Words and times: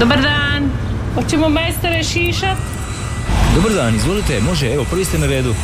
Dobar 0.00 0.22
dan. 0.22 0.70
Hoćemo 1.14 1.48
majstore 1.48 2.02
šišat? 2.02 2.56
Dobar 3.54 3.72
dan, 3.72 3.94
izvolite, 3.94 4.40
može, 4.40 4.72
evo, 4.72 4.84
prvi 4.90 5.04
ste 5.04 5.18
na 5.18 5.26
redu. 5.26 5.54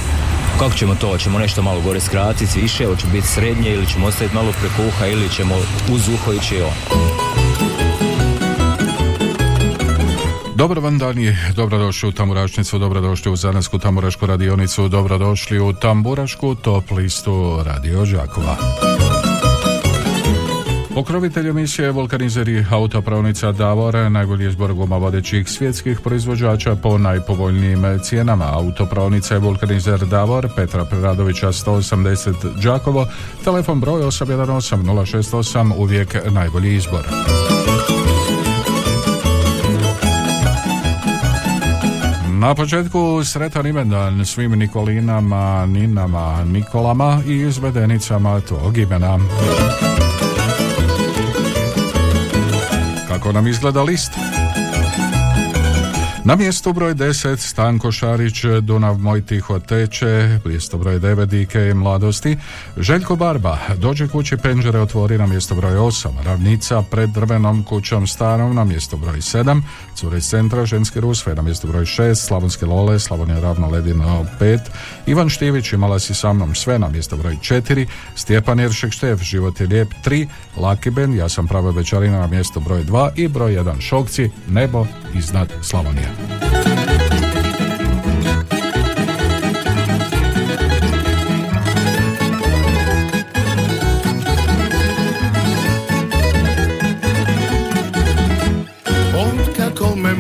Kako 0.59 0.75
ćemo 0.75 0.95
to? 0.95 1.09
Hoćemo 1.09 1.39
nešto 1.39 1.63
malo 1.63 1.81
gore 1.81 2.01
skratiti, 2.01 2.61
više, 2.61 2.87
hoće 2.87 3.07
biti 3.13 3.27
srednje 3.27 3.71
ili 3.71 3.87
ćemo 3.87 4.07
ostaviti 4.07 4.35
malo 4.35 4.53
preko 4.61 4.89
uha 4.89 5.07
ili 5.07 5.29
ćemo 5.29 5.55
uz 5.93 6.09
uho 6.09 6.33
ići 6.33 6.63
on. 6.63 6.73
Dobar 10.55 10.79
vam 10.79 10.99
dan 10.99 11.19
i 11.19 11.37
dobrodošli 11.55 12.09
u 12.09 12.13
Tamburašnicu, 12.13 12.79
dobrodošli 12.79 13.33
u 13.33 13.37
Zanarsku 13.37 13.79
tamburašku 13.79 14.27
radionicu, 14.27 14.89
dobrodošli 14.89 15.61
u 15.61 15.73
Tamburašku 15.73 16.55
top 16.55 16.91
listu 16.91 17.63
Radio 17.65 18.05
Đakova. 18.05 18.57
Pokrovitelj 20.95 21.49
emisije 21.49 21.91
Vulkanizeri 21.91 22.65
autopravnica 22.71 23.53
Davor 23.53 23.95
najbolji 24.11 24.49
izbor 24.49 24.75
guma 24.75 24.97
vodećih 24.97 25.49
svjetskih 25.49 26.01
proizvođača 26.01 26.77
po 26.77 26.99
najpovoljnijim 26.99 27.99
cijenama. 28.03 28.45
Autopravnica 28.53 29.35
je 29.35 29.41
Vulkanizer 29.41 30.07
Davor 30.07 30.49
Petra 30.57 30.85
Preradovića 30.85 31.47
180 31.47 32.63
Đakovo, 32.63 33.07
telefon 33.45 33.81
broj 33.81 34.03
818 34.03 34.77
068 34.77 35.73
uvijek 35.77 36.17
najbolji 36.31 36.75
izbor. 36.75 37.07
Na 42.41 42.55
početku 42.55 43.25
sretan 43.25 43.67
imendan 43.67 44.27
svim 44.27 44.53
Nikolinama, 44.53 45.67
Ninama, 45.67 46.45
Nikolama 46.45 47.23
i 47.27 47.37
izvedenicama 47.37 48.41
tog 48.41 48.79
imena. 48.79 49.19
Kako 53.21 53.33
nam 53.33 53.47
izgleda 53.47 53.83
list? 53.83 54.13
Na 56.25 56.37
mjestu 56.37 56.73
broj 56.73 56.95
10 56.95 57.37
Stanko 57.37 57.93
Šarić, 57.93 58.45
Dunav 58.63 58.99
moj 58.99 59.27
tiho 59.27 59.59
teče, 59.59 60.39
mjesto 60.45 60.79
broj 60.79 61.01
9 61.01 61.27
Dike 61.27 61.75
mladosti, 61.75 62.37
Željko 62.77 63.17
Barba, 63.17 63.59
dođe 63.77 64.09
kući 64.09 64.37
penđere 64.37 64.81
otvori 64.81 65.19
na 65.19 65.27
mjesto 65.27 65.55
broj 65.55 65.73
8, 65.73 66.09
Ravnica 66.25 66.83
pred 66.83 67.11
drvenom 67.11 67.65
kućom 67.65 68.07
starom 68.07 68.55
na 68.55 68.65
mjesto 68.65 68.97
broj 68.97 69.17
7, 69.17 69.63
Cure 69.95 70.21
centra, 70.21 70.67
Ženski 70.67 71.01
Rusve 71.01 71.35
na 71.35 71.43
mjesto 71.43 71.69
broj 71.69 71.85
6, 71.85 72.15
Slavonske 72.15 72.67
Lole, 72.67 72.99
Slavonija 72.99 73.41
ravno 73.41 73.69
ledino 73.69 74.27
5, 74.41 74.59
Ivan 75.07 75.29
Štivić 75.29 75.73
imala 75.73 75.99
si 75.99 76.15
sa 76.15 76.33
mnom 76.33 76.55
sve 76.55 76.79
na 76.79 76.89
mjesto 76.89 77.17
broj 77.17 77.37
4, 77.37 77.87
Stjepan 78.15 78.61
Jeršek 78.61 78.93
Štef, 78.93 79.23
Život 79.23 79.61
je 79.61 79.67
lijep 79.67 79.89
3, 80.05 80.27
Laki 80.57 80.91
Ben, 80.91 81.15
ja 81.15 81.29
sam 81.29 81.47
prava 81.47 81.71
večarina 81.71 82.19
na 82.19 82.27
mjesto 82.27 82.61
broj 82.61 82.85
2 82.85 83.11
i 83.17 83.29
broj 83.29 83.53
1 83.53 83.81
Šokci, 83.81 84.31
Nebo 84.49 84.87
iznad 85.15 85.53
Slavonije. 85.63 86.10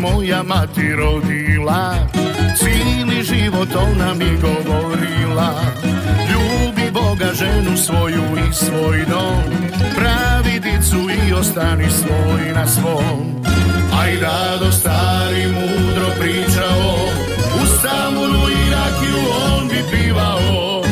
Moja 0.00 0.42
mati 0.42 0.92
rodila 0.96 1.94
Cijeli 2.56 3.22
život 3.22 3.68
ona 3.76 4.14
mi 4.14 4.36
govorila. 4.36 5.54
Boga 6.32 6.69
ženu 7.40 7.76
svoju 7.76 8.22
i 8.48 8.52
svoj 8.52 9.04
dom. 9.10 9.44
Pravi 9.96 10.60
dicu 10.60 11.00
i 11.10 11.32
ostani 11.32 11.90
svoj 11.90 12.52
na 12.54 12.66
svom. 12.66 13.42
Aj 14.00 14.16
rado 14.20 14.72
stari 14.72 15.46
mudro 15.46 16.08
pričao 16.20 16.94
U 17.62 17.66
Stambulu 17.66 18.48
i 18.50 18.70
rakiju 18.72 19.22
on 19.52 19.68
bi 19.68 19.80
pivao 19.90 20.82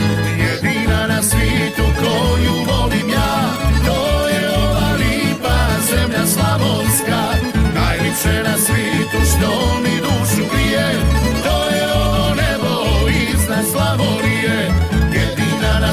Jedina 0.45 1.07
na 1.07 1.23
svijetu 1.23 1.83
koju 1.99 2.55
volim 2.69 3.09
ja 3.09 3.53
To 3.87 4.29
je 4.29 4.49
ova 4.59 4.93
lipa 4.93 5.59
zemlja 5.91 6.27
slavonska. 6.27 7.23
Najlipše 7.75 8.43
na 8.51 8.57
svijetu 8.59 9.19
što 9.31 9.81
mi 9.83 9.97
dušu 10.01 10.43
grije 10.53 11.28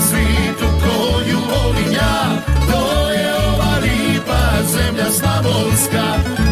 Svijetu 0.09 0.67
koju 0.83 1.39
volim 1.51 1.91
ja. 1.91 2.43
To 2.71 3.11
je 3.11 3.35
ova 3.35 3.77
lipa 3.77 4.63
zemlja 4.63 5.11
slavonska. 5.11 6.05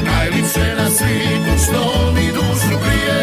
Najlipše 0.06 0.75
na 0.78 0.90
svijetu 0.90 1.63
što 1.63 2.12
mi 2.16 2.28
dušu 2.28 2.78
grije 2.84 3.22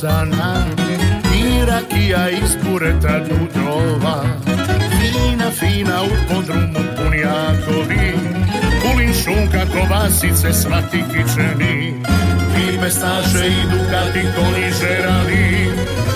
klasana 0.00 0.64
I 1.34 1.64
rakija 1.66 2.30
iz 2.30 2.56
bureta 2.64 3.18
dudrova 3.18 4.24
Fina, 4.98 5.50
fina 5.50 6.02
u 6.02 6.34
podrumu 6.34 6.80
punjakovi 6.96 8.12
Kulin 8.82 9.14
šunka, 9.14 9.66
kobasice, 9.72 10.52
svati 10.52 11.04
kičeni. 11.10 11.94
I 12.58 12.78
mestaše 12.78 13.46
i 13.46 13.62
dukati 13.70 14.20
konji 14.36 14.70
žerali 14.80 15.70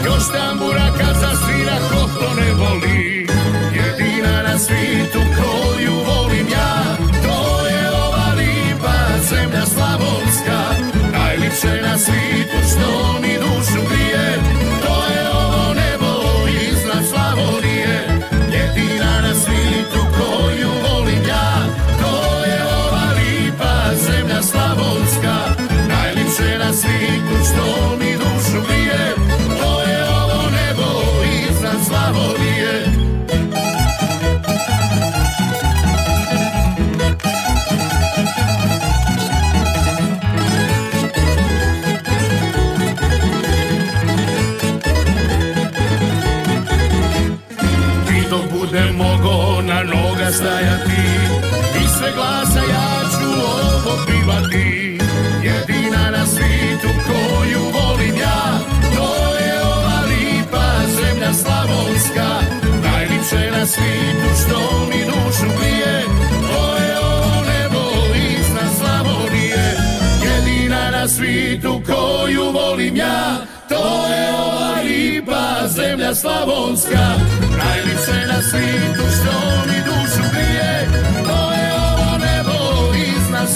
Još 0.04 0.22
tambura 0.32 0.86
kad 0.98 1.16
zasvira 1.20 1.76
ko 1.90 2.34
ne 2.40 2.52
voli. 2.52 3.26
Jedina 3.74 4.42
na 4.42 4.58
svijetu 4.58 5.20
koju 5.36 5.92
volim 5.92 6.46
ja 6.52 6.96
To 7.22 7.66
je 7.66 7.90
ova 7.90 8.34
lipa 8.36 9.18
zemlja 9.30 9.66
slavonska. 9.66 10.60
Najlipše 11.12 11.82
na 11.82 11.98
svijetu 11.98 12.56
što 12.68 13.20
mi 13.22 13.29
dušu 13.88 14.49
ovo 54.00 54.06
pivati 54.06 54.98
Jedina 55.42 56.10
na 56.10 56.26
svijetu 56.26 56.88
koju 57.06 57.60
volim 57.60 58.16
ja 58.16 58.58
To 58.96 59.36
je 59.36 59.62
ova 59.62 60.00
lipa 60.08 60.86
zemlja 60.86 61.32
slavonska. 61.34 62.28
Najlipše 62.82 63.50
na 63.50 63.66
svijetu 63.66 64.28
što 64.42 64.86
mi 64.90 65.04
dušu 65.04 65.46
grije 65.58 66.04
To 66.42 66.76
je 66.76 66.98
ovo 66.98 67.44
nebo 67.44 67.80
iznad 68.16 68.76
Slavonije. 68.78 69.76
Jedina 70.24 70.90
na 70.90 71.08
svijetu 71.08 71.82
koju 71.86 72.50
volim 72.50 72.96
ja 72.96 73.36
To 73.68 74.06
je 74.14 74.30
ova 74.34 74.82
lipa 74.84 75.68
zemlja 75.68 76.14
slavonska. 76.14 77.06
Najlipše 77.58 78.26
na 78.32 78.42
svijetu 78.42 79.02
što 79.16 79.62
mi 79.66 79.78
dušu 79.84 79.99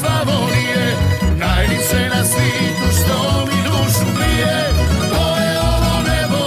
Slavonije 0.04 0.96
Najlipše 1.38 2.08
na 2.16 2.24
svijetu 2.24 2.86
što 2.96 3.46
mi 3.46 3.58
dušu 3.64 4.06
grije 4.16 4.64
To 5.10 5.24
je 5.42 5.58
ovo 5.60 5.94
nebo 6.08 6.42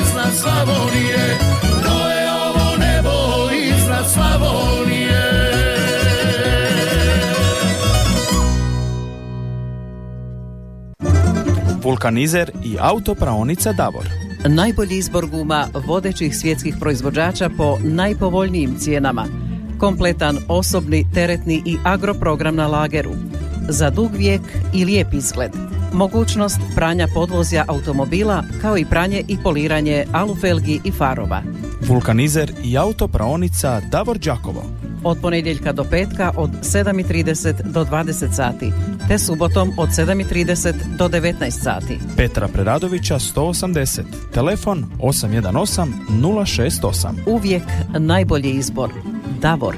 iznad 0.00 0.34
Slavonije 0.40 1.38
To 1.82 2.10
je 2.10 2.32
ovo 2.32 2.76
nebo 2.76 3.14
iznad 3.52 4.04
Slavonije 4.12 5.22
Vulkanizer 11.82 12.50
i 12.64 12.76
autopraonica 12.80 13.72
Davor. 13.72 14.06
Najbolji 14.48 14.96
izbor 14.96 15.26
guma 15.26 15.66
vodećih 15.86 16.36
svjetskih 16.36 16.74
proizvođača 16.80 17.50
po 17.58 17.78
najpovoljnijim 17.82 18.76
cijenama. 18.78 19.45
Kompletan 19.78 20.38
osobni, 20.48 21.06
teretni 21.14 21.62
i 21.64 21.76
agroprogram 21.84 22.56
na 22.56 22.66
lageru, 22.66 23.12
za 23.68 23.90
dug 23.90 24.10
vijek 24.12 24.40
i 24.74 24.84
lijep 24.84 25.14
izgled, 25.14 25.50
mogućnost 25.92 26.60
pranja 26.74 27.08
podvozja 27.14 27.64
automobila 27.68 28.42
kao 28.60 28.78
i 28.78 28.84
pranje 28.84 29.24
i 29.28 29.36
poliranje 29.42 30.04
alufelgi 30.12 30.80
i 30.84 30.90
farova. 30.90 31.42
Vulkanizer 31.80 32.52
i 32.64 32.78
autopraonica 32.78 33.80
Davor 33.90 34.18
Đakovo. 34.18 34.64
Od 35.04 35.18
ponedjeljka 35.22 35.72
do 35.72 35.84
petka 35.84 36.32
od 36.36 36.50
7.30 36.50 37.62
do 37.62 37.84
20 37.84 38.32
sati, 38.32 38.72
te 39.08 39.18
subotom 39.18 39.72
od 39.78 39.88
7.30 39.88 40.74
do 40.98 41.08
19 41.08 41.50
sati. 41.50 41.98
Petra 42.16 42.48
Preradovića 42.48 43.18
180. 43.18 44.02
Telefon 44.34 44.84
818 44.98 45.86
068. 46.08 47.08
Uvijek 47.26 47.62
najbolji 47.98 48.50
izbor. 48.50 48.90
Davor. 49.40 49.76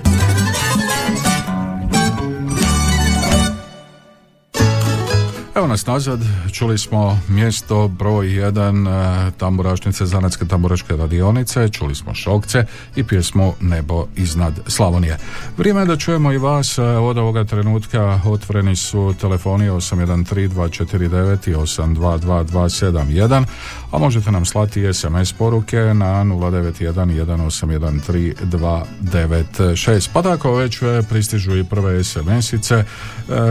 Nas 5.69 5.87
nazad, 5.87 6.21
čuli 6.53 6.79
smo 6.79 7.21
mjesto 7.29 7.89
broj 7.89 8.27
1 8.27 9.29
e, 9.29 9.31
tamburašnice 9.31 10.07
Zanatske 10.07 10.45
tamburaške 10.45 10.97
radionice, 10.97 11.69
čuli 11.69 11.95
smo 11.95 12.15
šokce 12.15 12.65
i 12.97 13.05
pjesmu 13.05 13.55
Nebo 13.61 14.07
iznad 14.17 14.61
Slavonije. 14.67 15.19
Vrijeme 15.57 15.81
je 15.81 15.87
da 15.87 15.97
čujemo 15.97 16.33
i 16.33 16.39
vas, 16.39 16.79
e, 16.79 16.83
od 16.83 17.19
ovoga 17.19 17.45
trenutka 17.45 18.21
otvoreni 18.25 18.77
su 18.77 19.15
telefoni 19.21 19.71
813 19.71 20.49
249 20.49 21.51
i 21.51 21.55
822 21.55 23.45
a 23.91 23.99
možete 23.99 24.31
nam 24.31 24.45
slati 24.45 24.95
SMS 24.95 25.33
poruke 25.33 25.77
na 25.77 26.25
091 26.25 27.51
181 27.51 30.09
Pa 30.13 30.23
tako 30.23 30.55
već 30.55 30.83
e, 30.83 31.03
pristižu 31.09 31.57
i 31.57 31.65
prve 31.65 32.05
SMS-ice. 32.05 32.85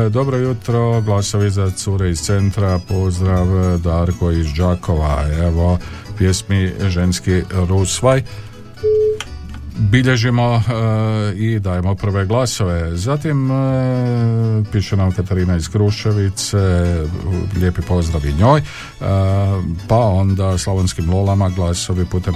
dobro 0.09 0.37
jutro, 0.37 1.01
glasovi 1.01 1.49
za 1.49 1.69
cure 1.69 2.06
iz 2.07 2.21
centra, 2.21 2.79
pozdrav 2.87 3.47
Darko 3.77 4.31
iz 4.31 4.47
Đakova, 4.57 5.25
evo 5.43 5.77
pjesmi 6.17 6.73
Ženski 6.87 7.41
Rusvaj 7.69 8.23
bilježimo 9.79 10.55
e, 10.55 10.61
i 11.35 11.59
dajemo 11.59 11.95
prve 11.95 12.25
glasove. 12.25 12.97
Zatim 12.97 13.51
e, 13.51 13.55
piše 14.71 14.97
nam 14.97 15.11
Katarina 15.11 15.55
iz 15.55 15.69
Kruševice, 15.69 16.57
lijepi 17.61 17.81
pozdrav 17.81 18.25
i 18.25 18.33
njoj. 18.33 18.59
E, 18.59 18.63
pa 19.87 19.97
onda 19.97 20.57
slavonskim 20.57 21.09
lolama 21.09 21.49
glasovi 21.49 22.05
putem 22.05 22.33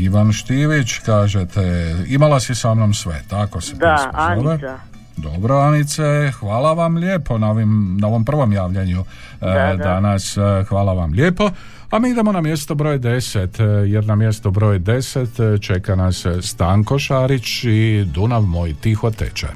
Ivan 0.00 0.32
Štivić, 0.32 0.98
kažete, 0.98 1.94
imala 2.08 2.40
si 2.40 2.54
sa 2.54 2.74
mnom 2.74 2.94
sve, 2.94 3.22
tako 3.28 3.60
se 3.60 3.76
Da, 3.76 4.10
Anica. 4.12 4.78
Dobro, 5.16 5.58
Anice, 5.58 6.32
hvala 6.40 6.72
vam 6.72 6.96
lijepo 6.96 7.38
na, 7.38 7.50
ovim, 7.50 7.96
na 8.00 8.06
ovom 8.06 8.24
prvom 8.24 8.52
javljanju 8.52 9.00
e, 9.00 9.04
da, 9.40 9.76
danas. 9.76 10.36
E, 10.36 10.40
hvala 10.68 10.92
vam 10.92 11.12
lijepo. 11.12 11.50
A 11.90 11.98
mi 11.98 12.10
idemo 12.10 12.32
na 12.32 12.40
mjesto 12.40 12.74
broj 12.74 12.98
10, 12.98 13.62
jer 13.84 14.06
na 14.06 14.14
mjesto 14.14 14.50
broj 14.50 14.80
10 14.80 15.60
čeka 15.60 15.96
nas 15.96 16.26
Stanko 16.42 16.98
Šarić 16.98 17.64
i 17.64 18.04
Dunav 18.14 18.42
moj 18.42 18.74
tiho 18.80 19.10
teče. 19.10 19.48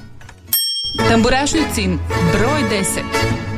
Tamburašnicin 1.09 1.99
broj 2.32 2.82
10 2.82 3.50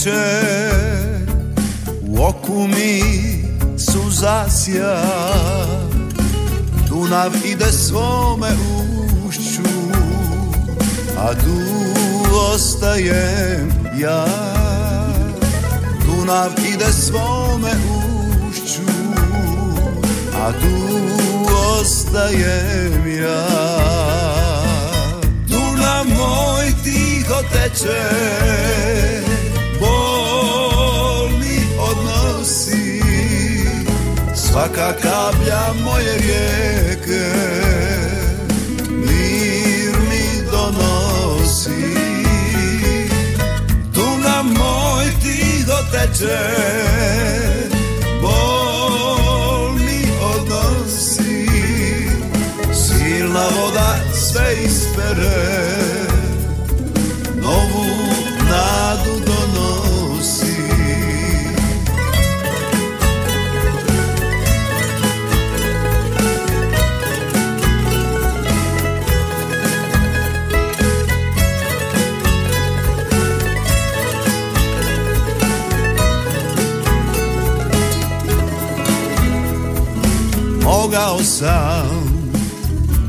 teče 0.00 0.40
U 2.02 2.24
oku 2.24 2.66
mi 2.66 3.02
su 3.78 4.10
zasja. 4.10 5.02
Dunav 6.88 7.30
ide 7.44 7.72
svome 7.72 8.48
ušću 9.26 9.62
A 11.18 11.34
tu 11.34 11.60
ostajem 12.52 13.72
ja. 13.98 14.26
Dunav 16.06 16.50
ide 16.74 16.92
svome 16.92 17.72
ušću 18.48 18.82
A 20.34 20.52
tu 20.52 20.96
ostajem 21.80 23.20
ja. 23.22 23.46
Dunav 25.48 26.04
moj 26.06 26.66
ti 26.84 26.90
tiho 26.90 27.42
teče 27.52 28.89
Svaka 34.60 34.92
kaplja 34.92 35.72
moje 35.84 36.18
rijeke 36.18 37.26
Mir 38.90 39.94
mi 40.10 40.50
donosi. 40.50 41.94
Tu 43.94 44.06
nam 44.24 44.46
moj 44.46 45.04
tiho 45.22 45.78
teče 45.92 46.38
Bol 48.22 49.72
mi 49.72 50.02
odnosi. 50.34 51.46
Silna 52.72 53.48
sve 54.12 54.54
ispere 54.64 55.39
sam. 81.40 82.32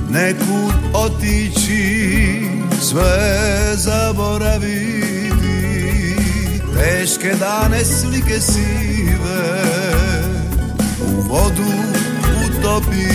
Nekud 0.09 0.73
otići 0.93 2.41
sve 2.81 3.75
zaboraviti. 3.75 5.31
Teške 6.77 7.35
dane 7.39 7.85
slike 7.85 8.39
sive 8.39 9.63
u 11.01 11.21
vodu 11.21 11.71
utopiti. 12.47 13.11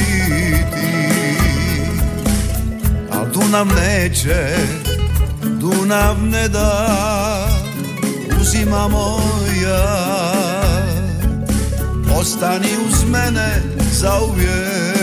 Al 3.12 3.26
Dunav 3.32 3.66
neće 3.66 4.56
Dunav 5.42 6.22
ne 6.22 6.48
da. 6.48 6.96
Uzima 8.40 8.88
moja 8.88 10.06
ostani 12.18 12.68
uz 12.88 13.04
mene 13.10 13.62
zauvijek 13.92 14.95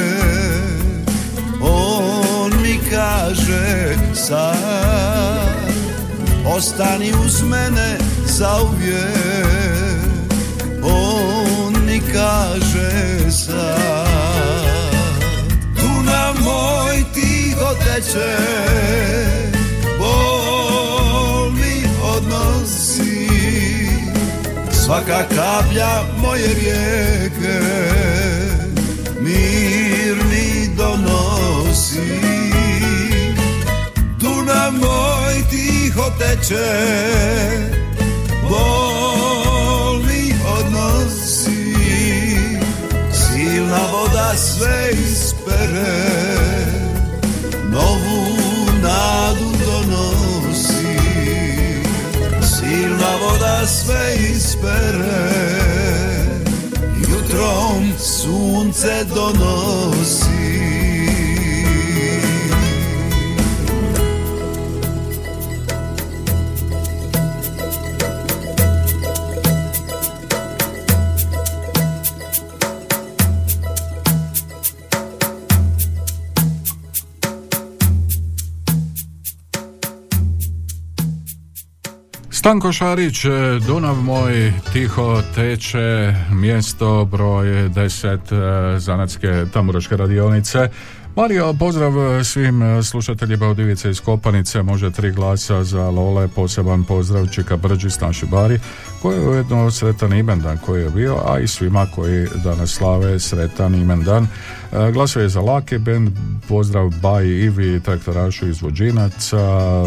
kaže 3.04 3.96
sad. 4.14 5.74
Ostani 6.46 7.12
uz 7.26 7.44
mene 7.44 7.98
zauvijek 8.26 9.04
on 10.84 11.86
mi 11.86 12.02
kaže 12.14 13.32
sad. 13.32 14.94
Dunav 15.76 16.34
moj 16.44 17.04
tiho 17.14 17.70
teče 17.86 18.38
bol 20.00 21.52
mi 21.52 21.84
odnosi. 22.16 23.28
Svaka 24.72 25.24
kaplja 25.36 26.04
moje 26.18 26.48
rijeke 26.54 27.60
mir 29.22 30.16
mi 30.30 30.76
donosi 30.78 32.23
Moj 34.72 35.44
tiho 35.50 36.06
teče 36.20 36.72
bol 38.50 40.00
mi 40.08 40.34
odnosi 40.58 41.76
silna 43.12 43.82
voda 43.92 44.34
sve 44.36 44.92
ispere 44.92 46.24
novu 47.70 48.66
nadu 48.82 49.52
donosi. 49.66 50.98
Silna 52.42 53.16
voda 53.22 53.68
sve 53.68 54.16
ispere 54.32 55.30
jutrom 57.00 57.94
sunce 58.00 59.06
donosi 59.16 60.23
Stanko 82.44 82.72
Šarić, 82.72 83.26
e, 83.26 83.30
Dunav 83.68 83.96
moj, 83.96 84.54
tiho 84.74 85.22
teče, 85.36 86.14
mjesto 86.32 87.06
broj 87.06 87.46
10 87.46 88.76
e, 88.76 88.80
Zanatske 88.80 89.46
tamburaške 89.54 89.98
radionice. 89.98 90.70
Mario, 91.16 91.54
pozdrav 91.60 91.94
svim 92.24 92.84
slušateljima 92.84 93.48
od 93.48 93.60
Ivice 93.60 93.90
iz 93.90 94.00
Kopanice, 94.02 94.64
može 94.64 94.92
tri 94.92 95.12
glasa 95.12 95.64
za 95.64 95.90
Lole, 95.90 96.28
poseban 96.28 96.84
pozdrav 96.84 97.28
Čika 97.28 97.58
Brđis, 97.58 98.00
naši 98.00 98.26
bari, 98.26 98.60
koji 99.02 99.16
je 99.16 99.30
ujedno 99.30 99.72
sretan 99.72 100.14
imendan 100.14 100.58
koji 100.58 100.84
je 100.84 100.90
bio, 100.90 101.18
a 101.28 101.40
i 101.40 101.48
svima 101.48 101.88
koji 101.96 102.28
danas 102.44 102.70
slave 102.70 103.20
sretan 103.20 103.76
imendan. 103.76 104.28
E, 104.72 104.92
Glasuje 104.92 105.30
za 105.30 105.42
Lake 105.42 105.80
Band, 105.80 106.10
pozdrav 106.48 106.90
Baji 107.02 107.44
Ivi, 107.44 107.80
traktorašu 107.80 108.48
iz 108.48 108.62
Vođinaca, 108.62 109.84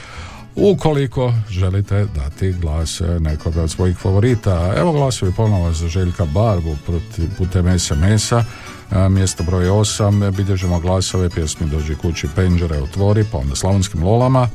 ukoliko 0.62 1.34
želite 1.50 2.06
dati 2.16 2.52
glas 2.52 3.02
nekoga 3.20 3.64
od 3.64 3.72
svojih 3.72 3.98
favorita. 3.98 4.74
Evo 4.78 4.92
glasovi 4.92 5.32
ponovo 5.32 5.74
za 5.74 5.88
Željka 5.88 6.26
Barbu 6.26 6.78
putem 7.38 7.80
SMS-a 7.80 8.44
mjesto 9.10 9.44
broj 9.44 9.66
8 9.66 10.32
bilježimo 10.32 10.80
glasove 10.80 11.30
pjesmi 11.30 11.68
Dođi 11.68 11.96
kući 11.96 12.28
penđere 12.36 12.78
otvori 12.78 13.26
pa 13.32 13.38
onda 13.38 13.56
slavonskim 13.56 14.04
lolama. 14.04 14.50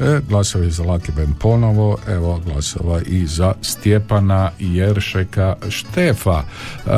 E, 0.00 0.20
glasovi 0.28 0.70
za 0.70 0.84
Laki 0.84 1.12
Ben 1.12 1.34
ponovo 1.34 1.98
evo 2.08 2.40
glasova 2.46 3.00
i 3.06 3.26
za 3.26 3.54
Stjepana 3.62 4.50
Jeršeka 4.58 5.56
Štefa. 5.68 6.42
E, 6.42 6.90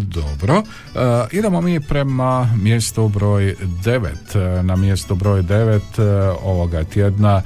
dobro. 0.00 0.54
E, 0.56 0.62
idemo 1.32 1.60
mi 1.60 1.80
prema 1.80 2.48
mjestu 2.62 3.08
broj 3.08 3.56
9 3.84 4.62
na 4.62 4.76
mjesto 4.76 5.14
broj 5.14 5.42
9 5.42 5.80
ovoga 6.42 6.84
tjedna 6.84 7.42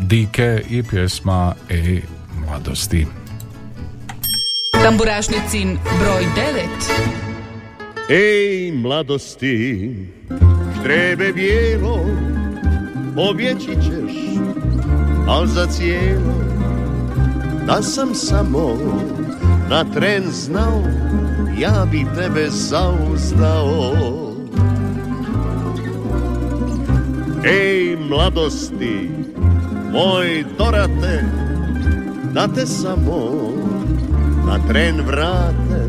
Dike 0.00 0.62
i 0.70 0.82
pjesma 0.82 1.54
Ej 1.68 2.02
mladosti. 2.46 3.06
Tamburašnicin 4.82 5.78
broj 6.00 6.24
9 6.36 7.16
Ej 8.10 8.72
mladosti, 8.72 9.94
štrebe 10.80 11.32
bijelo, 11.32 12.06
objeći 13.30 13.66
ćeš, 13.82 14.14
al 15.28 15.46
za 15.46 15.66
cijelo, 15.66 16.34
da 17.66 17.82
sam 17.82 18.14
samo 18.14 18.78
na 19.70 19.84
tren 19.94 20.24
znao, 20.30 20.82
ja 21.58 21.86
bi 21.90 22.06
tebe 22.16 22.46
zauzdao. 22.50 24.25
Ej 27.46 27.96
mladosti, 28.08 29.10
moj 29.92 30.44
dorate, 30.58 31.24
da 32.34 32.48
te 32.48 32.66
samo 32.66 33.52
na 34.46 34.58
tren 34.68 35.00
vrate, 35.06 35.80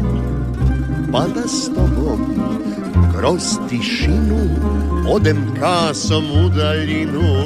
pa 1.11 1.25
da 1.35 1.47
s 1.47 1.73
tobom 1.73 2.19
kroz 3.13 3.41
tišinu 3.69 4.37
odem 5.09 5.37
kasom 5.59 6.25
u 6.45 6.49
daljinu. 6.49 7.43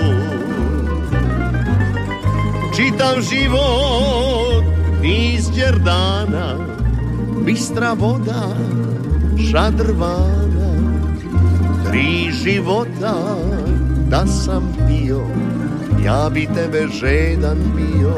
Čitav 2.76 3.22
život 3.22 4.64
niz 5.02 5.50
dana, 5.86 6.56
bistra 7.46 7.94
voda, 7.94 8.56
šadrvana, 9.52 10.72
tri 11.86 12.32
života 12.44 13.16
da 14.12 14.28
sam 14.28 14.64
bio, 14.88 15.22
ja 16.06 16.30
bi 16.34 16.48
tebe 16.56 16.88
žedan 16.88 17.58
bio. 17.76 18.16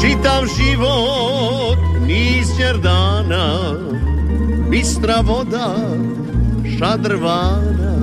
Čitav 0.00 0.42
život 0.58 1.78
niz 2.06 2.48
dana, 2.82 3.58
bistra 4.70 5.20
voda, 5.20 5.74
šadrvana 6.78 7.94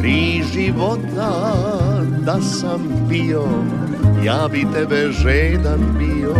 Tri 0.00 0.42
života 0.52 1.32
da 2.26 2.40
sam 2.40 3.06
bio 3.08 3.44
Ja 4.24 4.48
bi 4.52 4.66
tebe 4.74 5.12
žedan 5.12 5.80
bio 5.98 6.34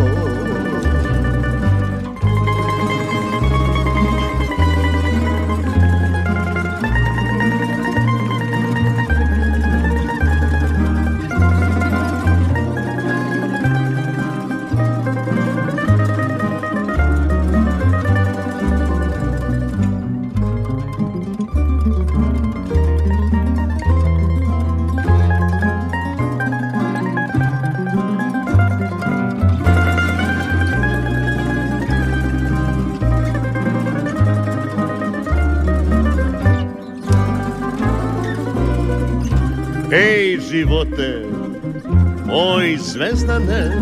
zvezdane, 42.89 43.73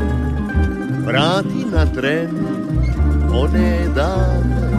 vrati 1.07 1.65
na 1.73 1.87
tren 1.95 2.31
one 3.33 3.87
dane, 3.95 4.71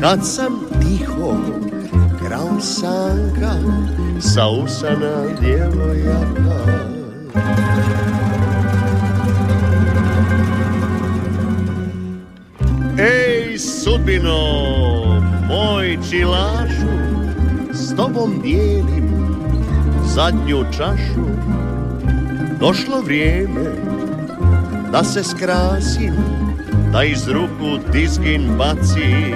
kad 0.00 0.26
sam 0.26 0.52
tiho 0.80 1.34
krao 2.18 2.60
sanka 2.60 3.54
sa 4.20 4.48
usana 4.48 5.24
djevojaka. 5.40 6.58
Ej 12.98 13.58
sudbino, 13.58 14.40
moj 15.48 15.98
čilašu, 16.10 16.96
s 17.72 17.96
tobom 17.96 18.40
dijelim 18.42 19.08
zadnju 20.14 20.64
čašu 20.76 21.55
Došlo 22.60 23.00
vrijeme 23.00 23.70
da 24.92 25.04
se 25.04 25.24
skrasim 25.24 26.14
Da 26.92 27.04
iz 27.04 27.28
ruku 27.28 27.90
tizgin 27.92 28.50
bacim. 28.58 29.34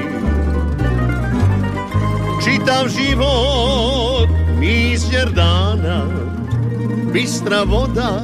Čitav 2.44 2.88
život 2.88 4.28
mizjer 4.58 5.30
dana 5.30 6.04
Bistra 7.12 7.62
voda 7.62 8.20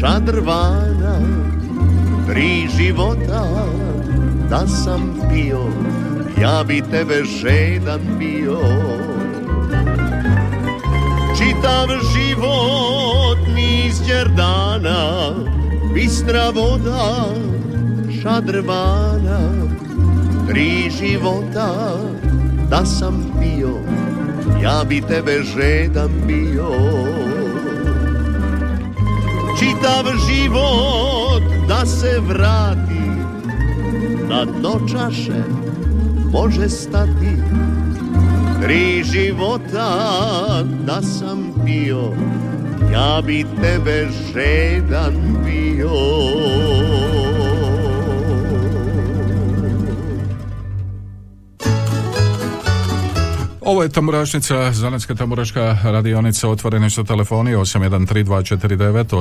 šadrvana 0.00 1.18
Tri 2.26 2.68
života 2.76 3.44
da 4.50 4.66
sam 4.66 5.14
pio 5.30 5.60
Ja 6.40 6.64
bi 6.66 6.82
tebe 6.90 7.24
žedan 7.24 8.00
bio 8.18 8.58
Čitav 11.62 11.88
život 12.10 13.38
niz 13.54 14.02
dana. 14.36 15.30
Bistra 15.94 16.50
voda 16.50 17.30
šadrvana. 18.22 19.38
Tri 20.48 20.90
života 20.90 21.70
da 22.70 22.84
sam 22.84 23.24
pio 23.38 23.78
Ja 24.62 24.84
bi 24.88 25.00
tebe 25.00 25.42
žedan 25.42 26.10
bio. 26.26 26.70
Čitav 29.58 30.04
život 30.26 31.42
da 31.68 31.86
se 31.86 32.20
vrati 32.28 33.06
Na 34.28 34.44
dno 34.44 34.80
čaše 34.92 35.42
može 36.32 36.68
stati 36.68 37.41
Tri 38.62 39.02
života 39.04 39.88
da 40.86 41.02
sam 41.02 41.52
pio 41.64 42.12
Ja 42.92 43.22
bi 43.26 43.44
tebe 43.62 44.08
žedan 44.34 45.14
bio 45.44 45.90
Ovo 53.72 53.82
je 53.82 53.88
Tamburašnica, 53.88 54.72
Zanetska 54.72 55.14
Tamburaška 55.14 55.78
radionica, 55.82 56.48
otvoreni 56.48 56.90
su 56.90 57.04
telefoni 57.04 57.54
813249 57.54 59.14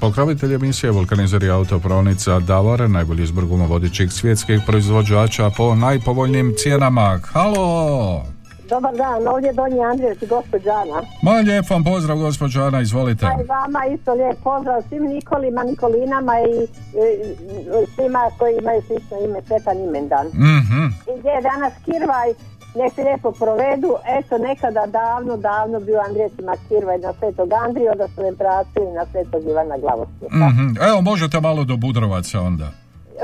Pokrovitelj 0.00 0.54
emisije 0.54 0.90
Vulkanizer 0.90 1.42
i 1.42 1.50
autopravnica 1.50 2.38
Davor, 2.38 2.90
najbolji 2.90 3.22
izbor 3.22 3.44
gumovodičih 3.44 4.12
svjetskih 4.12 4.60
proizvođača 4.66 5.50
po 5.56 5.74
najpovoljnijim 5.74 6.54
cijenama. 6.58 7.20
Halo! 7.32 8.39
Dobar 8.70 8.94
dan, 8.96 9.28
ovdje 9.28 9.48
je 9.48 9.52
Donji 9.52 9.80
Andrijevci, 9.82 10.26
gospođa 10.26 10.70
Ana. 10.72 10.98
Ma 11.22 11.32
lijep 11.32 11.70
vam 11.70 11.84
pozdrav, 11.84 12.18
gospođa 12.18 12.62
Ana, 12.62 12.80
izvolite. 12.80 13.26
A 13.26 13.32
i 13.34 13.46
vama 13.46 13.80
isto 13.86 14.14
lijep 14.14 14.36
pozdrav 14.44 14.82
svim 14.88 15.04
Nikolima, 15.04 15.62
Nikolinama 15.64 16.34
i, 16.40 16.54
i- 16.96 17.30
i 17.76 17.86
svima 17.94 18.30
koji 18.38 18.56
imaju 18.56 18.82
slično 18.82 19.16
ime, 19.18 19.38
Svetan 19.42 19.78
imendan. 19.78 20.26
Mhm. 20.26 20.84
I 21.08 21.18
gdje 21.18 21.30
je 21.30 21.40
danas 21.42 21.72
Kirvaj, 21.84 22.28
nek 22.74 22.92
se 22.94 23.02
lijepo 23.02 23.32
provedu. 23.32 23.90
Eto, 24.08 24.38
nekada 24.40 24.86
davno, 24.88 25.36
davno 25.38 25.80
bio 25.80 26.00
Andrijevcima 26.00 26.54
Kirvaj 26.68 26.98
na 26.98 27.12
Svetog 27.12 27.48
Andrija, 27.66 27.92
onda 27.92 28.08
su 28.08 28.36
pratili 28.38 28.90
na 28.92 29.06
Svetog 29.06 29.42
Ivana 29.44 29.76
Glavosluka. 29.78 30.36
Mhm. 30.48 30.66
Evo, 30.88 31.00
možete 31.02 31.40
malo 31.40 31.64
do 31.64 31.76
Budrovaca 31.76 32.40
onda. 32.40 32.68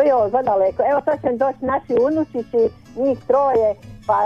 Jo, 0.09 0.29
za 0.31 0.43
daleko. 0.43 0.83
Evo 0.91 1.01
sad 1.05 1.21
će 1.23 1.31
doći 1.37 1.65
naši 1.65 1.95
unučići, 2.07 2.61
njih 2.97 3.19
troje, 3.27 3.69
pa 4.07 4.19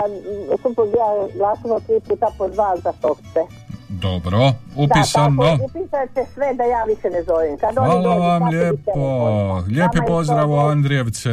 suprug 0.61 0.87
ja 0.87 1.09
glasimo 1.37 1.79
tri 1.79 1.99
puta 2.07 2.27
po 2.37 2.47
dva 2.47 2.77
za 2.83 2.93
šokce. 3.01 3.41
Dobro, 3.89 4.51
upisano. 4.75 5.43
Da, 5.43 5.51
tako, 5.51 5.65
upisajte 5.65 6.25
sve 6.33 6.53
da 6.53 6.63
ja 6.63 6.83
više 6.83 7.09
ne 7.09 7.23
zovem. 7.23 7.57
Kad 7.57 7.77
oni 7.77 7.87
Hvala 7.87 8.03
dođu, 8.03 8.19
vam 8.19 8.43
lijepo. 8.49 9.63
Lijepi 9.67 9.99
pozdrav 10.07 10.51
u. 10.51 10.57
Andrijevce. 10.59 11.29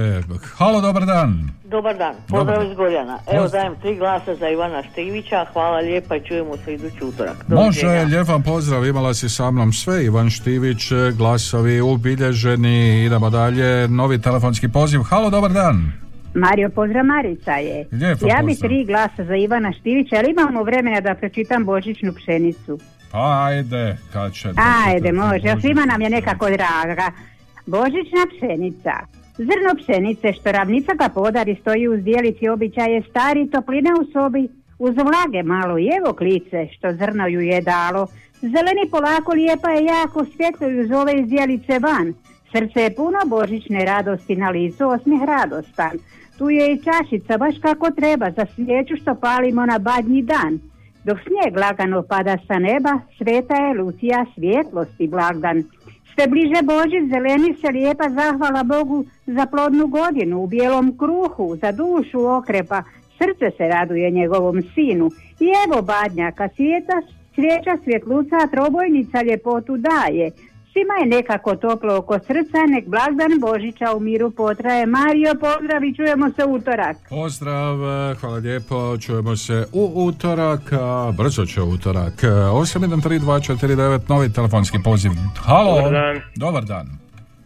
Halo, 0.56 0.80
dobar 0.80 1.06
dan. 1.06 1.50
Dobar 1.64 1.96
dan, 1.96 2.14
pozdrav 2.28 2.70
iz 2.70 2.76
Gorjana. 2.76 3.18
Evo 3.32 3.42
Pozdrav. 3.42 3.62
dajem 3.62 3.80
tri 3.80 3.96
glasa 3.96 4.34
za 4.34 4.48
Ivana 4.48 4.82
Štivića, 4.82 5.46
hvala 5.52 5.78
lijepa 5.78 6.16
i 6.16 6.24
čujemo 6.24 6.56
se 6.64 6.74
idući 6.74 7.04
utorak. 7.04 7.36
Može, 7.48 7.80
Doviđenja. 7.80 8.02
lijep 8.04 8.28
vam 8.28 8.42
pozdrav, 8.42 8.86
imala 8.86 9.14
si 9.14 9.28
sa 9.28 9.50
mnom 9.50 9.72
sve, 9.72 10.04
Ivan 10.04 10.30
Štivić, 10.30 10.82
glasovi 11.16 11.80
ubilježeni, 11.80 13.04
idemo 13.04 13.30
dalje, 13.30 13.88
novi 13.88 14.20
telefonski 14.20 14.68
poziv, 14.68 15.00
halo, 15.02 15.30
dobar 15.30 15.52
dan. 15.52 16.07
Mario, 16.34 16.68
pozdrav 16.68 17.04
Marica 17.04 17.52
je. 17.52 17.86
Lijepo 17.92 18.26
ja 18.26 18.42
bi 18.42 18.52
pozdrav. 18.52 18.68
tri 18.68 18.84
glasa 18.84 19.24
za 19.24 19.36
Ivana 19.36 19.72
Štivića, 19.72 20.16
ali 20.16 20.30
imamo 20.30 20.62
vremena 20.62 21.00
da 21.00 21.14
pročitam 21.14 21.64
božićnu 21.64 22.12
pšenicu. 22.12 22.78
Pa 23.12 23.44
ajde, 23.44 23.96
kad 24.12 24.32
će... 24.32 24.48
Ajde, 24.86 25.12
može, 25.12 25.56
svima 25.60 25.84
nam 25.84 26.00
je 26.00 26.10
nekako 26.10 26.46
draga. 26.46 27.12
Božićna 27.66 28.22
pšenica. 28.36 28.92
Zrno 29.38 29.70
pšenice 29.82 30.32
što 30.32 30.52
ravnica 30.52 30.94
ga 30.94 31.08
podari 31.08 31.56
stoji 31.60 31.88
uz 31.88 32.00
dijelici 32.02 32.48
običaje 32.48 33.02
stari 33.10 33.50
topline 33.50 33.90
u 34.00 34.12
sobi, 34.12 34.48
uz 34.78 34.94
vlage 34.94 35.42
malo 35.42 35.78
i 35.78 35.90
evo 35.98 36.12
klice 36.12 36.68
što 36.72 36.92
zrno 36.92 37.26
ju 37.26 37.40
je 37.40 37.60
dalo. 37.60 38.06
Zeleni 38.40 38.90
polako 38.90 39.32
lijepa 39.32 39.70
je 39.70 39.84
jako 39.84 40.24
svjetlo 40.24 40.68
i 40.68 40.80
uz 40.80 40.90
ove 40.90 41.12
iz 41.20 41.28
dijelice 41.28 41.78
van. 41.78 42.14
Srce 42.52 42.80
je 42.80 42.94
puno 42.94 43.18
božićne 43.26 43.84
radosti 43.84 44.36
na 44.36 44.50
licu 44.50 44.88
osmih 44.88 45.20
radostan. 45.22 45.98
Tu 46.38 46.50
je 46.50 46.72
i 46.72 46.82
čašica 46.82 47.38
baš 47.38 47.54
kako 47.62 47.90
treba 47.90 48.30
za 48.30 48.46
svijeću 48.54 48.96
što 48.96 49.14
palimo 49.14 49.66
na 49.66 49.78
badnji 49.78 50.22
dan. 50.22 50.58
Dok 51.04 51.18
snijeg 51.26 51.56
lagano 51.56 52.02
pada 52.02 52.36
sa 52.46 52.58
neba, 52.58 52.98
sveta 53.18 53.54
je 53.54 53.80
Lucija 53.80 54.26
svjetlosti 54.34 55.08
blagdan. 55.08 55.64
Sve 56.14 56.26
bliže 56.26 56.62
Božić 56.62 57.10
zeleni 57.10 57.54
se 57.60 57.68
lijepa 57.68 58.08
zahvala 58.08 58.62
Bogu 58.62 59.04
za 59.26 59.46
plodnu 59.46 59.86
godinu 59.86 60.42
u 60.42 60.46
bijelom 60.46 60.98
kruhu, 60.98 61.56
za 61.56 61.72
dušu 61.72 62.26
okrepa, 62.26 62.82
srce 63.18 63.56
se 63.56 63.68
raduje 63.68 64.10
njegovom 64.10 64.62
sinu. 64.74 65.10
I 65.40 65.46
evo 65.64 65.82
badnjaka 65.82 66.48
svijeta, 66.56 67.02
svijeća 67.34 67.76
svjetluca, 67.84 68.46
trobojnica 68.52 69.22
ljepotu 69.22 69.76
daje. 69.76 70.30
Svima 70.78 70.94
je 71.00 71.06
nekako 71.16 71.56
toplo 71.56 71.96
oko 71.96 72.18
srca, 72.18 72.58
nek 72.68 72.88
blagdan 72.88 73.40
Božića 73.40 73.92
u 73.96 74.00
miru 74.00 74.30
potraje. 74.30 74.86
Mario, 74.86 75.34
pozdrav 75.40 75.84
i 75.84 75.94
čujemo 75.94 76.30
se 76.30 76.44
utorak. 76.44 76.96
Pozdrav, 77.08 77.76
hvala 78.20 78.36
lijepo, 78.36 78.98
čujemo 78.98 79.36
se 79.36 79.66
u 79.72 79.92
utorak, 79.94 80.72
a 80.72 81.12
brzo 81.16 81.46
će 81.46 81.62
utorak. 81.62 82.14
813249, 82.22 84.00
novi 84.08 84.32
telefonski 84.32 84.78
poziv. 84.84 85.10
Halo. 85.36 85.76
Dobar 85.76 85.92
dan. 85.92 86.20
Dobar 86.36 86.64
dan. 86.64 86.86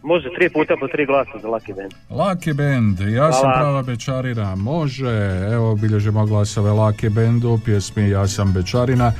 Može 0.03 0.29
tri 0.37 0.49
puta 0.49 0.73
po 0.79 0.87
tri 0.87 1.05
glasa 1.05 1.31
za 1.41 1.47
Lucky 1.47 1.75
Band. 1.75 1.93
Lucky 2.09 2.53
Band, 2.53 2.99
ja 2.99 3.31
sam 3.31 3.41
Hvala. 3.41 3.59
prava 3.59 3.81
bečarina, 3.81 4.55
može, 4.55 5.47
evo 5.53 5.75
bilježimo 5.75 6.25
glasove 6.25 6.71
Lucky 6.71 7.09
Bandu, 7.09 7.59
pjesmi 7.65 8.09
Ja 8.09 8.27
sam 8.27 8.53
bečarina. 8.53 9.11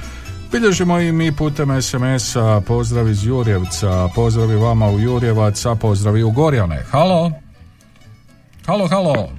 Bilježimo 0.54 1.00
i 1.00 1.12
mi 1.12 1.32
putem 1.32 1.82
SMS-a, 1.82 2.62
pozdrav 2.68 3.10
iz 3.10 3.26
Jurjevca, 3.26 4.10
pozdravi 4.16 4.56
vama 4.56 4.90
u 4.90 5.00
Jurjevac, 5.00 5.66
a 5.66 5.76
pozdravi 5.76 6.24
u 6.24 6.32
Gorjane. 6.32 6.84
Halo? 6.92 7.32
Halo, 8.66 8.88
halo? 8.88 9.30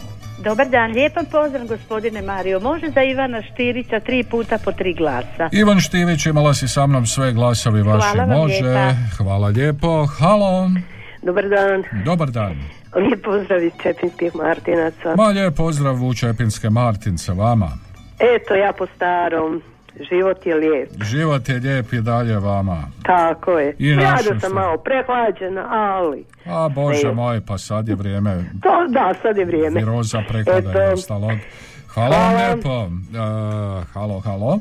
Dobar 0.44 0.68
dan, 0.68 0.92
lijepan 0.92 1.26
pozdrav 1.32 1.66
gospodine 1.66 2.22
Mario. 2.22 2.60
Može 2.60 2.86
za 2.94 3.02
Ivana 3.02 3.42
Štirića 3.52 4.00
tri 4.00 4.24
puta 4.24 4.58
po 4.64 4.72
tri 4.72 4.94
glasa. 4.94 5.48
Ivan 5.52 5.80
Štivić, 5.80 6.26
imala 6.26 6.54
si 6.54 6.68
sa 6.68 6.86
mnom 6.86 7.06
sve 7.06 7.32
glasovi 7.32 7.82
vaši, 7.82 8.06
Hvala 8.12 8.24
vam 8.24 8.38
može. 8.38 8.54
lijepa. 8.54 8.92
Hvala 9.16 9.48
lijepo. 9.48 10.06
Halo, 10.06 10.70
Dobar 11.22 11.44
dan. 11.48 11.82
dobar 12.04 12.30
dan. 12.30 12.77
Lijep 12.96 13.22
pozdrav 13.22 13.62
iz 13.62 13.72
Čepinskih 13.82 14.34
Martinaca. 14.36 15.14
Ma 15.16 15.24
lijep 15.24 15.56
pozdrav 15.56 15.96
u 15.96 16.14
Čepinske 16.14 16.70
Martince 16.70 17.32
vama. 17.32 17.68
Eto 18.18 18.54
ja 18.54 18.72
po 18.72 18.86
starom. 18.86 19.62
Život 20.02 20.46
je 20.46 20.54
lijep. 20.54 20.88
Život 21.02 21.48
je 21.48 21.54
lijep 21.56 21.92
i 21.92 22.00
dalje 22.00 22.38
vama. 22.38 22.82
Tako 23.02 23.50
je. 23.52 23.74
I 23.78 23.96
da 23.96 24.16
sam 24.40 24.52
malo 24.52 24.76
prehlađena, 24.78 25.66
ali... 25.70 26.24
A 26.46 26.68
Bože 26.68 27.06
Ne. 27.06 27.12
moj, 27.12 27.40
pa 27.40 27.58
sad 27.58 27.88
je 27.88 27.94
vrijeme 27.94 28.44
To, 28.62 28.86
da, 28.88 29.14
sad 29.22 29.36
je 29.36 29.44
vrijeme. 29.44 29.80
viroza 29.80 30.22
prehlada 30.28 30.68
i 30.70 30.84
Eto. 30.84 30.92
ostalog. 30.92 31.30
Hvala 31.88 32.16
vam 32.16 32.30
Hvala. 32.30 32.44
lijepo. 32.44 32.84
E, 33.14 33.18
halo, 33.94 34.20
halo. 34.20 34.58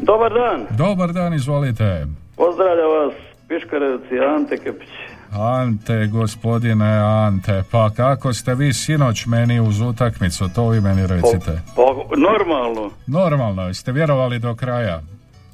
Dobar 0.00 0.32
dan, 0.32 0.66
Dobar 0.72 1.12
dan, 1.12 1.34
izvolite. 1.34 2.06
pozdravljam 2.36 2.90
vas, 2.90 3.14
Piškarevci, 3.48 4.14
Ante 4.28 4.56
Kepić. 4.56 4.88
Ante, 5.32 6.06
gospodine 6.08 6.98
Ante, 6.98 7.62
pa 7.70 7.90
kako 7.90 8.32
ste 8.32 8.54
vi 8.54 8.72
sinoć 8.72 9.26
meni 9.26 9.60
uz 9.60 9.80
utakmicu, 9.82 10.48
to 10.48 10.68
vi 10.68 10.80
meni 10.80 11.06
recite. 11.06 11.62
Pa, 11.76 11.82
normalno. 12.18 12.90
Normalno, 13.08 13.74
ste 13.74 13.92
vjerovali 13.92 14.38
do 14.38 14.54
kraja? 14.54 15.00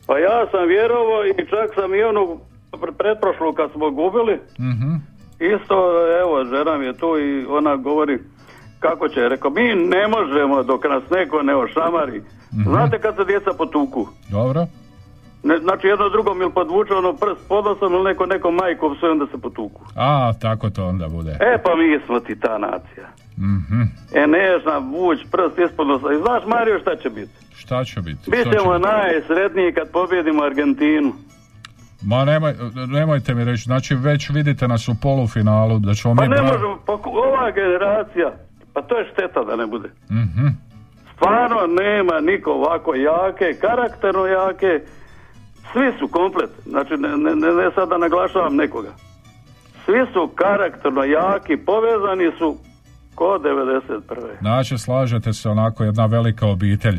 Pa 0.06 0.18
ja 0.18 0.46
sam 0.50 0.68
vjerovao 0.68 1.24
i 1.28 1.46
čak 1.46 1.74
sam 1.74 1.94
i 1.94 2.02
onu 2.02 2.38
pr- 2.72 2.92
pretprošlu 2.92 3.52
kad 3.52 3.70
smo 3.72 3.90
gubili, 3.90 4.40
Mhm. 4.60 4.94
isto, 5.54 5.76
evo, 6.20 6.44
žena 6.46 6.78
mi 6.78 6.86
je 6.86 6.92
tu 6.94 7.18
i 7.18 7.46
ona 7.46 7.76
govori 7.76 8.18
kako 8.80 9.08
će, 9.08 9.20
rekao, 9.20 9.50
mi 9.50 9.62
ne 9.86 10.08
možemo 10.08 10.62
dok 10.62 10.84
nas 10.84 11.02
neko 11.10 11.42
ne 11.42 11.56
ošamari. 11.56 12.22
Znate 12.64 12.98
kad 12.98 13.16
se 13.16 13.24
djeca 13.24 13.50
potuku? 13.52 14.06
Dobro. 14.30 14.66
Ne, 15.44 15.58
znači 15.58 15.86
jedno 15.86 16.08
drugom 16.08 16.42
ili 16.42 16.52
podvuče 16.52 16.94
ono 16.94 17.12
prst 17.12 17.48
pod 17.48 17.64
nosom 17.64 17.92
ili 17.92 18.04
neko 18.04 18.26
neko 18.26 18.50
majkom 18.52 18.96
sve 18.96 19.10
onda 19.10 19.26
se 19.26 19.38
potuku. 19.38 19.82
A, 19.96 20.32
tako 20.34 20.70
to 20.70 20.86
onda 20.86 21.08
bude. 21.08 21.30
E 21.32 21.58
pa 21.64 21.70
mi 21.76 22.00
smo 22.06 22.20
ti 22.20 22.40
ta 22.40 22.58
nacija. 22.60 23.06
Mhm. 23.38 23.82
E 24.14 24.26
ne 24.28 24.58
znam 24.58 24.92
vuć 24.92 25.18
prst 25.32 25.58
ispod 25.60 25.86
nosa. 25.86 26.12
I 26.12 26.18
znaš 26.18 26.42
Mario 26.46 26.78
šta 26.80 26.96
će 26.96 27.10
biti? 27.10 27.32
Šta 27.54 27.84
će 27.84 28.00
biti? 28.00 28.30
Bit 28.30 28.40
Što 28.40 28.50
će 28.50 28.58
ćemo 28.58 28.72
biti? 28.72 28.88
najsretniji 28.88 29.72
kad 29.72 29.90
pobjedimo 29.90 30.42
Argentinu. 30.42 31.12
Ma 32.02 32.24
nemoj, 32.24 32.54
nemojte 32.88 33.34
mi 33.34 33.44
reći, 33.44 33.62
znači 33.62 33.94
već 33.96 34.30
vidite 34.30 34.68
nas 34.68 34.88
u 34.88 34.94
polufinalu, 35.02 35.78
da 35.78 35.94
ćemo 35.94 36.14
Pa 36.16 36.22
mi... 36.22 36.28
ne 36.28 36.36
bra- 36.36 36.42
možemo, 36.44 36.78
pa 36.86 36.92
ova 37.04 37.50
generacija, 37.52 38.32
pa 38.72 38.82
to 38.82 38.98
je 38.98 39.08
šteta 39.12 39.44
da 39.44 39.56
ne 39.56 39.66
bude. 39.66 39.88
Mhm. 40.10 40.46
Stvarno 41.14 41.56
nema 41.68 42.20
niko 42.22 42.52
ovako 42.52 42.94
jake, 42.94 43.54
karakterno 43.60 44.26
jake, 44.26 44.80
svi 45.72 45.92
su 45.98 46.08
komplet, 46.08 46.50
znači 46.66 46.96
ne, 46.96 47.08
ne, 47.08 47.34
ne, 47.34 47.52
ne 47.52 47.70
sad 47.74 47.88
da 47.88 47.98
naglašavam 47.98 48.56
nekoga. 48.56 48.92
Svi 49.84 50.06
su 50.12 50.30
karakterno 50.34 51.04
jaki, 51.04 51.56
povezani 51.56 52.30
su 52.38 52.56
ko 53.14 53.38
91. 53.38 54.00
Znači, 54.40 54.78
slažete 54.78 55.32
se 55.32 55.48
onako 55.48 55.84
jedna 55.84 56.06
velika 56.06 56.46
obitelj. 56.46 56.98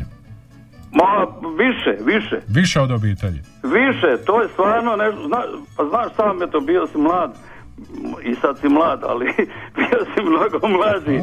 Ma 0.92 1.26
više, 1.58 2.04
više. 2.04 2.40
Više 2.48 2.80
od 2.80 2.90
obitelji. 2.90 3.40
Više, 3.62 4.24
to 4.26 4.42
je 4.42 4.48
stvarno 4.48 4.96
nešto, 4.96 5.26
zna, 5.26 5.42
pa 5.76 5.84
znaš 5.84 6.14
sam 6.16 6.42
eto, 6.42 6.60
bio 6.60 6.86
si 6.86 6.98
mlad, 6.98 7.34
i 8.22 8.34
sad 8.34 8.58
si 8.58 8.68
mlad, 8.68 9.00
ali 9.02 9.24
bio 9.76 9.98
si 10.14 10.20
mnogo 10.30 10.68
mlađi. 10.68 11.16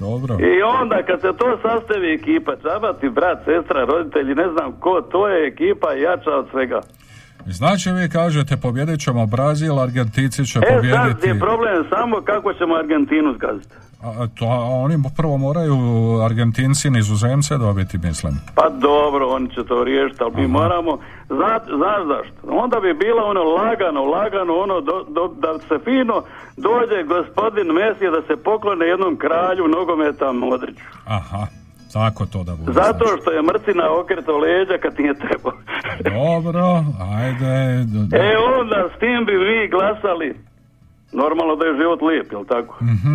Dobro. 0.00 0.34
I 0.40 0.62
onda 0.62 1.02
kad 1.06 1.20
se 1.20 1.30
to 1.38 1.58
sastavi 1.62 2.14
ekipa, 2.14 2.52
čaba 2.62 2.92
ti 2.92 3.08
brat, 3.08 3.38
sestra, 3.44 3.84
roditelji, 3.84 4.34
ne 4.34 4.48
znam 4.52 4.72
ko, 4.80 5.00
to 5.12 5.28
je 5.28 5.48
ekipa 5.48 5.92
jača 5.92 6.30
od 6.30 6.46
svega. 6.50 6.80
Znači 7.46 7.90
vi 7.90 8.08
kažete 8.08 8.56
pobjedit 8.56 9.00
ćemo 9.00 9.26
Brazil, 9.26 9.80
Argentinci 9.80 10.46
će 10.46 10.58
E 10.58 10.62
sad 10.62 10.76
pobijediti... 10.76 11.28
je 11.28 11.38
problem 11.38 11.84
samo 11.90 12.16
kako 12.24 12.52
ćemo 12.52 12.74
Argentinu 12.74 13.34
zgaziti. 13.34 13.74
A, 14.08 14.26
to, 14.28 14.46
oni 14.76 14.96
prvo 15.16 15.36
moraju 15.38 15.76
Argentinci 16.20 16.90
nizozemce 16.90 17.56
dobiti, 17.56 17.98
mislim. 17.98 18.34
Pa 18.54 18.68
dobro, 18.70 19.28
oni 19.28 19.48
će 19.48 19.64
to 19.64 19.84
riješiti, 19.84 20.22
ali 20.22 20.32
mi 20.34 20.46
moramo, 20.48 20.98
zna, 21.28 21.52
znaš 21.76 22.00
zašto? 22.06 22.36
Onda 22.54 22.80
bi 22.80 22.94
bilo 22.96 23.22
ono 23.24 23.42
lagano, 23.42 24.04
lagano, 24.06 24.52
ono 24.56 24.80
do, 24.80 25.04
do- 25.08 25.34
da 25.36 25.58
se 25.60 25.84
fino 25.84 26.22
dođe 26.58 27.02
gospodin 27.04 27.66
Messi 27.68 28.04
da 28.06 28.22
se 28.26 28.42
poklone 28.42 28.86
jednom 28.86 29.16
kralju 29.16 29.68
nogometa 29.68 30.32
Modriću. 30.34 30.84
Aha, 31.06 31.46
tako 31.92 32.26
to 32.26 32.42
da 32.42 32.54
bude. 32.54 32.72
Zato 32.74 33.04
što 33.16 33.30
je 33.32 33.42
mrcina 33.42 33.84
okreto 34.00 34.38
leđa 34.38 34.78
kad 34.78 34.92
nije 34.98 35.14
trebao. 35.14 35.52
Dobro, 36.12 36.84
ajde. 37.16 37.54
d- 37.84 38.06
d- 38.06 38.16
E 38.18 38.28
onda 38.60 38.88
s 38.92 39.00
tim 39.00 39.24
bi 39.26 39.32
mi 39.40 39.68
glasali. 39.68 40.34
Normalno 41.12 41.56
da 41.56 41.64
je 41.64 41.76
život 41.76 42.02
lijep, 42.02 42.32
jel 42.32 42.44
tako? 42.44 42.74
Mhm. 42.84 43.14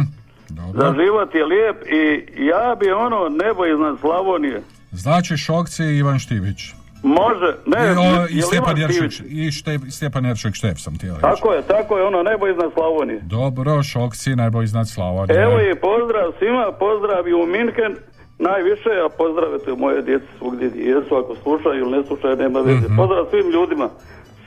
Za 0.74 0.94
život 1.04 1.36
je 1.36 1.46
lijep 1.46 1.78
i 1.88 2.02
ja 2.46 2.76
bi 2.80 2.92
ono 2.92 3.30
nebo 3.30 3.66
iznad 3.66 4.00
Slavonije. 4.00 4.62
Znači 4.92 5.38
Šokci 5.38 5.84
i 5.84 5.98
Ivan 5.98 6.20
Štivić. 6.20 6.60
Može, 7.04 7.50
ne, 7.66 7.78
I, 7.88 7.98
o, 7.98 8.28
i 8.30 8.42
Stjepan 8.42 8.78
Jeršek, 8.78 9.12
i 9.30 9.52
Šte- 9.52 9.92
Stjepan 9.92 10.26
Jeršek 10.26 10.54
Štef 10.56 10.78
sam 10.80 10.96
htio 10.96 11.12
reći. 11.12 11.22
Tako 11.22 11.54
je, 11.54 11.62
tako 11.62 11.98
je, 11.98 12.04
ono 12.04 12.24
nebo 12.24 12.48
iznad 12.48 12.72
Slavonije. 12.74 13.20
Dobro, 13.24 13.84
Šokci, 13.84 14.36
nebo 14.36 14.62
iznad 14.62 14.90
Slavonije. 14.90 15.44
Evo 15.44 15.60
i 15.62 15.76
pozdrav 15.76 16.32
svima, 16.40 16.66
pozdrav 16.80 17.28
i 17.28 17.34
u 17.34 17.46
Minhen, 17.46 17.94
najviše, 18.40 18.92
a 19.06 19.10
pozdravite 19.18 19.72
moje 19.78 20.02
djece 20.02 20.26
svugdje 20.38 20.70
gdje 20.70 20.82
jesu, 20.84 21.16
ako 21.16 21.36
slušaju 21.44 21.80
ili 21.80 21.98
ne 21.98 22.04
slušaju, 22.08 22.36
nema 22.38 22.60
veze. 22.60 22.86
Mhm. 22.88 22.98
Pozdrav 22.98 23.24
svim 23.30 23.48
ljudima, 23.52 23.90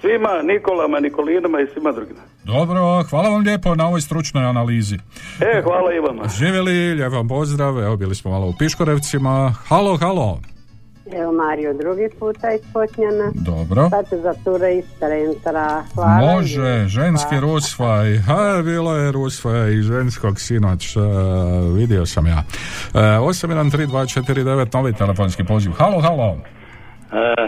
svima, 0.04 0.42
Nikolama, 0.42 1.00
Nikolinama 1.00 1.60
i 1.60 1.66
svima 1.72 1.92
drugima. 1.92 2.20
Dobro, 2.44 3.02
hvala 3.10 3.28
vam 3.28 3.42
lijepo 3.42 3.74
na 3.74 3.86
ovoj 3.86 4.00
stručnoj 4.00 4.44
analizi. 4.44 4.98
E, 5.40 5.62
hvala 5.62 5.94
i 5.94 6.00
vama. 6.00 6.22
Živjeli, 6.38 6.94
lijep 6.94 7.12
vam 7.12 7.28
pozdrav, 7.28 7.78
evo 7.78 7.96
bili 7.96 8.14
smo 8.14 8.30
malo 8.30 8.46
u 8.46 8.54
Piškorevcima. 8.58 9.54
Halo, 9.68 9.96
halo. 9.96 10.40
Evo 11.12 11.32
Mario 11.32 11.74
drugi 11.74 12.08
puta 12.18 12.52
iz 12.52 12.60
Potnjana. 12.72 13.32
Dobro. 13.34 13.90
Sad 13.90 14.08
se 14.08 14.18
za 14.18 14.34
ture 14.44 14.74
iz 14.74 14.84
centra. 14.98 15.82
Hvala. 15.94 16.32
Može, 16.32 16.84
ženski 16.88 17.40
rusvaj. 17.40 18.18
Ha, 18.18 18.62
bilo 18.64 18.96
je 18.96 19.12
rusvaj 19.12 19.72
i 19.72 19.82
ženskog 19.82 20.40
sinoć. 20.40 20.96
e, 20.96 21.00
vidio 21.74 22.06
sam 22.06 22.26
ja. 22.26 22.42
E, 22.94 22.98
813249, 22.98 24.74
novi 24.74 24.92
telefonski 24.92 25.44
poziv. 25.44 25.72
Halo, 25.72 26.00
halo. 26.00 26.36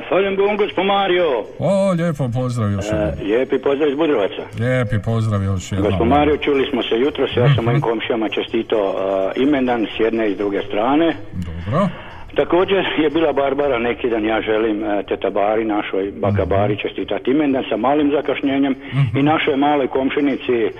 Soljem 0.09 0.37
Bungus 0.37 0.73
po 0.73 0.85
Mario. 0.85 1.29
O, 1.61 1.93
lijepo 1.93 2.29
pozdrav 2.31 2.73
još 2.73 2.85
jednom. 2.85 3.09
E, 3.11 3.25
lijepi 3.25 3.59
pozdrav 3.59 3.89
iz 3.89 3.97
Budrovaca. 3.97 4.43
Lijepi 4.61 4.97
pozdrav 5.05 5.43
još 5.43 5.73
jednom. 5.73 5.85
Gospod 5.85 6.07
Mario, 6.09 6.37
čuli 6.37 6.67
smo 6.71 6.83
se 6.83 6.95
jutros, 6.97 7.37
ja 7.37 7.45
Mhm. 7.45 7.55
sam 7.55 7.65
mojim 7.65 7.81
komšijama 7.81 8.29
čestito 8.29 8.79
uh, 8.85 8.97
imendan 9.39 9.87
s 9.87 10.01
jedne 10.01 10.29
i 10.29 10.35
s 10.35 10.39
druge 10.39 10.63
strane. 10.63 11.17
Dobro. 11.33 11.89
Također 12.35 12.77
je 12.99 13.11
bila 13.11 13.33
Barbara 13.33 13.79
neki 13.81 14.09
dan, 14.09 14.25
ja 14.25 14.41
želim 14.43 14.77
teta 15.09 15.31
Bari, 15.31 15.65
našoj 15.67 16.13
baka 16.17 16.43
Mhm. 16.43 16.51
Bari 16.51 16.77
čestitati 16.77 17.31
imendan 17.31 17.65
sa 17.71 17.77
malim 17.79 18.11
zakašnjenjem 18.11 18.75
i 19.15 19.23
našoj 19.23 19.57
maloj 19.57 19.87
komšinici 19.89 20.65
uh, 20.65 20.73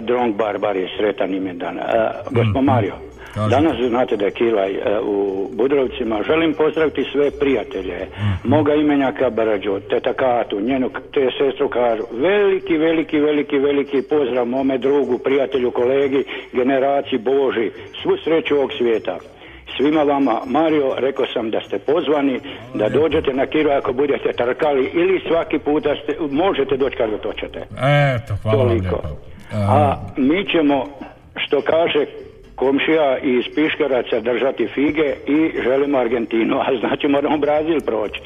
Drong 0.00 0.36
Barbari, 0.36 0.88
sretan 0.96 1.34
imendan. 1.34 1.76
Uh, 1.76 1.82
gospod 2.26 2.56
Mhm. 2.56 2.64
Danas 3.50 3.76
znate 3.88 4.16
da 4.16 4.24
je 4.24 4.30
Kilaj 4.30 4.70
e, 4.72 5.00
u 5.02 5.48
Budrovcima. 5.52 6.22
Želim 6.26 6.54
pozdraviti 6.54 7.04
sve 7.12 7.30
prijatelje. 7.40 7.98
Mhm. 8.16 8.48
Moga 8.48 8.74
imenjaka 8.74 9.30
Barađo, 9.30 9.80
teta 9.80 10.12
Katu, 10.12 10.60
njenu 10.60 10.90
te 11.14 11.28
sestru 11.38 11.68
Karu. 11.68 12.04
Veliki, 12.12 12.76
veliki, 12.76 13.18
veliki, 13.20 13.58
veliki 13.58 14.02
pozdrav 14.10 14.46
mome 14.46 14.78
drugu, 14.78 15.18
prijatelju, 15.18 15.70
kolegi, 15.70 16.24
generaciji 16.52 17.18
Boži. 17.18 17.70
Svu 18.02 18.16
sreću 18.24 18.56
ovog 18.56 18.70
svijeta. 18.78 19.18
Svima 19.76 20.02
vama, 20.02 20.40
Mario, 20.46 20.94
rekao 20.96 21.26
sam 21.26 21.50
da 21.50 21.60
ste 21.60 21.78
pozvani, 21.78 22.40
da 22.74 22.88
dođete 22.88 23.32
na 23.32 23.46
Kilo 23.46 23.72
ako 23.72 23.92
budete 23.92 24.32
trkali 24.32 24.90
ili 24.94 25.20
svaki 25.28 25.58
puta 25.58 25.94
ste, 26.02 26.16
možete 26.30 26.76
doći 26.76 26.96
kad 26.96 27.10
god 27.10 27.22
hoćete. 27.22 27.58
Eto, 28.16 28.34
hvala 28.42 28.58
vam 28.58 28.68
Toliko. 28.68 28.96
lijepo. 28.96 29.08
A 29.52 29.96
mi 30.16 30.44
ćemo, 30.44 30.86
što 31.36 31.60
kaže 31.60 32.06
komšija 32.58 33.18
iz 33.18 33.44
Piškaraca 33.54 34.20
držati 34.20 34.66
fige 34.74 35.08
i 35.26 35.62
želimo 35.62 35.98
Argentinu, 35.98 36.56
a 36.60 36.66
znači 36.80 37.08
moramo 37.08 37.38
Brazil 37.38 37.80
proći. 37.86 38.20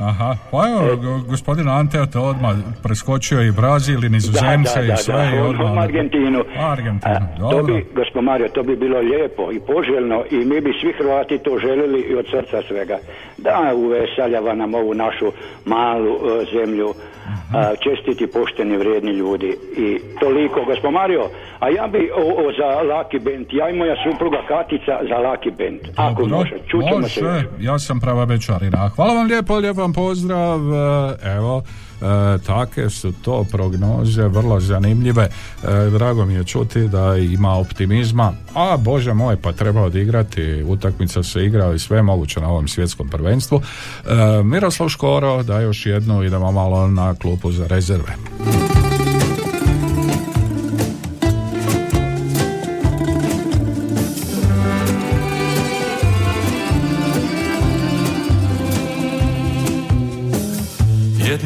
Aha, 0.00 0.36
pa 0.50 0.58
evo, 0.68 0.96
go- 0.96 1.20
gospodin 1.20 1.68
Ante 1.70 2.06
to 2.06 2.22
odmah 2.22 2.54
preskočio 2.82 3.42
i 3.42 3.52
Brazil 3.52 4.04
i 4.04 4.08
Nizozemce 4.08 4.40
da, 4.76 4.86
da, 4.86 4.92
i 4.92 4.96
sve 4.96 5.14
da, 5.16 5.24
i 5.26 5.38
on- 5.38 5.46
odmah... 5.48 5.78
Argentinu. 5.78 6.44
Argentinu, 6.58 7.26
To 7.40 7.50
dobro. 7.50 7.74
bi, 7.74 7.86
gospod 7.94 8.24
Mario, 8.24 8.48
to 8.48 8.62
bi 8.62 8.76
bilo 8.76 8.98
lijepo 9.00 9.52
i 9.52 9.60
poželjno 9.62 10.24
i 10.30 10.36
mi 10.36 10.60
bi 10.60 10.72
svi 10.80 10.92
Hrvati 10.92 11.38
to 11.38 11.58
željeli 11.58 12.00
i 12.00 12.14
od 12.14 12.26
srca 12.26 12.62
svega. 12.68 12.98
Da 13.38 13.72
uveseljava 13.76 14.54
nam 14.54 14.74
ovu 14.74 14.94
našu 14.94 15.32
malu 15.64 16.14
e, 16.14 16.44
zemlju, 16.54 16.94
Mhm. 17.28 17.56
a, 17.56 17.72
čestiti, 17.76 18.26
pošteni, 18.28 18.76
vrijedni 18.76 19.10
ljudi 19.12 19.46
i 19.76 19.88
toliko. 20.20 20.64
Gospod 20.64 20.92
Mario, 20.92 21.24
a 21.58 21.68
ja 21.70 21.86
bi 21.86 22.10
o, 22.12 22.20
o, 22.20 22.52
za 22.52 22.68
Lucky 22.84 23.18
Band, 23.20 23.46
ja 23.52 23.68
i 23.68 23.74
moja 23.74 23.94
supruga 24.04 24.36
Katica 24.48 24.94
za 25.02 25.16
Lucky 25.16 25.50
Band. 25.50 25.80
Ako 25.98 26.22
Dobro, 26.22 26.36
može, 26.38 26.54
čućemo 26.66 27.02
se 27.04 27.20
još. 27.20 27.42
ja 27.60 27.78
sam 27.78 28.00
prava 28.00 28.24
večarina. 28.24 28.88
Hvala 28.88 29.14
vam 29.14 29.26
lijepo, 29.26 29.54
lijep 29.56 29.76
vam 29.88 29.92
pozdrav. 29.92 30.60
E, 30.74 31.30
Evo, 31.36 31.62
e, 32.00 32.38
take 32.46 32.90
su 32.90 33.12
to 33.12 33.44
prognoze, 33.44 34.28
vrlo 34.28 34.60
zanimljive. 34.60 35.22
E, 35.22 35.90
drago 35.90 36.24
mi 36.24 36.34
je 36.34 36.44
čuti 36.44 36.88
da 36.88 37.16
ima 37.16 37.54
optimizma. 37.54 38.32
A, 38.54 38.76
bože 38.76 39.14
moj, 39.14 39.36
pa 39.36 39.52
treba 39.52 39.82
odigrati. 39.82 40.64
Utakmica 40.66 41.22
se 41.22 41.44
igra 41.44 41.74
i 41.74 41.78
sve 41.78 42.02
moguće 42.02 42.40
na 42.40 42.48
ovom 42.48 42.68
svjetskom 42.68 43.08
prvenstvu. 43.08 43.60
E, 43.60 44.42
Miroslav 44.42 44.88
Škoro, 44.88 45.42
da 45.42 45.60
još 45.60 45.86
jednu, 45.86 46.24
idemo 46.24 46.52
malo 46.52 46.88
na 46.88 47.14
klupu 47.14 47.52
za 47.52 47.66
rezerve. 47.66 48.16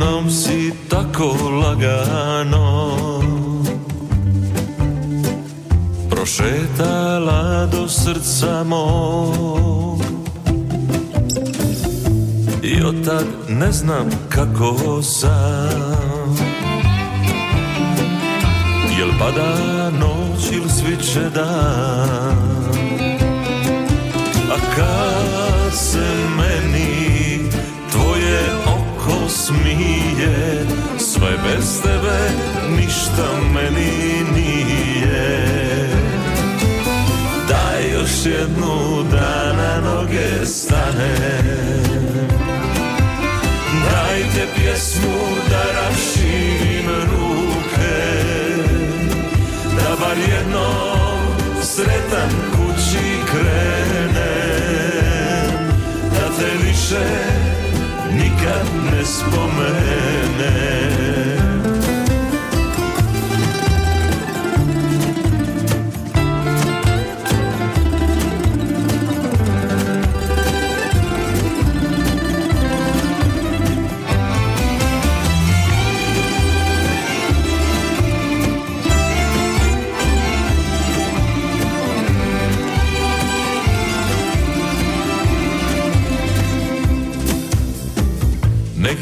Jednom 0.03 0.31
si 0.31 0.75
tako 0.91 1.31
lagano. 1.63 2.67
Prošetala 6.11 7.67
do 7.71 7.89
srca 7.89 8.65
mog. 8.65 10.03
I 12.63 12.83
od 12.83 13.05
tad 13.05 13.27
ne 13.49 13.73
znam 13.73 14.11
kako 14.29 15.03
sam. 15.03 16.35
Jel 18.99 19.11
pada 19.19 19.91
noć 19.91 20.51
ili 20.53 20.71
sviće 20.71 21.31
dan? 21.35 22.37
A 24.51 24.57
kad 24.77 25.79
se 25.79 26.32
smije 29.47 30.67
Sve 30.99 31.31
bez 31.45 31.83
tebe 31.83 32.19
ništa 32.77 33.27
meni 33.55 34.25
nije. 34.35 35.89
Daj 37.49 37.93
još 37.93 38.27
jednu 38.27 39.03
da 39.11 39.53
na 39.53 39.81
noge 39.91 40.47
stane. 40.47 41.15
Dajte 43.85 44.47
pjesmu 44.57 45.19
da 45.51 45.63
raširim 45.81 46.89
ruke 47.11 47.99
Da 49.77 49.97
bar 50.01 50.19
jednom 50.19 51.63
sretan 51.63 52.31
kući 52.51 53.07
krenem 53.31 54.13
Da 56.15 56.29
te 56.39 56.67
više 56.67 57.42
ne 58.91 59.05
spomenem 59.05 60.92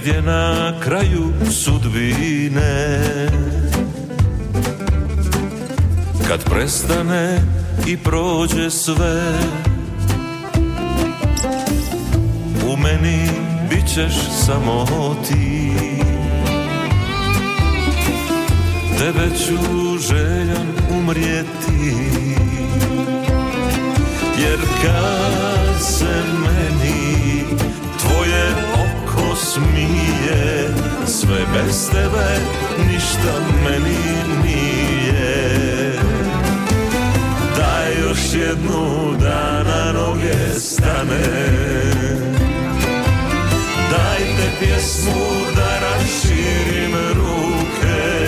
Negdje 0.01 0.23
na 0.23 0.73
kraju 0.81 1.33
sudbine. 1.51 3.01
Kad 6.29 6.45
prestane 6.45 7.39
i 7.87 7.97
prođe 7.97 8.71
sve 8.71 9.33
U 12.73 12.77
meni 12.77 13.29
bit 13.71 13.95
ćeš 13.95 14.15
samo 14.47 14.87
ti. 15.29 15.73
Tebe 18.99 19.37
ću 19.39 19.99
željan 19.99 20.69
umrijeti 20.91 21.95
Jer 24.39 24.61
kad 24.83 25.83
se 25.83 26.23
meni 26.43 26.90
smije. 29.53 30.69
Sve 31.07 31.39
bez 31.53 31.91
tebe 31.91 32.29
ništa 32.93 33.33
meni 33.65 33.99
nije. 34.45 35.93
Daj 37.57 38.03
još 38.03 38.35
jednu 38.35 39.15
da 39.21 39.63
na 39.63 39.93
noge 39.93 40.61
stane. 40.61 41.23
Dajte 43.91 44.51
pjesmu 44.61 45.27
da 45.57 45.81
raširim 45.81 46.95
ruke. 47.15 48.27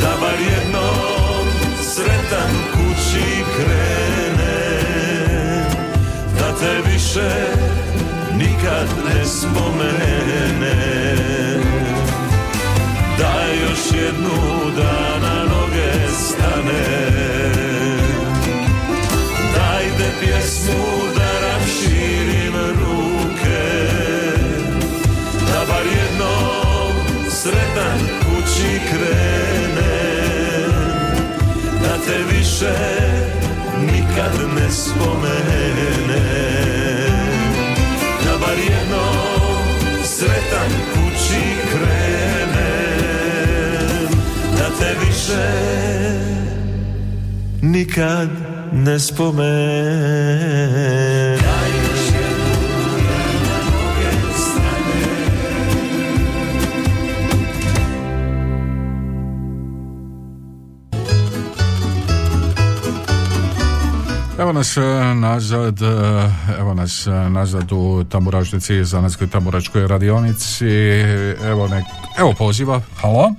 Da 0.00 0.12
bar 0.20 0.38
jednom 0.40 1.46
sretan 1.82 2.50
kući 2.72 3.44
krene. 3.56 4.56
Da 6.38 6.58
te 6.60 6.90
više 6.90 7.56
nikad 8.66 8.88
ne 9.04 9.24
spomene. 9.24 10.76
Daj 13.18 13.60
još 13.62 14.02
jednu 14.02 14.70
da 14.76 15.18
na 15.18 15.44
noge 15.44 16.08
stane. 16.12 16.84
Dajte 19.54 20.10
pjesmu 20.20 20.84
da 21.16 21.48
raširim 21.48 22.54
ruke. 22.54 23.88
Da 25.46 25.64
bar 25.68 25.86
jednom 25.86 26.92
sretan 27.30 27.98
kući 28.18 28.80
krene. 28.90 30.16
Da 31.82 31.98
te 32.06 32.36
više 32.36 32.74
nikad 33.80 34.32
ne 34.56 34.70
spomene 34.70 36.45
Jednom 38.86 40.04
sretan 40.04 40.70
kući 40.92 41.42
krene 41.70 42.70
Da 44.58 44.68
te 44.78 45.06
više 45.06 45.46
nikad 47.62 48.28
ne 48.72 48.98
spomene 48.98 50.06
Evo 64.38 64.52
nas 64.52 64.76
e, 64.76 64.80
nazad, 65.14 65.82
e, 65.82 65.86
evo 66.60 66.74
nas 66.74 67.06
e, 67.06 67.10
nazad 67.10 67.72
u 67.72 68.04
tamburašnici, 68.04 68.84
zanatskoj 68.84 69.30
tamburačkoj 69.30 69.86
radionici. 69.88 70.68
Evo, 71.44 71.68
nek, 71.68 71.84
evo 72.18 72.32
poziva. 72.38 72.80
Halo? 73.00 73.32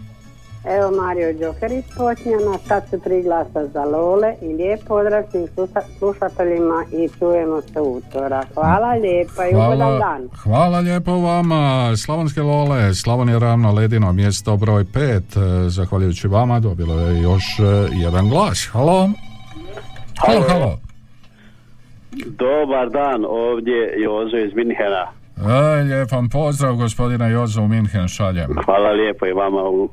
Evo 0.78 0.92
Mario 1.02 1.34
Đoker 1.34 1.72
iz 1.72 1.84
Potnjana, 1.98 2.58
sad 2.68 2.84
su 2.90 3.00
tri 3.00 3.24
glasa 3.24 3.68
za 3.74 3.84
Lole 3.84 4.34
i 4.42 4.54
lijep 4.54 4.80
pozdrav 4.88 5.24
svim 5.32 5.48
sluša- 5.56 5.88
slušateljima 6.00 6.86
i 6.92 7.10
čujemo 7.20 7.62
se 7.74 7.82
utora. 7.82 8.44
Hvala 8.54 8.94
lijepa 8.94 9.46
i 9.46 9.56
ugodan 9.56 10.00
dan. 10.00 10.30
hvala 10.44 10.80
lijepo 10.80 11.12
vama. 11.20 11.94
Slavonske 11.98 12.42
Lole, 12.42 12.94
Slavonije 12.94 13.40
ravno 13.40 13.72
ledino, 13.72 14.14
mjesto 14.14 14.58
broj 14.58 14.86
pet. 14.94 15.24
Zahvaljujući 15.68 16.28
vama 16.28 16.60
dobilo 16.60 17.00
je 17.00 17.22
još 17.22 17.44
jedan 17.92 18.30
glas. 18.30 18.70
Halo? 18.72 19.10
Halo, 20.18 20.42
halo. 20.50 20.80
Dobar 22.25 22.89
dan, 22.89 23.25
ovdje 23.25 23.93
Jozo 23.97 24.38
iz 24.38 24.53
Minhena. 24.53 25.06
E, 25.38 25.84
lijep 25.84 26.12
vam 26.12 26.30
pozdrav, 26.30 26.75
gospodina 26.75 27.27
Jozo 27.27 27.62
u 27.62 27.67
Minhen 27.67 28.08
šaljem. 28.08 28.47
Hvala 28.65 28.91
lijepo 28.91 29.25
i 29.25 29.32
vama 29.34 29.63
u 29.63 29.89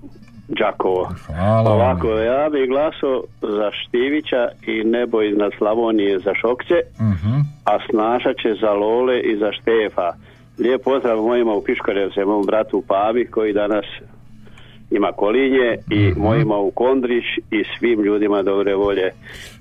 Đakovo. 0.48 1.08
Hvala 1.26 1.70
vam. 1.70 1.80
Ovako, 1.80 2.08
ja 2.08 2.48
bih 2.50 2.68
glasao 2.68 3.22
za 3.42 3.70
Štivića 3.72 4.42
i 4.66 4.84
nebo 4.84 5.22
iznad 5.22 5.52
Slavonije 5.58 6.18
za 6.18 6.34
Šokce, 6.34 6.74
Mhm. 7.00 7.34
a 7.64 7.78
Snaša 7.90 8.32
će 8.32 8.54
za 8.60 8.72
Lole 8.72 9.20
i 9.20 9.36
za 9.38 9.52
Štefa. 9.52 10.12
Lijep 10.58 10.82
pozdrav 10.84 11.18
mojima 11.18 11.52
u 11.52 11.62
Piškorevce, 11.64 12.24
mom 12.24 12.46
bratu 12.46 12.82
Pavi 12.88 13.26
koji 13.26 13.52
danas 13.52 13.84
ima 14.90 15.12
kolinje 15.12 15.68
i 15.90 16.08
Mhm. 16.08 16.20
mojima 16.20 16.56
u 16.56 16.70
Kondrić 16.70 17.24
i 17.50 17.64
svim 17.78 18.02
ljudima 18.02 18.42
dobre 18.42 18.74
volje 18.74 19.10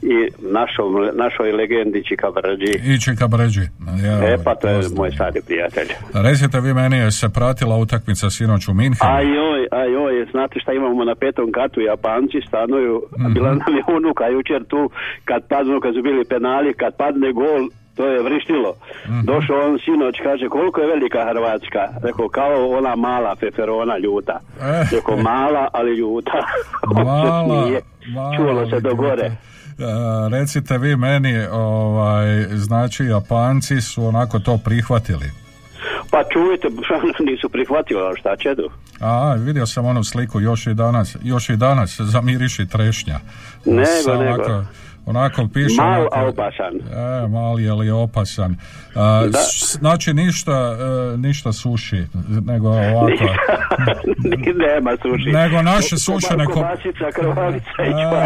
i 0.02 0.16
našom, 0.42 0.88
našoj 1.16 1.52
legendi 1.52 2.04
Čika 2.04 2.28
Brđi. 2.32 2.94
I 2.94 3.00
Čika 3.00 3.28
Bređi. 3.28 3.62
Ja, 4.06 4.24
E 4.26 4.38
pa 4.44 4.56
to 4.56 4.68
je 4.68 4.82
moj 4.96 5.12
stari 5.12 5.40
prijatelj. 5.42 5.88
Recite 6.14 6.60
vi 6.60 6.74
meni, 6.74 6.98
je 6.98 7.12
se 7.12 7.30
pratila 7.30 7.78
utakmica 7.78 8.30
sinoć 8.30 8.68
u 8.68 8.74
Minhenu? 8.74 9.12
A 9.12 9.22
joj, 9.22 9.68
a 9.72 9.84
joj, 9.86 10.26
znate 10.32 10.60
šta 10.60 10.74
imamo 10.74 11.04
na 11.04 11.16
petom 11.16 11.52
katu, 11.52 11.82
Japanci 11.82 12.38
stanuju, 12.48 13.02
a 13.14 13.24
Mhm. 13.24 13.34
bila 13.34 13.50
nam 13.50 13.76
je 13.78 13.84
unuka 13.98 14.28
jučer 14.28 14.64
tu, 14.64 14.90
kad 15.26 15.48
padnu, 15.48 15.80
kad 15.80 15.94
su 15.94 16.02
bili 16.02 16.26
penali, 16.26 16.74
kad 16.74 16.98
padne 16.98 17.34
gol, 17.34 17.62
to 17.96 18.06
je 18.08 18.24
vrištilo. 18.24 18.74
Mhm. 19.06 19.22
Došao 19.26 19.58
on 19.68 19.80
sinoć, 19.86 20.16
kaže, 20.24 20.50
koliko 20.50 20.82
je 20.82 20.88
velika 20.88 21.26
Hrvatska? 21.30 21.82
Rekao, 22.04 22.30
kao 22.30 22.70
ona 22.70 22.96
mala 22.96 23.36
feferona 23.36 23.98
ljuta. 23.98 24.40
Eh. 24.62 24.88
Rekao, 24.92 25.18
mala, 25.18 25.68
ali 25.74 25.98
ljuta. 25.98 26.32
Mala, 27.06 27.80
Čulo 28.38 28.70
se 28.70 28.80
do 28.80 28.96
gore. 28.96 29.26
E, 29.26 29.36
recite 30.32 30.78
vi 30.78 30.96
meni, 30.96 31.46
ovaj, 31.52 32.44
znači 32.50 33.06
Japanci 33.06 33.82
su 33.82 34.06
onako 34.06 34.40
to 34.40 34.58
prihvatili. 34.58 35.32
Pa 36.12 36.24
čujte, 36.24 36.68
nisu 37.32 37.50
prihvatili, 37.50 38.02
ali 38.02 38.20
šta 38.20 38.36
će 38.36 38.56
tu? 38.56 38.70
A, 39.00 39.34
vidio 39.34 39.66
sam 39.66 39.86
onu 39.86 40.04
sliku 40.04 40.42
još 40.42 40.68
i 40.68 40.74
danas, 40.74 41.18
još 41.24 41.50
i 41.50 41.56
danas 41.56 42.00
zamiriši 42.00 42.66
trešnja. 42.66 43.20
Nego, 43.66 44.24
nego. 44.24 44.64
Onako 45.06 45.48
piše... 45.48 45.76
Mal, 45.78 46.02
onako- 46.02 46.16
a 46.16 46.24
opasan. 46.24 46.74
E, 47.24 47.28
mali 47.30 47.70
ali 47.70 47.92
opasan. 47.92 48.56
A, 48.96 49.26
Da. 49.26 49.38
s- 49.40 49.74
Znači 49.74 50.14
ništa, 50.14 50.78
e, 51.14 51.18
ništa 51.18 51.54
suši, 51.54 52.04
nego 52.42 52.70
ovako... 52.70 53.24
Nema 54.66 54.92
suši. 55.02 55.30
Nego 55.32 55.62
naše 55.64 55.98
sušene 55.98 56.46
ko- 56.46 56.54
Kobasica, 56.54 57.12
krvavica 57.14 57.84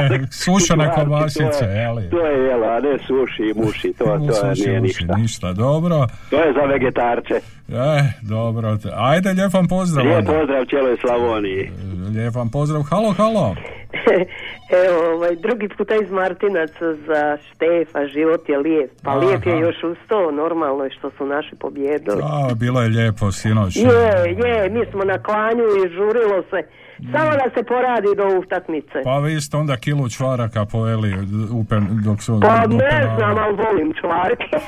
i 0.10 0.16
E, 0.16 0.28
sušene 0.34 0.92
kobasice, 0.96 1.50
to 1.60 1.66
je- 1.66 1.72
jeli? 1.74 2.10
To 2.10 2.20
je 2.20 2.44
jelo, 2.44 2.66
a 2.68 2.80
ne 2.80 2.98
suši 3.00 3.44
i 3.46 3.54
muši, 3.56 3.94
to, 3.94 4.06
to 4.06 4.34
Suši, 4.34 4.62
nije 4.62 4.80
muši, 4.80 4.84
ništa. 5.04 5.16
ništa, 5.16 5.54
dobro. 5.54 6.08
To 6.30 6.36
je 6.38 6.54
za 6.54 6.62
vegetarce. 6.63 7.34
E, 7.70 7.98
dobro. 8.22 8.78
Ajde, 8.96 9.30
lijep 9.30 9.54
vam 9.54 9.68
pozdrav. 9.68 10.06
Lijep 10.06 10.26
pozdrav 10.26 10.66
cijeloj 10.66 10.98
Slavoniji. 10.98 11.72
Lijep 12.10 12.36
vam 12.36 12.50
pozdrav. 12.50 12.82
Halo, 12.84 13.12
halo. 13.12 13.56
Evo, 14.88 15.13
ovaj, 15.13 15.36
drugi 15.36 15.69
puta 15.78 15.95
iz 15.95 16.12
Martinaca 16.12 16.93
za 17.08 17.38
Štefa, 17.47 18.08
život 18.08 18.50
je 18.50 18.58
lijep. 18.58 18.91
Pa 19.04 19.10
Aha. 19.12 19.19
lijep 19.19 19.45
je 19.45 19.60
još 19.60 19.84
uz 19.84 19.97
to, 20.08 20.32
normalno 20.32 20.84
je 20.84 20.91
što 20.91 21.12
su 21.17 21.26
naši 21.26 21.56
pobjedili. 21.56 22.21
A, 22.23 22.54
bilo 22.56 22.82
je 22.82 22.89
lijepo 22.89 23.32
sinoć. 23.32 23.76
Je, 23.76 24.36
je, 24.47 24.69
mi 24.69 24.86
smo 24.91 25.04
na 25.04 25.23
klanju 25.23 25.63
i 25.63 25.89
žurilo 25.89 26.43
se. 26.50 26.67
Samo 27.12 27.32
da 27.32 27.50
se 27.56 27.63
poradi 27.63 28.08
do 28.17 28.39
utakmice. 28.39 29.02
Pa 29.04 29.19
vi 29.19 29.41
ste 29.41 29.58
onda 29.58 29.78
kilu 29.78 30.10
čvaraka 30.10 30.65
pojeli 30.65 31.13
u 31.52 31.65
pen, 31.69 31.88
dok 32.06 32.21
su... 32.21 32.39
Pa 32.41 32.67
ne 32.67 33.15
znam, 33.17 33.38
ali 33.38 33.56
volim 33.56 33.93
čvarke. 33.93 34.58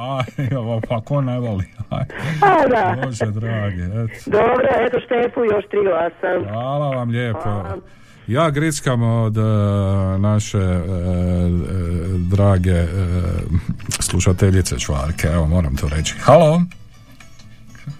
Aj, 0.00 0.24
pa 0.88 1.00
ko 1.00 1.20
ne 1.20 1.40
voli? 1.40 1.64
Aj, 1.90 2.04
A, 2.42 2.68
da. 2.68 2.96
Bože 3.04 3.26
dragi, 3.26 3.82
eto. 3.82 4.30
Dobro, 4.30 4.66
eto 4.86 5.00
Štefu 5.00 5.44
još 5.44 5.64
tri 5.70 5.80
glasa. 5.82 6.50
Hvala 6.52 6.88
vam 6.88 7.08
lijepo. 7.10 7.64
Ja 8.30 8.50
grickam 8.50 9.02
od 9.02 9.36
e, 9.36 9.40
naše 10.18 10.58
e, 10.58 10.62
e, 10.62 10.80
drage 12.30 12.84
slušateljice 14.00 14.78
čvarke, 14.78 15.28
evo 15.28 15.46
moram 15.46 15.76
to 15.76 15.88
reći. 15.88 16.14
Halo? 16.20 16.62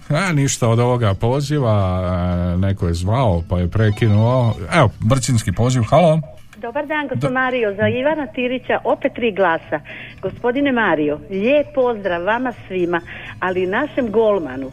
E, 0.09 0.33
ništa 0.33 0.69
od 0.69 0.79
ovoga 0.79 1.13
poziva, 1.13 2.01
e, 2.53 2.57
neko 2.57 2.87
je 2.87 2.93
zvao 2.93 3.43
pa 3.49 3.59
je 3.59 3.67
prekinuo. 3.67 4.55
Evo, 4.73 4.89
brcinski 4.99 5.51
poziv, 5.51 5.83
halo? 5.83 6.21
Dobar 6.57 6.87
dan, 6.87 7.07
gospodin 7.07 7.33
Mario. 7.33 7.75
Za 7.75 7.87
Ivana 7.87 8.27
Tirića 8.27 8.79
opet 8.83 9.13
tri 9.15 9.31
glasa. 9.31 9.79
Gospodine 10.21 10.71
Mario, 10.71 11.19
lijep 11.29 11.67
pozdrav 11.75 12.23
vama 12.23 12.53
svima, 12.67 13.01
ali 13.39 13.67
našem 13.67 14.11
golmanu. 14.11 14.71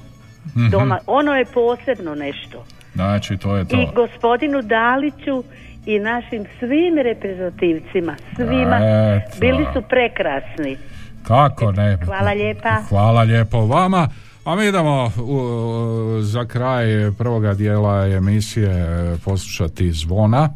Mhm. 0.57 0.69
Doma, 0.71 0.99
ono 1.07 1.35
je 1.35 1.45
posebno 1.45 2.15
nešto. 2.15 2.78
Znači, 2.99 3.37
to 3.37 3.57
je 3.57 3.65
to. 3.65 3.77
I 3.77 3.87
gospodinu 3.95 4.63
Daliću 4.63 5.45
i 5.87 5.99
našim 5.99 6.45
svim 6.59 6.99
reprezentativcima, 7.05 8.17
svima, 8.37 8.77
Eto. 8.77 9.37
bili 9.41 9.67
su 9.73 9.83
prekrasni. 9.89 10.77
Kako 11.23 11.73
ne? 11.73 11.99
Hvala 12.05 12.33
lijepa. 12.33 12.83
Hvala 12.89 13.23
lijepo 13.23 13.67
vama. 13.67 14.09
A 14.45 14.57
mi 14.57 14.67
idemo 14.67 15.11
u, 15.23 16.21
za 16.23 16.45
kraj 16.45 16.87
prvoga 17.19 17.55
dijela 17.55 18.07
emisije 18.07 18.87
poslušati 19.25 19.93
zvona 19.93 20.49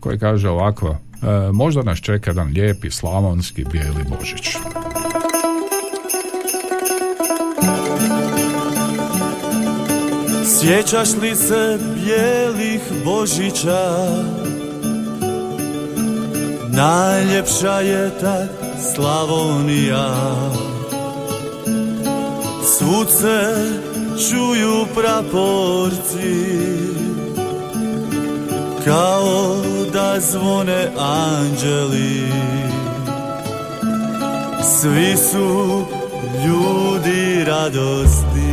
koji 0.00 0.18
kaže 0.18 0.48
ovako 0.48 0.88
e, 0.88 0.96
možda 1.52 1.82
nas 1.82 1.98
čeka 1.98 2.30
jedan 2.30 2.48
lijepi 2.48 2.90
slavonski 2.90 3.64
bijeli 3.72 4.04
božić. 4.18 4.56
Sjećaš 10.44 11.08
li 11.22 11.36
se 11.36 11.78
bijelih 11.94 12.80
božića? 13.04 14.06
Najljepša 16.68 17.80
je 17.80 18.10
tad 18.20 18.48
Slavonija. 18.94 20.14
Svud 22.78 23.08
se 23.10 23.70
čuju 24.30 24.86
praporci 24.94 26.62
Kao 28.84 29.56
da 29.92 30.20
zvone 30.20 30.90
anđeli. 30.98 32.28
Svi 34.80 35.16
su 35.16 35.84
ljudi 36.46 37.44
radosti 37.44 38.51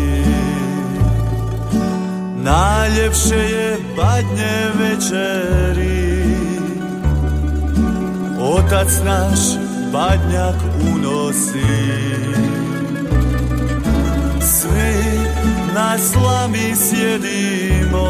Najljepše 2.43 3.35
je 3.35 3.77
badnje 3.97 4.71
večeri. 4.79 6.23
Otac 8.41 8.87
naš 9.05 9.39
badnjak 9.93 10.55
unosi. 10.95 11.65
Svi 14.41 15.19
na 15.75 15.97
slami 15.97 16.75
sjedimo. 16.75 18.07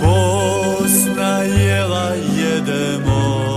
Posna 0.00 1.38
jela 1.38 2.12
jedemo. 2.36 3.50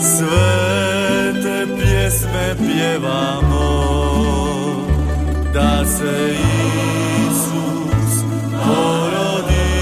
Sve 0.00 1.32
te 1.42 1.66
pjesme 1.76 2.54
pjevamo 2.58 4.41
da 5.52 5.84
se 5.84 6.34
Isus 7.30 8.24
porodi 8.52 9.72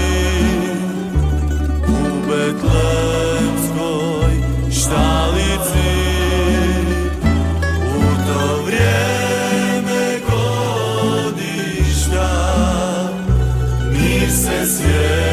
u 1.87 1.89
Betlemskoj 2.27 4.33
štalici. 4.71 5.91
U 7.87 7.89
to 8.27 8.43
vrijeme 8.65 10.03
godišta 10.29 12.29
mir 13.91 14.29
se 14.31 14.57
svijetu 14.65 15.30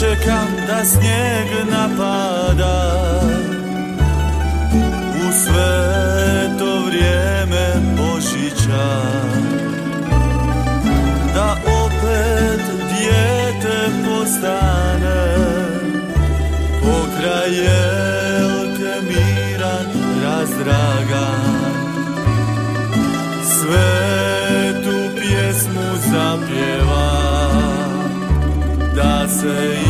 čekam 0.00 0.48
da 0.66 0.84
snijeg 0.84 1.48
napada. 1.70 3.20
U 5.14 5.32
sve 5.44 6.58
to 6.58 6.84
vrijeme 6.86 7.74
Božića. 7.96 9.00
Da 11.34 11.56
opet 11.66 12.60
dijete 12.88 13.90
postane 14.04 15.36
Pokraj 16.80 17.54
jelke 17.54 18.94
miran 19.08 19.86
razdragan 20.22 21.60
Sve 23.44 24.82
tu 24.84 25.20
pjesmu 25.20 25.82
zapjeva 26.12 27.20
Da 28.96 29.28
se 29.28 29.89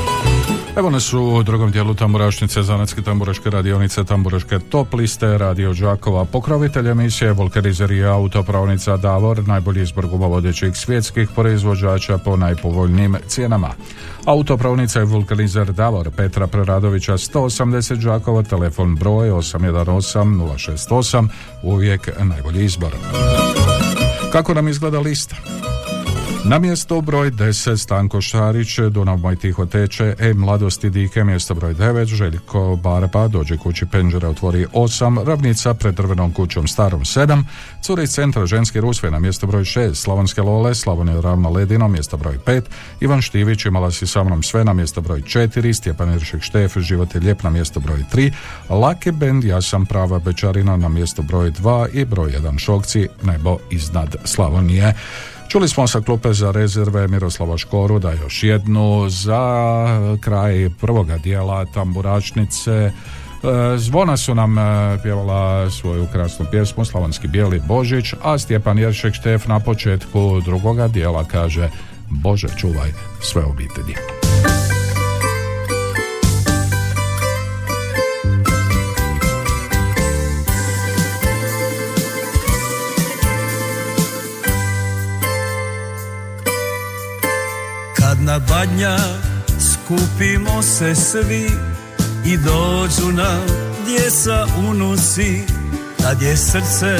Evo 0.75 0.89
nas 0.89 1.13
u 1.13 1.43
drugom 1.43 1.71
dijelu 1.71 1.93
tamburašnice, 1.93 2.63
zanatske 2.63 3.01
tamburaške 3.01 3.49
radionice, 3.49 4.03
tamburaške 4.03 4.59
top 4.59 4.93
liste, 4.93 5.37
radio 5.37 5.73
Đakova, 5.73 6.25
pokrovitelj 6.25 6.89
emisije, 6.89 7.33
vulkanizer 7.33 7.91
i 7.91 8.03
autopravnica 8.03 8.97
Davor, 8.97 9.47
najbolji 9.47 9.81
izbor 9.81 10.07
gumovodećih 10.07 10.75
svjetskih 10.75 11.29
proizvođača 11.35 12.17
po 12.17 12.35
najpovoljnijim 12.35 13.15
cijenama. 13.27 13.69
Autopravnica 14.25 15.01
i 15.01 15.05
vulkanizer 15.05 15.71
Davor, 15.71 16.09
Petra 16.17 16.47
Preradovića, 16.47 17.13
180 17.13 17.95
Đakova, 17.95 18.43
telefon 18.43 18.95
broj 18.95 19.29
818 19.29 20.23
068, 20.87 21.27
uvijek 21.63 22.09
najbolji 22.19 22.65
izbor. 22.65 22.91
Kako 24.31 24.53
nam 24.53 24.67
izgleda 24.67 24.99
lista? 24.99 25.35
Na 26.43 26.59
mjesto 26.59 27.01
broj 27.01 27.31
10 27.31 27.77
Stanko 27.77 28.21
Šarić, 28.21 28.79
Dunav 28.91 29.17
moj 29.17 29.35
tiho 29.35 29.65
teče, 29.65 30.15
E 30.19 30.33
mladosti 30.33 30.89
dike, 30.89 31.23
mjesto 31.23 31.53
broj 31.53 31.73
9 31.73 32.05
Željko 32.05 32.75
Barba, 32.83 33.27
dođe 33.27 33.57
kući 33.57 33.85
penđere 33.85 34.27
otvori 34.27 34.65
8, 34.73 35.23
Ravnica 35.23 35.73
pred 35.73 35.95
drvenom 35.95 36.33
kućom 36.33 36.67
starom 36.67 37.01
7, 37.01 37.43
Cure 37.81 38.03
iz 38.03 38.09
centra 38.09 38.45
ženski 38.45 38.81
rusve 38.81 39.11
na 39.11 39.19
mjesto 39.19 39.47
broj 39.47 39.63
6, 39.63 39.93
Slavonske 39.93 40.41
Lole, 40.41 40.75
Slavonija 40.75 41.21
ravna 41.21 41.49
ledino, 41.49 41.87
mjesto 41.87 42.17
broj 42.17 42.37
5, 42.45 42.61
Ivan 42.99 43.21
Štivić, 43.21 43.65
imala 43.65 43.91
si 43.91 44.07
sa 44.07 44.23
mnom 44.23 44.43
sve 44.43 44.63
na 44.63 44.73
mjesto 44.73 45.01
broj 45.01 45.21
4, 45.21 45.73
Stjepan 45.73 46.13
Iršek 46.13 46.41
Štef, 46.41 46.77
život 46.77 47.15
je 47.15 47.21
lijep 47.21 47.43
na 47.43 47.49
mjesto 47.49 47.79
broj 47.79 48.03
3, 48.13 48.31
Lake 48.69 49.11
Bend, 49.11 49.43
ja 49.43 49.61
sam 49.61 49.85
prava 49.85 50.19
Bečarina 50.19 50.77
na 50.77 50.89
mjesto 50.89 51.21
broj 51.21 51.51
2 51.51 51.87
i 51.93 52.05
broj 52.05 52.31
1 52.31 52.59
Šokci, 52.59 53.07
nebo 53.23 53.57
iznad 53.69 54.15
Slavonije. 54.25 54.93
Čuli 55.51 55.67
smo 55.67 55.87
sa 55.87 56.01
klupe 56.01 56.33
za 56.33 56.51
rezerve 56.51 57.07
Miroslava 57.07 57.57
Škoru 57.57 57.99
da 57.99 58.11
još 58.11 58.43
jednu 58.43 59.09
za 59.09 59.85
kraj 60.21 60.69
prvoga 60.81 61.17
dijela 61.17 61.65
tamburačnice 61.65 62.91
E, 63.43 63.77
Zvona 63.77 64.17
su 64.17 64.35
nam 64.35 64.57
e, 64.57 64.61
pjevala 65.03 65.69
svoju 65.69 66.07
krasnu 66.11 66.45
pjesmu 66.51 66.85
Slavonski 66.85 67.27
bijeli 67.27 67.61
Božić, 67.67 68.13
a 68.23 68.37
Stjepan 68.37 68.77
Jeršek 68.77 69.13
Štef 69.13 69.47
na 69.47 69.59
početku 69.59 70.41
drugoga 70.45 70.87
dijela 70.87 71.23
kaže 71.23 71.69
Bože 72.09 72.47
čuvaj 72.57 72.91
sve 73.21 73.43
obitelji. 73.43 73.95
Na 88.31 88.39
badnja 88.39 88.97
skupimo 89.59 90.61
se 90.61 90.95
svi 90.95 91.51
i 92.25 92.37
dođu 92.37 93.11
nam 93.11 93.45
djeca 93.85 94.45
unuci, 94.69 95.41
tad 96.01 96.21
je 96.21 96.37
srce 96.37 96.97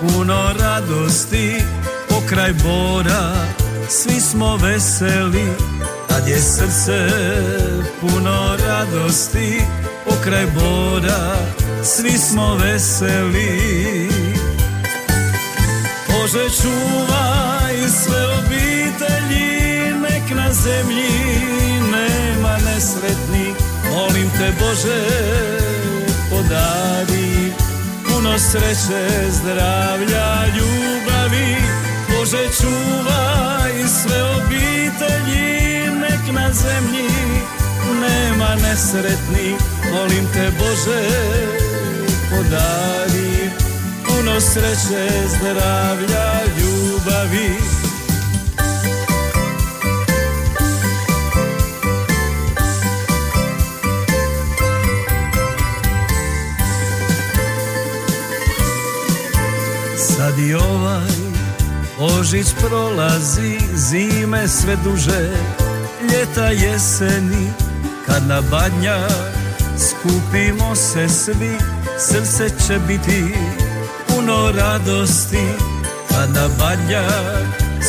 puno 0.00 0.52
radosti, 0.60 1.62
pokraj 2.08 2.52
bora 2.52 3.32
svi 3.88 4.20
smo 4.20 4.56
veseli, 4.56 5.52
tad 6.08 6.28
je 6.28 6.38
srce 6.38 7.08
puno 8.00 8.56
radosti, 8.66 9.62
pokraj 10.04 10.46
bora 10.46 11.36
svi 11.82 12.18
smo 12.18 12.54
veseli. 12.54 14.08
Bože 16.08 16.62
čuvaj 16.62 17.90
sve 18.04 18.26
obitelji, 18.38 18.81
na 20.34 20.52
zemlji 20.52 21.10
nema 21.92 22.58
nesretni, 22.58 23.54
molim 23.90 24.30
te 24.30 24.52
Bože 24.60 25.02
podari 26.30 27.52
puno 28.04 28.38
sreće, 28.38 29.30
zdravlja, 29.30 30.46
ljubavi, 30.56 31.56
Bože 32.08 32.48
čuvaj 32.60 33.72
sve 33.88 34.22
obitelji, 34.22 35.88
nek 36.00 36.34
na 36.34 36.52
zemlji 36.52 37.10
nema 38.00 38.54
nesretni, 38.54 39.56
molim 39.92 40.26
te 40.32 40.50
Bože 40.58 41.02
podari 42.30 43.50
puno 44.06 44.40
sreće, 44.40 45.08
zdravlja, 45.28 46.40
ljubavi. 46.58 47.71
Sad 60.22 60.38
i 60.38 60.54
ovaj 60.54 61.10
Božić 61.98 62.46
prolazi, 62.60 63.58
zime 63.74 64.48
sve 64.48 64.76
duže, 64.84 65.30
ljeta 66.12 66.46
jeseni, 66.46 67.52
kad 68.06 68.26
na 68.26 68.40
badnja 68.50 68.98
skupimo 69.78 70.74
se 70.74 71.08
svi, 71.08 71.58
srce 71.98 72.48
će 72.66 72.78
biti 72.88 73.34
puno 74.08 74.52
radosti, 74.52 75.46
kad 76.10 76.30
na 76.34 76.48
badnja 76.58 77.08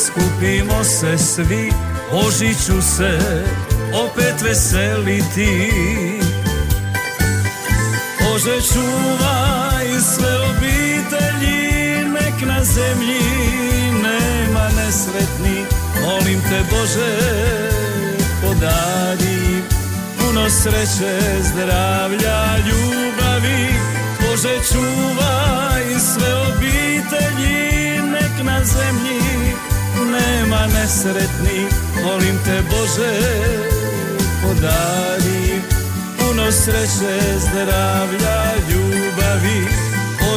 skupimo 0.05 0.84
se 0.84 1.17
svi, 1.17 1.71
Božiću 2.11 2.81
se 2.97 3.19
opet 4.05 4.41
veseliti. 4.41 5.71
Bože 8.19 8.61
čuvaj 8.73 9.88
sve 10.15 10.38
obitelji, 10.49 11.62
na 12.46 12.64
zemlji 12.64 13.20
nema 14.04 14.70
nesretni, 14.78 15.66
molim 16.02 16.41
te 16.41 16.60
Bože 16.70 17.14
podari 18.41 19.64
puno 20.20 20.50
sreće, 20.50 21.20
zdravlja, 21.44 22.58
ljubavi, 22.58 23.74
Bože 24.22 24.56
čuvaj 24.72 26.00
sve 26.00 26.36
obitelji, 26.36 28.02
nek 28.12 28.46
na 28.46 28.64
zemlji 28.66 29.24
nema 30.12 30.68
nesretni. 30.68 31.68
Molim 32.04 32.38
te 32.46 32.62
Bože 32.70 33.14
podari 34.41 35.62
Puno 36.20 36.52
sreće, 36.52 37.39
zdravlja, 37.39 38.54
ljubavi 38.70 39.82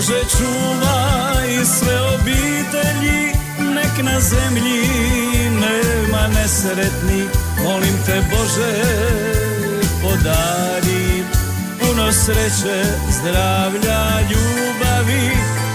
Bože 0.06 0.22
čuvaj 0.38 1.64
sve 1.64 2.00
obitelji 2.14 3.32
Nek 3.74 4.04
na 4.04 4.20
zemlji 4.20 4.88
nema 5.50 6.28
nesretni. 6.28 7.22
Molim 7.64 7.96
te 8.06 8.22
Bože 8.30 8.74
podari 10.02 11.24
Puno 11.80 12.12
sreće, 12.12 12.84
zdravlja, 13.10 14.20
ljubavi. 14.30 15.30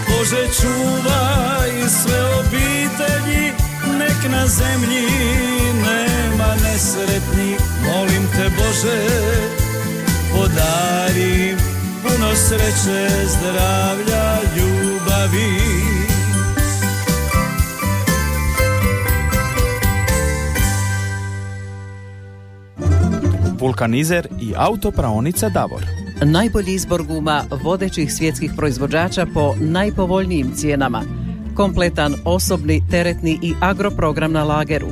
Bože 0.07 0.47
čuvaj 0.61 1.89
sve 1.89 2.23
obitelji 2.39 3.51
Nek 3.99 4.31
na 4.31 4.47
zemlji 4.47 5.07
nema 5.75 6.55
nesretni. 6.63 7.57
Molim 7.85 8.27
te 8.35 8.49
Bože 8.57 9.01
podari 10.31 11.70
Puno 12.21 12.35
sreće, 12.35 13.07
zdravlja, 13.27 14.37
ljubavi 14.57 15.51
Vulkanizer 23.59 24.27
i 24.41 24.53
autopraonica 24.57 25.49
Davor. 25.49 25.85
Najbolji 26.23 26.73
izbor 26.73 27.03
guma 27.03 27.43
vodećih 27.63 28.13
svjetskih 28.13 28.51
proizvođača 28.57 29.25
po 29.33 29.55
najpovoljnijim 29.59 30.51
cijenama. 30.55 31.01
Kompletan 31.55 32.15
osobni, 32.25 32.83
teretni 32.91 33.39
i 33.41 33.53
agroprogram 33.61 34.31
na 34.31 34.43
lageru. 34.43 34.87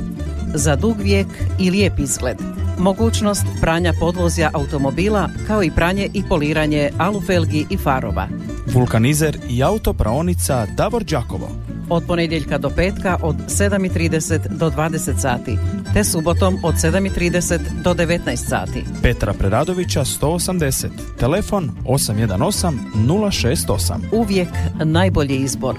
Za 0.54 0.76
dug 0.76 0.96
vijek 1.00 1.26
i 1.58 1.70
lijep 1.70 1.98
izgled. 1.98 2.59
Mogućnost 2.80 3.44
pranja 3.60 3.92
podvozja 4.00 4.50
automobila 4.54 5.28
kao 5.46 5.62
i 5.62 5.70
pranje 5.70 6.08
i 6.14 6.22
poliranje 6.28 6.90
alufelgi 6.98 7.66
i 7.70 7.76
farova. 7.76 8.28
Vulkanizer 8.66 9.38
i 9.48 9.62
autopraonica 9.62 10.66
Davor 10.66 11.04
Đakovo. 11.04 11.48
Od 11.88 12.04
ponedjeljka 12.06 12.58
do 12.58 12.70
petka 12.70 13.18
od 13.22 13.36
7.30 13.36 14.48
do 14.48 14.70
20 14.70 15.18
sati, 15.20 15.58
te 15.94 16.04
subotom 16.04 16.58
od 16.62 16.74
7.30 16.74 17.58
do 17.84 17.94
19 17.94 18.36
sati. 18.36 18.84
Petra 19.02 19.32
Preradovića 19.32 20.04
180. 20.04 20.88
Telefon 21.18 21.70
818 21.84 22.72
068. 22.94 23.94
Uvijek 24.12 24.48
najbolji 24.84 25.36
izbor. 25.36 25.76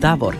Davor. 0.00 0.36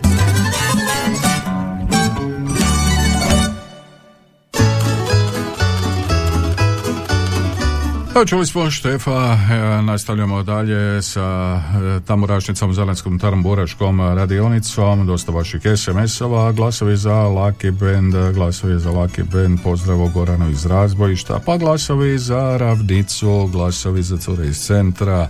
Evo 8.15 8.25
čuli 8.25 8.45
smo 8.45 8.71
Štefa, 8.71 9.11
e, 9.11 9.81
nastavljamo 9.81 10.43
dalje 10.43 11.01
sa 11.01 11.59
e, 11.59 11.99
tamorašnicom 12.05 12.73
Zelenskom 12.73 13.19
Taramboraškom 13.19 14.01
radionicom, 14.01 15.07
dosta 15.07 15.31
vaših 15.31 15.61
SMS-ova, 15.61 16.51
glasovi 16.51 16.97
za 16.97 17.13
Lucky 17.13 17.71
Band, 17.71 18.33
glasovi 18.33 18.79
za 18.79 18.91
Lucky 18.91 19.23
Band, 19.31 19.59
pozdrav 19.63 19.97
Goranu 19.97 20.49
iz 20.49 20.65
Razbojišta, 20.65 21.39
pa 21.45 21.57
glasovi 21.57 22.19
za 22.19 22.57
Ravnicu, 22.57 23.49
glasovi 23.51 24.03
za 24.03 24.17
Cure 24.17 24.47
iz 24.47 24.57
centra, 24.57 25.27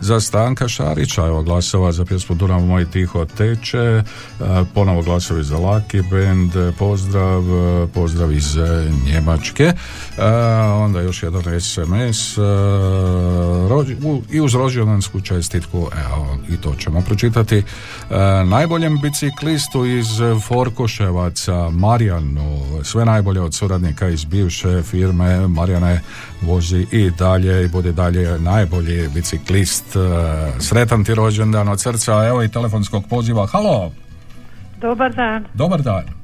za 0.00 0.20
Stanka 0.20 0.68
Šarića, 0.68 1.26
evo 1.26 1.42
glasova 1.42 1.92
za 1.92 2.04
pjesmu 2.04 2.36
Dunav 2.36 2.60
moj 2.60 2.90
tiho 2.90 3.24
teče, 3.24 3.78
e, 3.78 4.02
ponovo 4.74 5.02
glasovi 5.02 5.44
za 5.44 5.56
Lucky 5.56 6.10
Band, 6.10 6.74
pozdrav, 6.78 7.42
pozdrav 7.94 8.32
iz 8.32 8.56
Njemačke, 9.06 9.72
onda 10.74 11.00
još 11.00 11.22
jedan 11.22 11.60
SMS, 11.60 12.27
i 14.30 14.40
uz 14.40 14.54
rođendansku 14.54 15.20
čestitku 15.20 15.78
evo, 15.78 16.38
i 16.48 16.56
to 16.56 16.74
ćemo 16.74 17.00
pročitati. 17.00 17.62
Najboljem 18.46 18.98
biciklistu 19.02 19.86
iz 19.86 20.06
Forkoševaca 20.46 21.70
Marijanu. 21.70 22.58
Sve 22.84 23.04
najbolje 23.04 23.40
od 23.40 23.54
suradnika 23.54 24.08
iz 24.08 24.24
bivše 24.24 24.82
firme. 24.82 25.48
Marijane 25.48 26.00
vozi 26.42 26.86
i 26.92 27.10
dalje 27.10 27.64
i 27.64 27.68
bude 27.68 27.92
dalje 27.92 28.38
najbolji 28.38 29.08
biciklist. 29.08 29.96
Sretan 30.58 31.04
ti 31.04 31.14
rođendan 31.14 31.68
od 31.68 31.80
srca. 31.80 32.26
Evo 32.28 32.42
i 32.42 32.48
telefonskog 32.48 33.04
poziva. 33.10 33.46
Halo! 33.46 33.92
Dobar 34.80 35.14
dan. 35.14 35.44
Dobar 35.54 35.82
dan. 35.82 36.17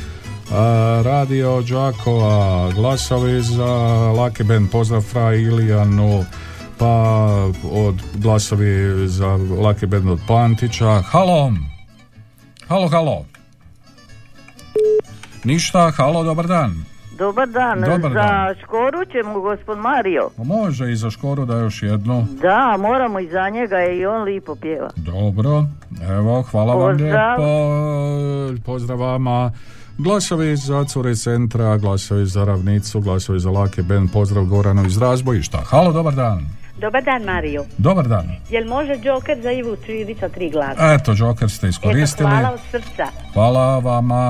a, 0.51 1.01
Radio 1.05 1.61
Đakova, 1.61 2.71
glasovi 2.71 3.41
za 3.41 3.65
Lucky 4.17 4.43
Band, 4.43 4.69
pozdrav 4.71 5.01
Fra 5.01 5.35
Ilijanu, 5.35 6.25
pa 6.79 6.85
od 7.71 7.95
glasovi 8.13 9.07
za 9.07 9.27
Lucky 9.37 9.85
Band 9.85 10.09
od 10.09 10.19
Pantića. 10.27 11.01
Halo! 11.01 11.51
Halo, 12.67 12.87
halo! 12.87 13.25
Ništa, 15.43 15.91
halo, 15.91 16.23
dobar 16.23 16.47
dan. 16.47 16.71
Dobar 17.17 17.47
dan, 17.47 17.81
Dobar 17.81 18.01
za 18.01 18.09
dan. 18.09 18.55
Škoru 18.63 19.05
ćemo 19.11 19.39
gospod 19.41 19.77
Mario. 19.77 20.29
Može 20.37 20.91
i 20.91 20.95
za 20.95 21.09
Škoru 21.09 21.45
da 21.45 21.57
još 21.57 21.83
jednu. 21.83 22.27
Da, 22.41 22.77
moramo 22.79 23.19
i 23.19 23.27
za 23.29 23.49
njega 23.49 23.83
i 23.85 24.05
on 24.05 24.23
lipo 24.23 24.55
pjeva. 24.55 24.89
Dobro, 24.95 25.65
evo, 26.09 26.41
hvala 26.41 26.75
vam 26.75 26.91
Pozdrav. 26.97 27.39
lijepo. 27.39 28.61
Pozdrav 28.65 28.99
vama. 28.99 29.51
Glasovi 29.97 30.55
za 30.55 30.83
Cure 30.83 31.15
centra, 31.15 31.77
glasovi 31.77 32.25
za 32.25 32.43
Ravnicu, 32.45 33.01
glasovi 33.01 33.39
za 33.39 33.51
Lake 33.51 33.81
Ben, 33.83 34.07
pozdrav 34.07 34.45
Goranu 34.45 34.85
iz 34.85 34.97
Razbojišta. 34.97 35.57
Halo, 35.57 35.91
dobar 35.91 36.13
dan. 36.15 36.45
Dobar 36.77 37.03
dan, 37.03 37.23
Mario. 37.23 37.65
Dobar 37.77 38.07
dan. 38.07 38.25
Jel 38.49 38.67
može 38.67 38.93
Joker 39.03 39.41
za 39.41 39.51
Ivu 39.51 39.75
Tridica 39.75 40.29
tri 40.29 40.49
glasa? 40.49 40.93
Eto, 40.93 41.13
Joker 41.17 41.49
ste 41.49 41.67
iskoristili. 41.67 42.29
Eto, 42.29 42.37
hvala 42.37 42.53
od 42.53 42.59
srca. 42.71 43.07
Hvala 43.33 43.79
vama, 43.79 44.21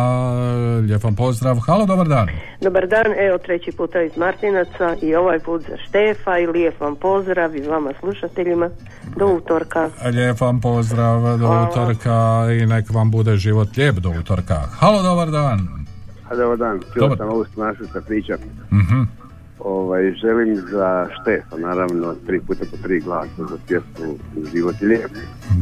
lijep 0.87 1.03
vam 1.03 1.15
pozdrav. 1.15 1.59
Halo, 1.59 1.85
dobar 1.85 2.07
dan. 2.07 2.27
Dobar 2.61 2.87
dan, 2.87 3.05
evo 3.27 3.37
treći 3.37 3.71
puta 3.71 4.01
iz 4.01 4.17
Martinaca 4.17 4.95
i 5.01 5.15
ovaj 5.15 5.39
put 5.39 5.61
za 5.61 5.77
Štefa 5.87 6.37
i 6.37 6.47
lijep 6.47 6.79
vam 6.81 6.95
pozdrav 6.95 7.55
i 7.55 7.61
vama 7.61 7.91
slušateljima. 7.99 8.69
Do 9.15 9.25
utorka. 9.25 9.89
Lijep 10.13 10.41
vam 10.41 10.61
pozdrav 10.61 11.37
do 11.37 11.47
Hvala. 11.47 11.69
utorka 11.69 12.47
i 12.61 12.65
nek 12.65 12.89
vam 12.89 13.11
bude 13.11 13.37
život 13.37 13.77
lijep 13.77 13.95
do 13.95 14.09
utorka. 14.19 14.55
Halo, 14.79 15.03
dobar 15.03 15.31
dan. 15.31 15.85
A 16.29 16.35
dobar 16.35 16.57
dan, 16.57 16.79
čuo 16.93 17.15
sam 17.17 17.29
ovu 17.29 17.45
našu 17.57 17.83
priča. 18.07 18.37
Mhm. 18.71 19.24
Ovaj, 19.59 20.01
želim 20.21 20.55
za 20.71 21.07
Štefa, 21.21 21.57
naravno, 21.57 22.15
tri 22.27 22.41
puta 22.41 22.65
po 22.71 22.77
tri 22.83 22.99
glasa 22.99 23.29
za 23.49 23.57
pjesmu 23.67 24.15
Život 24.53 24.75
je 24.81 24.87
lijep. 24.87 25.11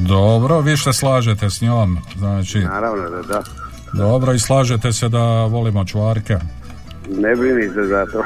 Dobro, 0.08 0.62
vi 0.62 0.78
se 0.78 0.94
slažete 0.94 1.50
s 1.50 1.62
njom, 1.62 1.98
znači, 2.18 2.60
Naravno 2.60 3.10
da 3.10 3.22
da. 3.22 3.44
dobro 3.94 4.34
i 4.34 4.40
slažete 4.40 4.94
se 4.94 5.10
da 5.10 5.46
volimo 5.46 5.86
čvarke. 5.86 6.38
Ne 7.10 7.36
brini 7.36 7.70
se 7.74 7.84
za 7.84 8.06
to. 8.06 8.24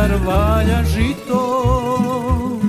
vjetar 0.00 0.18
valja 0.26 0.84
žito. 0.84 2.60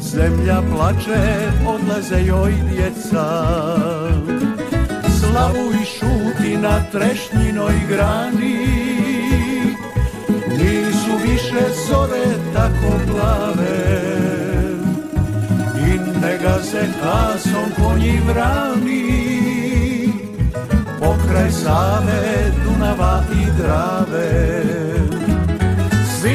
Zemlja 0.00 0.62
plače, 0.72 1.50
odlaze 1.66 2.24
joj 2.26 2.54
djeca 2.70 3.44
Slavuj 5.20 5.76
šuti 5.84 6.56
na 6.56 6.80
trešnjinoj 6.92 7.74
grani 7.88 8.58
Nisu 10.50 11.16
više 11.22 11.64
zore 11.88 12.24
tako 12.54 12.92
plave. 13.06 14.02
I 15.76 16.20
ne 16.20 16.38
gaze 16.42 16.86
kasom 17.02 17.70
konji 17.76 18.20
vrani 18.26 19.28
Pokraj 21.00 21.50
Save, 21.50 22.52
Dunava 22.64 23.22
i 23.32 23.62
Drave 23.62 24.97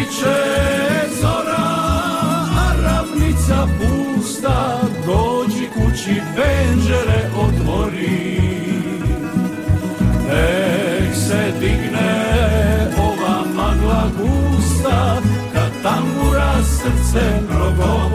Sviće 0.04 0.36
zora, 1.22 1.66
a 2.58 2.74
ravnica 2.84 3.68
pusta 3.80 4.80
Dođi 5.06 5.68
kući, 5.74 6.22
penđere 6.36 7.30
otvori. 7.38 8.42
Nek 10.28 11.16
se 11.16 11.52
digne 11.60 12.16
ova 12.98 13.44
magla 13.56 14.04
gusta 14.18 15.22
Kad 15.54 15.72
tambura 15.84 16.54
srcem 16.64 17.48
progovori 17.48 18.13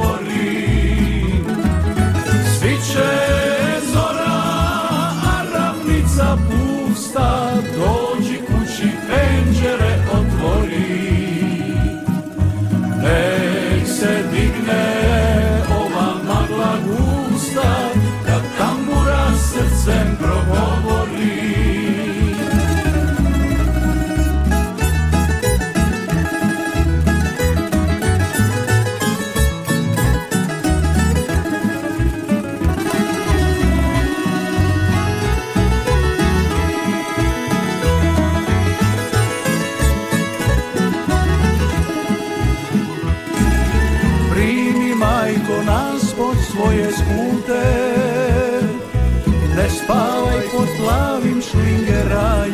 srcem 19.88 20.17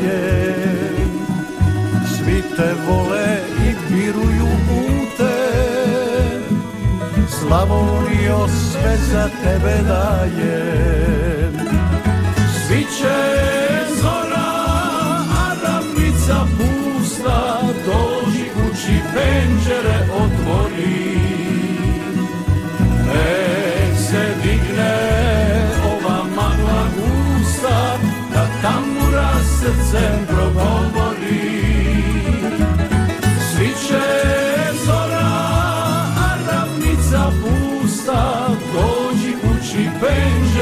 šlingerajem 0.04 1.10
Svi 2.16 2.42
te 2.56 2.74
vole 2.86 3.38
i 3.66 3.94
miruju 3.94 4.48
pute. 4.68 5.34
Slavonio 7.28 8.48
sve 8.48 8.96
za 9.12 9.28
tebe 9.42 9.74
dajem. 9.88 11.52
Svi 12.66 12.86
će 12.98 13.33
srcem 29.64 30.26
progovori. 30.26 31.64
Svi 33.50 33.68
će 33.88 34.04
zora, 34.84 35.30
a 36.16 36.36
ravnica 36.48 37.32
pusta 37.40 38.48
Dođi 38.72 39.32
kući, 39.32 39.88
penđere 40.00 40.53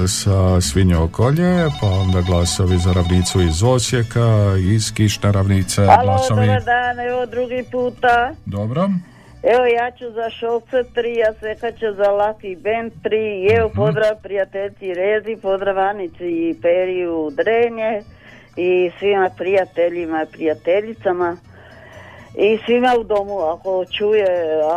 sa 0.08 0.60
Svinjokolje. 0.60 1.68
Pa 1.80 1.86
onda 1.86 2.20
glasovi 2.20 2.78
za 2.78 2.92
ravnicu 2.92 3.42
iz 3.42 3.62
Osijeka, 3.62 4.28
iz 4.74 4.94
Kišne 4.94 5.32
ravnice. 5.32 5.86
Halo, 5.86 6.04
glasovi. 6.04 6.46
dobar 6.46 6.62
dan, 6.62 7.00
evo 7.00 7.26
drugi 7.26 7.64
puta. 7.72 8.32
Dobro. 8.46 8.88
Evo 9.42 9.64
ja 9.66 9.90
ću 9.90 10.04
za 10.10 10.30
Šokce 10.30 10.84
tri, 10.94 11.22
a 11.28 11.32
Sveka 11.38 11.72
će 11.72 11.86
za 11.96 12.08
Lucky 12.20 12.62
Band 12.62 12.92
tri. 13.02 13.42
I 13.44 13.48
evo 13.56 13.70
pozdrav 13.74 14.14
prijateljci 14.22 14.94
Rezi, 14.94 15.36
pozdrav 15.42 15.78
Anici 15.78 16.28
i 16.48 16.56
Periju 16.62 17.30
Drenje 17.30 18.02
i 18.56 18.90
svima 18.98 19.30
prijateljima 19.38 20.22
i 20.22 20.32
prijateljicama. 20.32 21.36
I 22.38 22.58
svima 22.64 22.94
u 23.00 23.04
domu, 23.04 23.38
ako 23.40 23.84
čuje, 23.98 24.26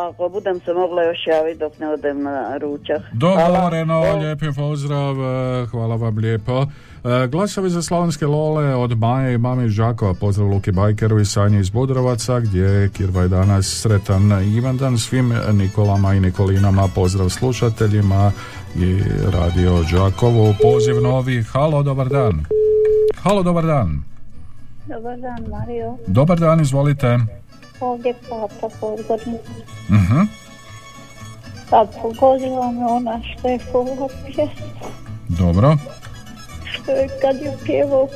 ako 0.10 0.30
budem 0.30 0.60
se 0.60 0.74
mogla 0.74 1.03
još 1.03 1.28
javiti 1.28 1.60
dok 1.60 1.80
ne 1.80 1.89
odem 1.89 2.24
na 2.24 2.57
ručak. 2.57 3.01
Dogovoreno, 3.14 4.01
lijepi 4.20 4.45
pozdrav, 4.55 5.16
e, 5.16 5.66
hvala 5.66 5.95
vam 5.95 6.18
lijepo. 6.18 6.62
E, 6.62 7.28
Glasovi 7.28 7.70
za 7.70 7.82
slavonske 7.82 8.26
lole 8.26 8.76
od 8.76 8.97
Maje 8.97 9.34
i 9.34 9.38
mami 9.38 9.70
Žakova, 9.70 10.14
pozdrav 10.14 10.47
Luki 10.47 10.72
Bajkeru 10.72 11.20
i 11.20 11.26
Sanji 11.26 11.60
iz 11.60 11.70
Budrovaca, 11.70 12.39
gdje 12.39 12.89
Kirva 12.89 13.22
je 13.22 13.28
danas 13.28 13.66
sretan 13.66 14.55
Ivan 14.55 14.78
dan 14.78 14.97
svim 14.97 15.34
Nikolama 15.53 16.14
i 16.14 16.20
Nikolinama, 16.20 16.88
pozdrav 16.95 17.30
slušateljima 17.30 18.32
i 18.76 19.01
radio 19.34 19.84
Đakovu, 19.91 20.53
poziv 20.62 21.01
novi, 21.01 21.43
halo, 21.43 21.84
dobar 21.84 22.10
dan. 22.10 22.45
Halo, 23.24 23.43
dobar 23.43 23.66
dan. 23.66 24.03
Dobar 24.88 25.18
dan, 25.18 25.45
Mario. 25.49 25.97
Dobar 26.07 26.39
dan, 26.39 26.62
izvolite. 26.62 27.20
Ovdje 27.82 28.14
Papa 28.30 28.70
Podgornik. 28.80 29.42
Mhm. 29.90 30.22
Pa 31.70 31.86
pogodila 32.02 32.72
me 32.72 32.86
ona 32.86 33.22
Štefova 33.24 34.08
pjesma, 34.26 34.90
Dobro. 35.28 35.76
što 36.72 36.92
je 36.92 37.08
kad 37.22 37.36
je 37.36 37.58
pjevao 37.66 38.08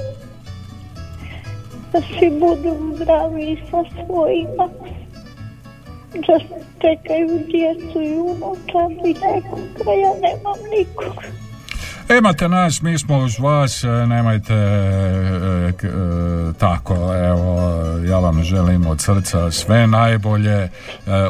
da 1.92 2.02
svi 2.02 2.30
budu 2.30 2.96
zdravi 2.96 3.62
sa 3.72 3.84
svojima, 4.06 4.70
da 6.14 6.40
čekaju 6.82 7.40
djecu 7.48 8.02
i 8.02 8.18
unučad 8.18 8.92
i 9.06 9.14
nekoga, 9.14 9.92
ja 9.92 10.14
nemam 10.22 10.60
nikog. 10.78 11.43
Imate 12.10 12.48
nas, 12.48 12.82
mi 12.82 12.98
smo 12.98 13.18
uz 13.18 13.40
vas, 13.40 13.84
e, 13.84 13.88
nemojte 13.88 14.54
e, 14.54 14.58
e, 14.58 15.74
tako, 16.60 16.94
evo, 17.16 17.72
ja 18.10 18.20
vam 18.20 18.44
želim 18.44 18.88
od 18.88 19.02
srca 19.02 19.52
sve 19.52 19.88
najbolje 19.88 20.52
e, 20.54 20.70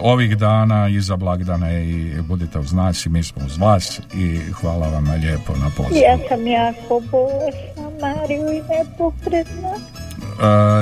ovih 0.02 0.38
dana 0.38 0.88
i 0.88 1.02
za 1.02 1.16
blagdane 1.16 1.86
i 1.86 2.22
budite 2.22 2.60
uz 2.60 2.74
nas 2.74 3.06
i 3.06 3.10
mi 3.10 3.24
smo 3.24 3.46
uz 3.46 3.58
vas 3.58 4.02
i 4.14 4.40
hvala 4.62 4.88
vam 4.88 5.10
lijepo 5.22 5.54
na 5.56 5.70
pozivu. 5.78 5.96
Ja 5.96 6.18
sam 6.30 6.48
jako 6.48 7.02
bolesna, 7.12 7.90
Mariju, 8.02 8.48
i 8.52 8.62
nepokretna. 8.62 9.74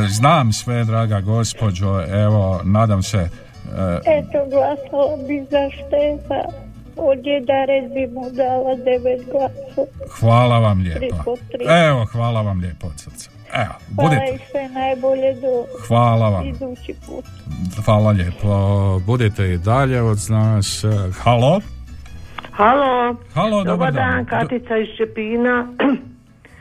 E, 0.04 0.08
Znam 0.10 0.54
sve, 0.54 0.86
draga 0.86 1.22
gospođo, 1.22 2.02
evo, 2.02 2.62
nadam 2.64 3.04
se, 3.04 3.30
Eto, 4.06 4.46
glasala 4.50 5.18
bi 5.28 5.46
za 5.52 5.70
Štefa. 5.70 6.71
Od 7.02 7.18
Djedarez 7.20 7.92
bi 7.92 8.08
mu 8.08 8.30
dala 8.32 8.76
devet 8.78 9.22
glasova. 9.26 9.88
hvala 10.10 10.60
vam 10.60 10.80
lijepo. 10.80 11.36
Evo, 11.88 12.06
hvala 12.06 12.42
vam 12.42 12.60
lijepo 12.60 12.88
od 12.88 12.94
srca. 12.98 13.30
Evo, 13.54 13.74
Hvala 13.96 14.26
i 14.26 14.40
sve 14.52 14.70
najbolje 14.70 15.34
do 15.34 15.66
Hvala 15.88 16.30
vam. 16.30 16.46
idući 16.46 16.94
put. 17.08 17.26
hvala 17.86 18.12
lijepo, 18.12 18.50
budite 19.00 19.44
i 19.46 19.58
dalje 19.58 20.02
od 20.02 20.18
nas. 20.30 20.86
Halo? 21.18 21.62
Halo. 22.52 23.16
Halo, 23.34 23.64
dobar 23.64 23.94
dan. 23.94 24.12
dan. 24.16 24.26
Katica 24.26 24.78
iz 24.78 24.88
Čepina. 24.98 25.68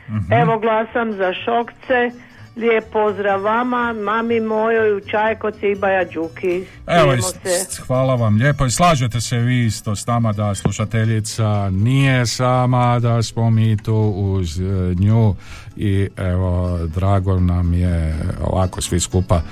Mhm. 0.09 0.33
Evo 0.33 0.59
glasam 0.59 1.11
za 1.11 1.33
Šokce. 1.35 2.11
Lijep 2.55 2.83
pozdrav 2.91 3.41
vama, 3.41 3.93
mami 3.93 4.39
mojoj 4.39 4.97
u 4.97 4.99
Čajkoci 4.99 5.67
i 5.67 5.75
Baja 5.75 6.03
Đuki. 6.03 6.65
Evo, 6.87 7.21
se. 7.21 7.81
hvala 7.87 8.15
vam 8.15 8.35
lijepo 8.35 8.65
i 8.65 8.71
slažete 8.71 9.21
se 9.21 9.37
vi 9.37 9.65
isto 9.65 9.95
s 9.95 10.07
nama 10.07 10.33
da 10.33 10.55
slušateljica 10.55 11.69
nije 11.69 12.25
sama, 12.25 12.99
da 12.99 13.23
smo 13.23 13.49
mi 13.49 13.77
tu 13.77 13.95
uz 14.15 14.59
e, 14.59 14.63
nju 14.99 15.35
i 15.75 16.09
evo, 16.17 16.79
drago 16.95 17.39
nam 17.39 17.73
je 17.73 18.15
ovako 18.43 18.81
svi 18.81 18.99
skupa 18.99 19.35
e, 19.35 19.43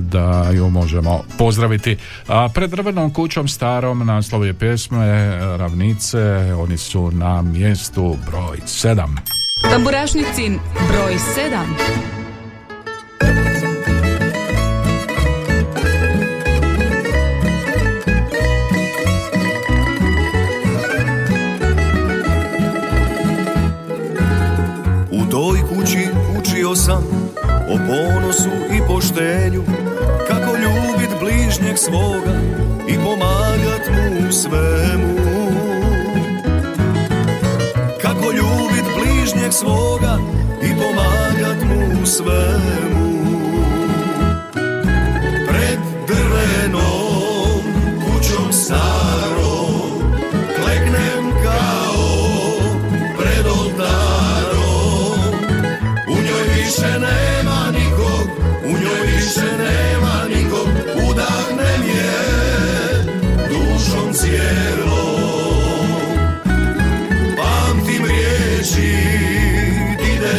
da 0.00 0.50
ju 0.54 0.70
možemo 0.70 1.24
pozdraviti. 1.38 1.96
A 2.28 2.48
pred 2.54 2.70
drvenom 2.70 3.12
kućom 3.12 3.48
starom 3.48 4.06
naslov 4.06 4.46
je 4.46 4.54
pjesme 4.54 5.38
Ravnice, 5.56 6.54
oni 6.58 6.76
su 6.76 7.10
na 7.10 7.42
mjestu 7.42 8.16
broj 8.30 8.58
7. 8.66 9.37
Tamburašnicin 9.62 10.58
broj 10.88 11.14
7. 11.36 11.98
U 25.10 25.30
toj 25.30 25.58
kući 25.68 26.08
učio 26.40 26.74
sam 26.74 27.04
o 27.68 27.78
ponosu 27.86 28.50
i 28.72 28.80
poštenju 28.88 29.62
Kako 30.28 30.56
ljubit 30.56 31.20
bližnjeg 31.20 31.78
svoga 31.78 32.40
i 32.88 32.94
pomagat 32.94 33.88
mu 33.88 34.32
svemu 34.32 35.47
svoga 39.52 40.18
i 40.62 40.70
pomagat 40.74 41.58
mu 41.68 42.06
svemu 42.06 43.37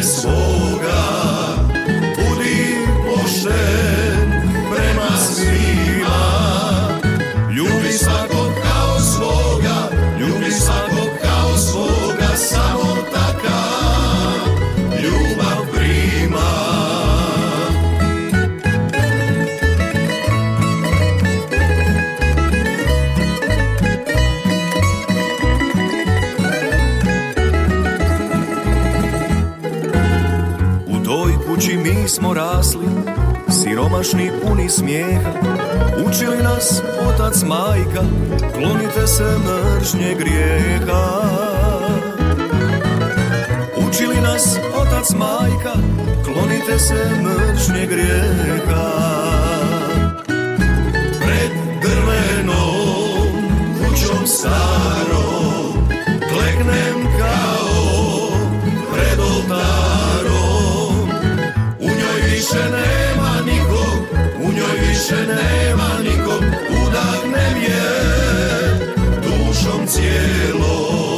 ide 0.10 0.22
svoga 0.22 0.59
smo 32.70 32.82
rasli, 32.82 32.88
siromašni 33.50 34.32
puni 34.42 34.70
smijeha 34.70 35.32
Učili 36.08 36.38
nas 36.44 36.82
otac 37.10 37.44
majka, 37.44 38.04
klonite 38.54 39.08
se 39.08 39.24
mržnje 39.24 40.16
grijeha. 40.16 41.22
Učili 43.88 44.22
nas 44.22 44.58
otac 44.76 45.10
majka, 45.14 45.74
klonite 46.24 46.80
se 46.80 47.10
mržnje 47.22 47.86
grijeha. 47.86 48.90
Pred 51.20 51.52
drvenom 51.82 53.28
kućom 53.80 54.28
starom 54.28 55.88
Kleknem 56.34 56.99
više 62.60 62.72
nema 62.72 63.42
nikog, 63.46 64.08
u 64.42 64.52
njoj 64.52 64.88
više 64.88 65.16
nema 65.16 65.90
nikog 66.04 66.44
Udahnem 66.70 67.62
je 67.62 67.82
dušom 69.24 69.88
cijelom 69.88 71.09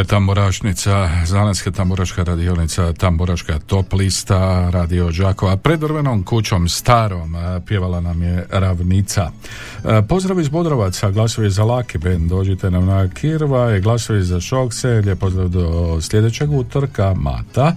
je 0.00 0.04
tamburašnica, 0.04 1.10
zanetska 1.24 1.70
tamburaška 1.70 2.22
radionica, 2.22 2.92
tamburaška 2.92 3.58
top 3.58 3.92
lista, 3.92 4.70
radio 4.70 5.10
Đakova. 5.10 5.56
Pred 5.56 5.80
drvenom 5.80 6.22
kućom 6.22 6.68
starom 6.68 7.36
pjevala 7.66 8.00
nam 8.00 8.22
je 8.22 8.46
Ravnica. 8.50 9.30
Pozdrav 10.08 10.40
iz 10.40 10.48
Bodrovaca, 10.48 11.10
glasovi 11.10 11.50
za 11.50 11.64
Laki 11.64 11.98
Band, 11.98 12.28
dođite 12.28 12.70
nam 12.70 12.86
na 12.86 13.08
Kirva, 13.08 13.78
glasovi 13.78 14.22
za 14.22 14.40
Šokse, 14.40 14.88
lijep 14.88 15.18
pozdrav 15.18 15.48
do 15.48 15.98
sljedećeg 16.00 16.52
utorka, 16.52 17.14
Mata. 17.14 17.76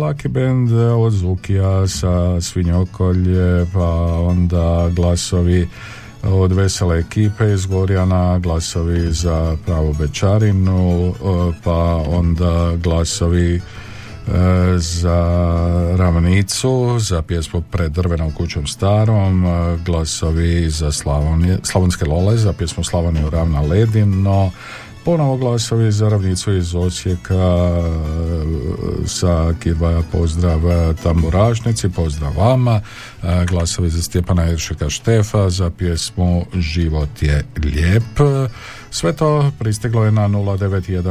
Laki 0.00 0.28
Band 0.28 0.72
od 0.72 1.12
Zukija 1.12 1.86
sa 1.88 2.40
Svinjokolje, 2.40 3.66
pa 3.72 3.88
onda 4.14 4.90
glasovi 4.90 5.68
od 6.26 6.52
vesele 6.52 6.98
ekipe 6.98 7.52
iz 7.52 7.66
Gorjana, 7.66 8.38
glasovi 8.38 9.12
za 9.12 9.56
pravu 9.66 9.92
Bečarinu, 9.92 11.08
e, 11.08 11.12
pa 11.64 12.02
onda 12.08 12.72
glasovi 12.76 13.54
e, 13.56 13.60
za 14.78 15.18
Ravnicu, 15.98 16.98
za 16.98 17.22
pjesmu 17.22 17.62
pred 17.70 17.92
drvenom 17.92 18.32
kućom 18.32 18.66
starom, 18.66 19.46
e, 19.46 19.78
glasovi 19.84 20.70
za 20.70 20.92
Slavonije, 20.92 21.58
Slavonske 21.62 22.04
lole, 22.04 22.36
za 22.36 22.52
pjesmu 22.52 22.84
Slavoniju 22.84 23.30
ravna 23.30 23.60
ledino, 23.60 24.50
Ponovo 25.04 25.36
glasovi 25.36 25.92
za 25.92 26.08
ravnicu 26.08 26.52
iz 26.52 26.74
Osijeka 26.74 27.34
sa 29.06 29.54
Kirvaja 29.62 30.02
pozdrav 30.12 30.60
tamburažnici, 31.02 31.88
pozdrav 31.88 32.32
vama, 32.36 32.80
glasovi 33.48 33.90
za 33.90 34.02
Stjepana 34.02 34.50
Iršeka 34.50 34.90
Štefa 34.90 35.50
za 35.50 35.70
pjesmu 35.70 36.44
Život 36.54 37.22
je 37.22 37.44
lijep. 37.64 38.02
Sve 38.90 39.12
to 39.12 39.52
pristiglo 39.58 40.04
je 40.04 40.12
na 40.12 40.28
091 40.28 41.02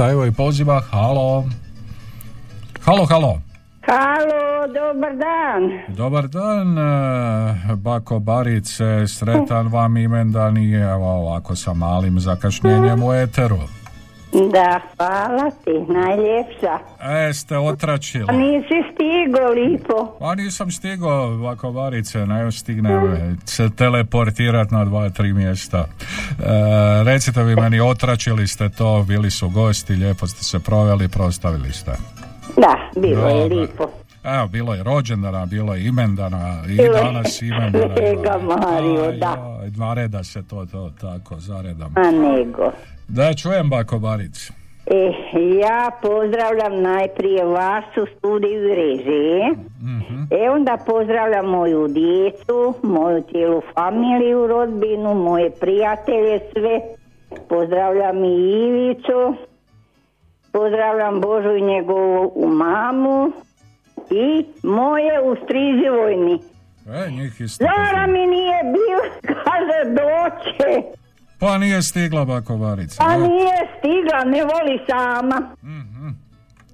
a 0.00 0.10
evo 0.10 0.26
i 0.26 0.32
poziva, 0.32 0.80
halo. 0.90 1.44
Halo, 2.80 3.06
halo. 3.06 3.53
Halo, 3.86 4.66
dobar 4.66 5.12
dan. 5.16 5.80
Dobar 5.88 6.28
dan, 6.28 6.78
e, 6.78 7.76
Bako 7.76 8.18
Barice, 8.18 9.06
sretan 9.06 9.68
vam 9.68 9.96
imendan 9.96 10.56
i 10.56 10.72
evo 10.72 11.06
ovako 11.06 11.56
sa 11.56 11.72
malim 11.74 12.20
zakašnjenjem 12.20 13.02
u 13.02 13.12
eteru. 13.14 13.58
Da, 14.52 14.80
hvala 14.96 15.50
ti, 15.50 15.92
najljepša. 15.92 16.78
E, 17.28 17.32
ste 17.32 17.58
otračili. 17.58 18.26
A 18.28 18.32
nisi 18.32 18.82
stigo 18.94 19.48
lipo. 19.54 20.16
Pa 20.20 20.34
nisam 20.34 20.70
stigo, 20.70 21.36
Bako 21.36 21.72
Barice, 21.72 22.26
ne 22.26 22.52
stignem 22.52 23.38
se 23.44 23.70
teleportirat 23.70 24.70
na 24.70 24.84
dva, 24.84 25.10
tri 25.10 25.32
mjesta. 25.32 25.78
E, 25.78 25.84
recite 27.04 27.42
vi 27.42 27.56
meni, 27.56 27.80
otračili 27.80 28.46
ste 28.46 28.68
to, 28.68 29.04
bili 29.08 29.30
su 29.30 29.48
gosti, 29.48 29.92
lijepo 29.92 30.26
ste 30.26 30.44
se 30.44 30.58
proveli, 30.58 31.08
prostavili 31.08 31.72
ste. 31.72 31.92
Da, 32.56 33.00
bilo 33.00 33.28
je 33.28 33.44
lipo. 33.44 33.88
Evo, 34.24 34.48
bilo 34.48 34.74
je 34.74 34.82
rođendana, 34.82 35.46
bilo 35.46 35.74
je 35.74 35.86
imendana 35.86 36.62
i 36.68 36.76
danas 36.76 37.42
imendana. 37.42 37.94
Ega 38.12 38.38
Mario, 38.42 39.12
da. 39.12 39.60
Nareda 39.76 40.24
se 40.24 40.42
to, 40.42 40.66
to 40.66 40.90
tako, 41.00 41.34
zaredam. 41.38 41.94
A 41.96 42.10
nego. 42.10 42.72
Da, 43.08 43.34
čujem 43.34 43.70
bako 43.70 43.98
Baric. 43.98 44.50
E, 44.86 45.12
ja 45.60 45.90
pozdravljam 46.02 46.82
najprije 46.82 47.44
vas 47.44 47.84
u 47.96 48.06
studiju 48.18 48.74
režije. 48.74 49.50
Mhm. 49.82 50.22
E 50.30 50.50
onda 50.50 50.78
pozdravljam 50.86 51.46
moju 51.46 51.88
djecu, 51.88 52.74
moju 52.82 53.22
cijelu 53.30 53.62
familiju, 53.74 54.46
rodbinu, 54.46 55.14
moje 55.14 55.50
prijatelje 55.50 56.40
sve. 56.52 56.80
Pozdravljam 57.48 58.24
i 58.24 58.36
Ivicu. 58.66 59.36
Pozdravljam 60.54 61.20
Božu 61.20 61.50
i 61.50 61.62
njegovu 61.62 62.46
mamu 62.48 63.32
i 64.10 64.26
moje 64.62 65.20
u 65.22 65.36
strizi 65.44 65.88
vojni. 65.90 66.38
E, 67.06 67.10
njih 67.10 67.40
isto. 67.40 67.64
Zara 67.64 68.06
mi 68.06 68.26
nije 68.26 68.58
bilo, 68.64 69.04
kaže 69.44 69.90
doće. 69.90 70.86
Pa 71.38 71.58
nije 71.58 71.82
stigla 71.82 72.24
bako 72.24 72.56
Barica. 72.56 73.04
Pa 73.04 73.16
nije 73.16 73.56
stigla, 73.78 74.24
ne 74.24 74.42
voli 74.42 74.80
sama. 74.90 75.42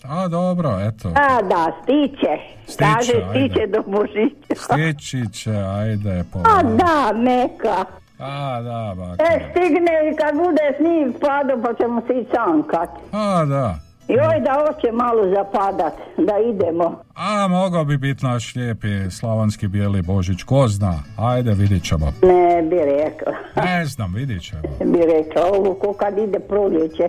A 0.04 0.28
dobro, 0.28 0.78
eto. 0.80 1.08
A 1.08 1.42
da, 1.42 1.72
stiće. 1.82 2.36
Stiće, 2.66 2.84
Kaže, 2.94 3.12
ajde. 3.12 3.26
stiće 3.30 3.66
do 3.66 3.82
Božića. 3.86 4.54
Stići 4.56 5.32
će, 5.32 5.50
ajde. 5.50 6.24
A 6.44 6.62
da, 6.62 7.12
neka. 7.12 7.84
A, 8.20 8.60
da, 8.62 8.94
bako. 8.96 9.22
E, 9.22 9.40
stigne 9.50 9.92
i 10.12 10.16
kad 10.16 10.34
bude 10.36 10.74
snijeg 10.76 11.20
pado, 11.20 11.62
pa 11.62 11.74
ćemo 11.74 12.02
se 12.06 12.12
i 12.20 12.26
sankat. 12.34 12.90
A, 13.12 13.44
da. 13.44 13.78
Joj, 14.08 14.40
da 14.40 14.52
hoće 14.66 14.92
malo 14.92 15.22
zapadat, 15.34 15.92
da 16.16 16.32
idemo. 16.38 17.02
A, 17.14 17.48
mogao 17.48 17.84
bi 17.84 17.96
biti 17.96 18.24
naš 18.24 18.54
lijepi 18.54 19.10
slavonski 19.10 19.68
bijeli 19.68 20.02
Božić, 20.02 20.42
ko 20.42 20.68
zna. 20.68 20.94
Ajde, 21.18 21.52
vidit 21.54 21.84
ćemo. 21.84 22.12
Ne 22.22 22.62
bi 22.62 22.76
rekla. 22.76 23.32
Ne 23.56 23.84
znam, 23.86 24.14
vidit 24.14 24.42
ćemo. 24.42 24.62
bi 24.84 24.98
rekla, 24.98 25.42
ovo 25.52 25.74
ko 25.74 25.92
kad 25.92 26.18
ide 26.18 26.38
proljeće. 26.38 27.08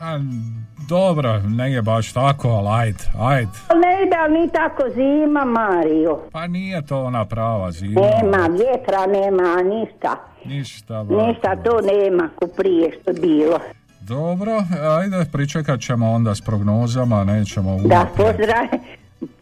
A, 0.00 0.18
dobro, 0.88 1.38
ne 1.40 1.72
je 1.72 1.82
baš 1.82 2.12
tako, 2.12 2.48
ali 2.48 2.68
ajde, 2.70 3.04
ajde. 3.20 3.50
Ne 3.76 4.02
ide 4.02 4.40
ni 4.40 4.50
tako 4.50 4.82
zima, 4.90 5.44
Mario. 5.46 6.18
Pa 6.32 6.46
nije 6.46 6.82
to 6.82 7.00
ona 7.00 7.24
prava 7.24 7.70
zima. 7.72 8.00
Nema 8.00 8.46
vjetra, 8.48 9.06
nema 9.08 9.42
ništa. 9.64 10.16
Ništa, 10.44 11.04
bako. 11.04 11.22
Ništa 11.22 11.56
to 11.56 11.80
nema 11.82 12.28
ko 12.34 12.46
prije 12.48 12.92
što 12.92 13.12
bilo. 13.12 13.58
Dobro, 14.00 14.52
ajde, 14.98 15.30
pričekat 15.32 15.80
ćemo 15.80 16.10
onda 16.10 16.34
s 16.34 16.40
prognozama, 16.40 17.24
nećemo 17.24 17.70
Da, 17.70 17.76
unaprijed. 17.76 18.08
pozdrav, 18.16 18.80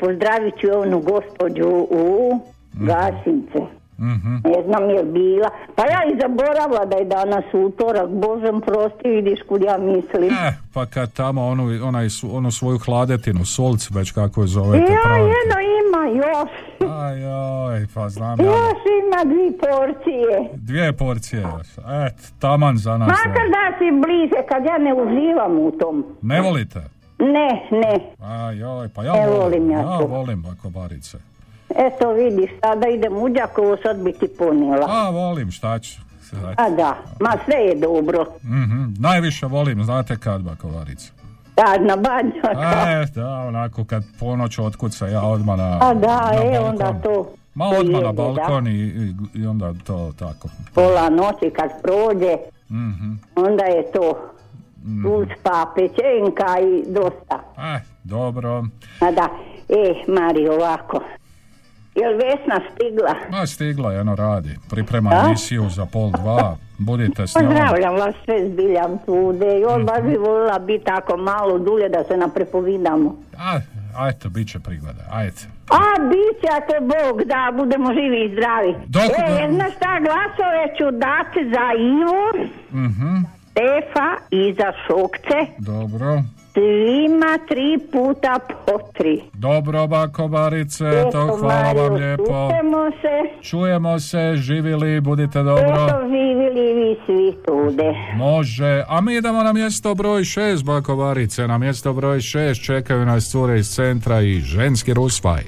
pozdravit 0.00 0.54
ću 0.54 0.66
onu 0.76 1.00
gospođu 1.00 1.68
u 1.90 2.40
Gasince. 2.72 3.75
Mhm. 3.98 4.34
Ne 4.44 4.62
znam 4.66 4.90
je 4.90 5.02
bila. 5.04 5.48
Pa 5.76 5.82
ja 5.84 6.00
i 6.04 6.20
zaboravila 6.20 6.84
da 6.84 6.96
je 6.96 7.04
danas 7.06 7.44
utorak. 7.54 8.08
Božem 8.10 8.60
prosti, 8.60 9.08
vidiš 9.08 9.38
kud 9.48 9.62
ja 9.62 9.78
mislim. 9.78 10.30
Eh, 10.30 10.52
pa 10.74 10.86
kad 10.86 11.12
tamo 11.12 11.46
onu, 11.46 11.64
onaj, 11.82 12.06
onu 12.32 12.50
svoju 12.50 12.78
hladetinu, 12.78 13.44
solc 13.44 13.90
već 13.90 14.10
kako 14.10 14.40
je 14.40 14.46
zovete 14.46 14.92
ja, 14.92 14.98
pravite. 15.04 15.34
jedno 15.36 15.56
ima 15.80 16.26
još. 16.26 16.50
Ajoj, 16.92 17.86
pa 17.94 18.08
znam 18.08 18.40
ja. 18.40 18.46
Još 18.46 18.80
ima 18.98 19.34
dvi 19.34 19.58
porcije. 19.58 20.50
Dvije 20.54 20.92
porcije 20.92 21.40
još. 21.42 21.68
Et, 22.06 22.32
taman 22.38 22.76
za 22.76 22.98
nas. 22.98 23.08
Makar 23.08 23.46
da 23.48 23.78
si 23.78 23.90
bliže, 23.92 24.46
kad 24.48 24.64
ja 24.64 24.78
ne 24.78 24.94
uživam 24.94 25.58
u 25.58 25.70
tom. 25.70 26.04
Ne 26.22 26.40
volite? 26.40 26.80
Ne, 27.18 27.48
ne. 27.72 28.00
Ajoj, 28.20 28.88
pa 28.88 29.04
ja 29.04 29.12
Ne 29.12 29.26
volim. 29.26 29.40
volim 29.40 29.70
ja 29.70 29.78
ja 29.78 29.98
volim 29.98 30.42
bakobarice. 30.42 31.18
Eto 31.78 32.10
vidiš, 32.10 32.50
sada 32.60 32.88
idem 32.88 33.12
u 33.14 33.28
Đakovo, 33.28 33.76
sad 33.76 33.96
bi 33.96 34.12
ti 34.12 34.28
ponijela. 34.28 34.86
A, 34.88 35.10
volim, 35.10 35.50
šta 35.50 35.78
ću. 35.78 36.00
A 36.56 36.70
da, 36.70 36.96
ma 37.20 37.32
sve 37.44 37.56
je 37.56 37.74
dobro. 37.76 38.26
Mhm, 38.44 38.84
Najviše 38.98 39.46
volim, 39.46 39.84
znate 39.84 40.16
kad 40.16 40.42
bakobarice. 40.42 41.10
Da, 41.56 41.78
na 41.78 41.96
banjaka. 41.96 42.90
E, 42.92 43.06
da, 43.14 43.28
onako 43.28 43.84
kad 43.84 44.04
ponoć 44.20 44.58
otkuca 44.58 45.06
ja 45.06 45.22
odmah 45.22 45.58
na, 45.58 45.78
A 45.82 45.94
da, 45.94 46.06
na 46.22 46.34
e, 46.34 46.50
balkon. 46.50 46.68
onda 46.70 47.00
to. 47.00 47.30
Ma 47.54 47.64
odmah 47.66 48.02
na 48.02 48.12
balkon 48.12 48.66
i, 48.66 48.70
i, 48.70 49.12
i 49.34 49.46
onda 49.46 49.72
to 49.86 50.12
tako. 50.18 50.48
Pola 50.74 51.08
noći 51.10 51.50
kad 51.50 51.70
prođe, 51.82 52.36
Mhm. 52.70 53.12
onda 53.36 53.64
je 53.64 53.92
to 53.92 54.18
uz 55.08 55.26
pa 55.42 55.72
pečenka 55.74 56.46
i 56.60 56.84
dosta. 56.88 57.40
Eh, 57.58 57.80
dobro. 58.04 58.64
A 59.00 59.10
da, 59.10 59.28
e, 59.68 60.12
Mari, 60.12 60.48
ovako. 60.48 61.00
Jel 61.96 62.12
Vesna 62.14 62.60
stigla? 62.66 63.14
Ma 63.30 63.46
stigla 63.46 63.92
je, 63.92 64.00
eno 64.00 64.14
radi. 64.16 64.56
Priprema 64.70 65.10
A? 65.12 65.20
emisiju 65.20 65.68
za 65.68 65.86
pol 65.86 66.10
dva. 66.12 66.56
Budite 66.80 67.26
s 67.26 67.34
njom. 67.34 67.44
Pozdravljam 67.44 67.94
vas 67.94 68.14
sve 68.24 68.48
zbiljam 68.48 68.98
tude. 68.98 69.46
Joj, 69.60 69.84
baš 69.84 70.02
bi 70.02 70.16
volila 70.18 70.58
biti 70.60 70.84
tako 70.84 71.16
malo 71.16 71.58
dulje 71.58 71.88
da 71.88 72.04
se 72.04 72.16
naprepovidamo. 72.16 73.16
A, 73.38 73.58
ajte, 73.98 74.28
bit 74.28 74.48
će 74.48 74.58
prigode, 74.60 75.02
ajde. 75.12 75.40
A, 75.70 75.80
bit 76.02 76.40
će 76.40 76.48
ako 76.52 76.72
Bog 76.84 77.24
da, 77.24 77.52
budemo 77.54 77.92
živi 77.94 78.24
i 78.24 78.32
zdravi. 78.32 78.74
Dok- 78.88 79.44
e, 79.44 79.52
znaš 79.52 79.72
šta, 79.72 80.00
glasove 80.00 80.64
ću 80.78 80.84
dati 80.98 81.40
za 81.46 81.66
Ivu, 81.94 82.46
Mhm, 82.82 83.16
Stefa 83.50 84.08
i 84.30 84.54
za 84.54 84.72
Šokce. 84.86 85.38
dobro. 85.58 86.22
Svima 86.56 87.38
tri 87.48 87.78
puta 87.92 88.38
po 88.66 88.72
tri. 88.94 89.22
Dobro, 89.32 89.86
bakobarice, 89.86 90.84
Eto, 90.84 91.10
to 91.10 91.36
hvala 91.36 91.62
Mario, 91.62 91.82
vam 91.82 91.94
lijepo. 91.94 92.24
Čujemo 92.24 92.90
se. 92.90 93.48
Čujemo 93.48 93.98
se, 94.00 94.32
živili, 94.36 95.00
budite 95.00 95.42
dobro. 95.42 95.86
Eto, 95.88 96.00
živili 96.02 96.74
vi 96.74 96.96
svi 97.06 97.42
tude. 97.46 97.94
Može, 98.16 98.84
a 98.88 99.00
mi 99.00 99.14
idemo 99.14 99.42
na 99.42 99.52
mjesto 99.52 99.94
broj 99.94 100.20
6, 100.20 100.64
Bakovarice. 100.64 101.46
Na 101.46 101.58
mjesto 101.58 101.92
broj 101.92 102.18
6 102.18 102.66
čekaju 102.66 103.06
nas 103.06 103.30
cure 103.30 103.58
iz 103.58 103.68
centra 103.68 104.20
i 104.20 104.40
ženski 104.40 104.94
rusvaj. 104.94 105.42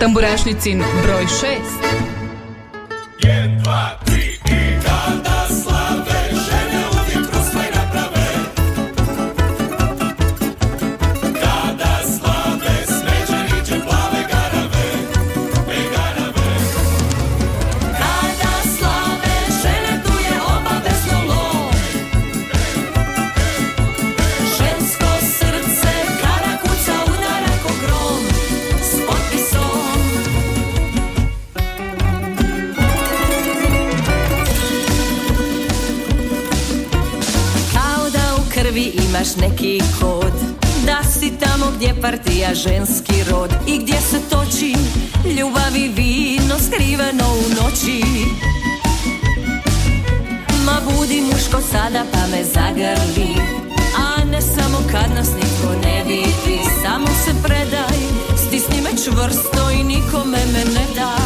Tamburašnicin 0.00 0.78
broj 0.78 1.24
6. 1.24 1.46
Jedan, 3.24 3.58
dva, 3.62 3.90
tri 4.04 4.21
imaš 39.22 39.36
neki 39.36 39.80
kod. 40.00 40.32
Da 40.86 41.10
si 41.10 41.32
tamo 41.40 41.66
gdje 41.76 42.00
partija 42.00 42.54
ženski 42.54 43.24
rod 43.30 43.50
I 43.66 43.78
gdje 43.78 44.00
se 44.00 44.20
toči 44.30 44.74
ljubavi 45.38 45.88
vino 45.96 46.54
skriveno 46.66 47.24
u 47.24 47.62
noći. 47.62 48.04
Ma 50.66 50.80
budi 50.84 51.20
muško 51.20 51.60
sada 51.72 52.04
pa 52.12 52.26
me 52.26 52.44
zagrli 52.44 53.34
A 53.98 54.24
ne 54.24 54.40
samo 54.40 54.78
kad 54.92 55.14
nas 55.16 55.28
niko 55.28 55.74
ne 55.84 56.04
vidi. 56.04 56.60
Samo 56.82 57.06
se 57.06 57.30
predaj, 57.42 57.98
stisni 58.46 58.80
me 58.80 58.90
čvrsto 58.90 59.70
i 59.70 59.84
nikome 59.84 60.38
me 60.52 60.64
ne 60.64 60.86
daj 60.94 61.21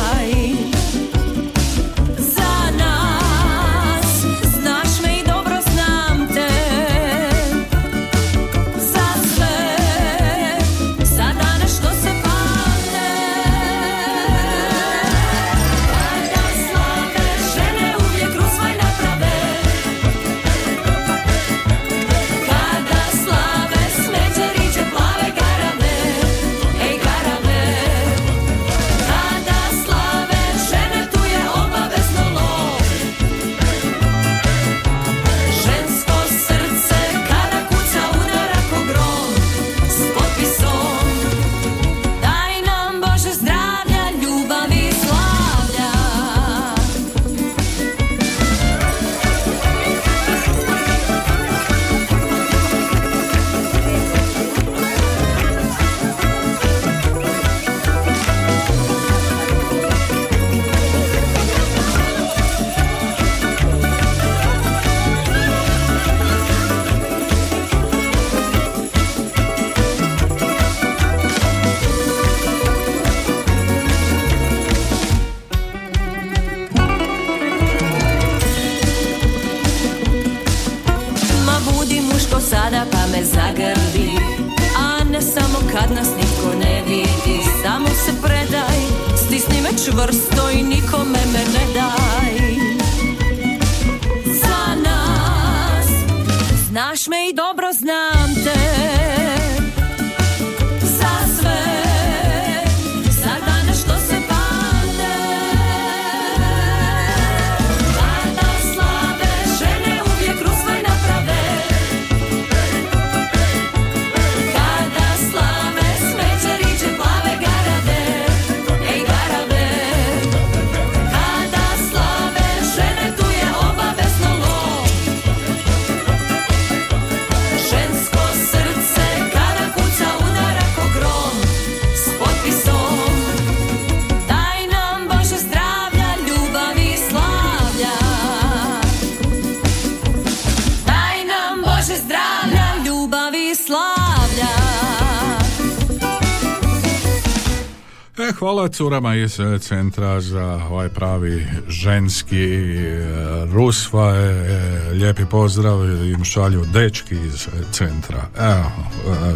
curama 148.77 149.15
iz 149.15 149.41
e, 149.41 149.59
Centra 149.59 150.21
za 150.21 150.61
ovaj 150.71 150.89
pravi 150.89 151.47
ženski 151.69 152.45
e, 152.45 153.47
rusva, 153.53 154.15
e, 154.15 154.91
lijepi 154.93 155.25
pozdrav 155.31 156.05
im 156.05 156.25
šalju 156.25 156.65
dečki 156.65 157.15
iz 157.15 157.49
Centra. 157.73 158.29
Evo, 158.39 158.71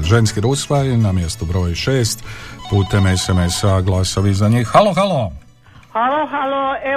ženski 0.02 0.40
rusva 0.40 0.78
je 0.78 0.96
na 0.96 1.12
mjestu 1.12 1.44
broj 1.44 1.74
šest, 1.74 2.24
putem 2.70 3.16
SMS-a 3.16 3.80
glasovi 3.80 4.34
za 4.34 4.48
njih. 4.48 4.68
Halo, 4.68 4.94
halo, 4.94 5.29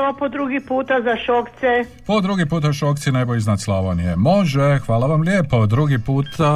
evo 0.03 0.13
po 0.13 0.29
drugi 0.29 0.59
puta 0.61 1.01
za 1.01 1.17
šokce. 1.17 1.83
Po 2.07 2.21
drugi 2.21 2.45
puta 2.45 2.73
šokci 2.73 3.11
nebo 3.11 3.35
iznad 3.35 3.61
Slavonije. 3.61 4.15
Može, 4.17 4.77
hvala 4.77 5.07
vam 5.07 5.21
lijepo. 5.21 5.65
Drugi 5.65 5.99
puta 5.99 6.53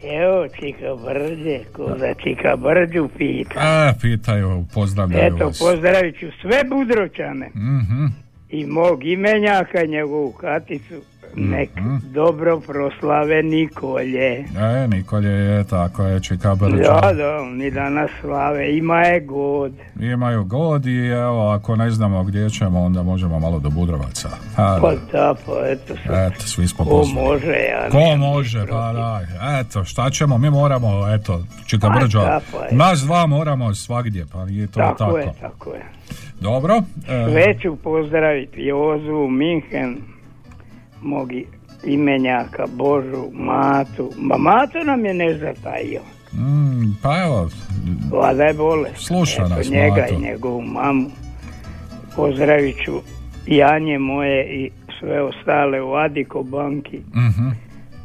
Evo, 0.04 0.48
čika 0.50 0.94
brđe, 0.96 1.64
ko 1.66 1.96
za 1.98 2.14
čika 2.14 2.56
brđu 2.56 3.08
pita. 3.18 3.54
A, 3.56 3.92
pitaju, 4.02 4.64
pozdravljaju 4.74 5.26
Eto, 5.26 5.44
vas. 5.44 5.58
pozdravit 5.60 6.18
ću 6.20 6.40
sve 6.40 6.64
budrovčane 6.66 7.50
Mhm. 7.54 8.06
i 8.50 8.66
mog 8.66 9.04
imenjaka, 9.04 9.84
njegovu 9.84 10.32
katicu. 10.32 10.94
Nek 11.38 11.76
Mhm. 11.76 11.96
dobro 12.04 12.60
proslave 12.60 13.42
Nikolje. 13.42 14.44
E, 14.56 14.88
Nikolje 14.88 15.28
je, 15.28 15.64
tako 15.64 16.02
je, 16.02 16.20
Čika 16.20 16.54
Brđo. 16.54 16.76
Da, 16.76 17.12
da, 17.12 17.36
oni 17.36 17.70
danas 17.70 18.10
slave, 18.20 18.76
ima 18.76 18.98
je 18.98 19.20
god. 19.20 19.72
Imaju 20.00 20.44
god 20.44 20.86
i 20.86 21.06
evo, 21.06 21.50
ako 21.50 21.76
ne 21.76 21.90
znamo 21.90 22.24
gdje 22.24 22.50
ćemo, 22.50 22.80
onda 22.80 23.02
možemo 23.02 23.38
malo 23.38 23.58
do 23.58 23.70
Budrovaca. 23.70 24.28
Ha, 24.56 24.78
Pa 24.80 24.92
da, 25.12 25.34
pa 25.46 25.52
eto 25.66 25.94
sad. 26.06 26.32
Eto, 26.32 26.40
svi 26.40 26.68
smo 26.68 26.84
Ko 26.84 27.02
može, 27.14 27.46
ja 27.70 27.88
Ko 27.90 28.16
može, 28.18 28.66
pa 28.66 28.92
da. 28.92 29.20
Eto, 29.60 29.84
šta 29.84 30.10
ćemo, 30.10 30.38
mi 30.38 30.50
moramo, 30.50 30.88
eto, 31.14 31.40
Čika 31.66 31.88
Pa 31.88 32.40
pa 32.52 32.76
nas 32.76 33.00
dva 33.00 33.26
moramo 33.26 33.74
svagdje, 33.74 34.26
pa 34.32 34.44
nije 34.44 34.66
to 34.66 34.80
Tako, 34.80 34.98
tako. 34.98 35.18
je, 35.18 35.32
tako 35.40 35.70
je. 35.70 35.82
Dobro. 36.40 36.74
e, 37.08 37.30
Sve 37.32 37.58
ću 37.62 37.76
pozdraviti 37.76 38.60
Jozu, 38.60 39.28
Minhen, 39.28 39.96
mog 41.06 41.30
imenjaka, 41.84 42.66
Božu, 42.68 43.24
Matu. 43.32 44.12
Ma 44.18 44.36
Matu 44.38 44.78
nam 44.84 45.04
je 45.04 45.14
ne 45.14 45.34
zatajio. 45.34 46.00
mm, 46.32 46.96
pa 47.02 47.22
evo, 47.22 47.48
Vlada 48.10 48.44
je 48.44 48.54
bolest. 48.54 48.96
Sluša 48.98 49.42
Eto, 49.42 49.48
nas, 49.48 49.70
njega 49.70 50.00
Mato. 50.02 50.14
i 50.14 50.18
njegovu 50.18 50.62
mamu. 50.62 51.10
Pozdravit 52.16 52.76
ću 52.84 52.92
Janje 53.46 53.98
moje 53.98 54.44
i 54.46 54.70
sve 55.00 55.22
ostale 55.22 55.82
u 55.82 55.94
Adiko 55.94 56.42
banki. 56.42 56.98
mhm, 56.98 57.48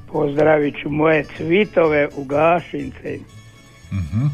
Pozdravit 0.08 0.76
ću 0.84 0.90
moje 0.90 1.26
cvitove 1.38 2.10
u 2.18 2.24
Gašince. 2.24 3.20
mhm. 3.92 4.26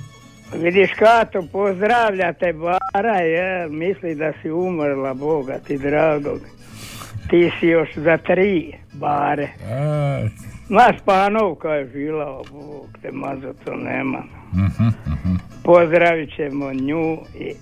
Vidiš 0.56 0.90
Kato, 1.00 1.44
pozdravljate 1.52 2.54
bara, 2.54 3.16
je, 3.18 3.68
misli 3.70 4.16
da 4.16 4.34
si 4.42 4.52
umrla, 4.52 5.14
Boga 5.14 5.58
ti 5.58 5.78
dragog. 5.78 6.40
Ti 7.30 7.52
si 7.60 7.68
još 7.68 7.90
za 7.96 8.18
tri 8.18 8.74
bare. 8.94 9.44
E, 9.44 10.30
Naš 10.70 10.96
panovka 11.06 11.70
je 11.70 11.88
žila, 11.88 12.42
Bog 12.52 12.88
te 13.02 13.12
mazo, 13.12 13.54
to 13.66 13.76
nema. 13.76 14.24
Pozdravit 15.64 16.36
ćemo 16.36 16.74
nju 16.74 17.18
i 17.40 17.54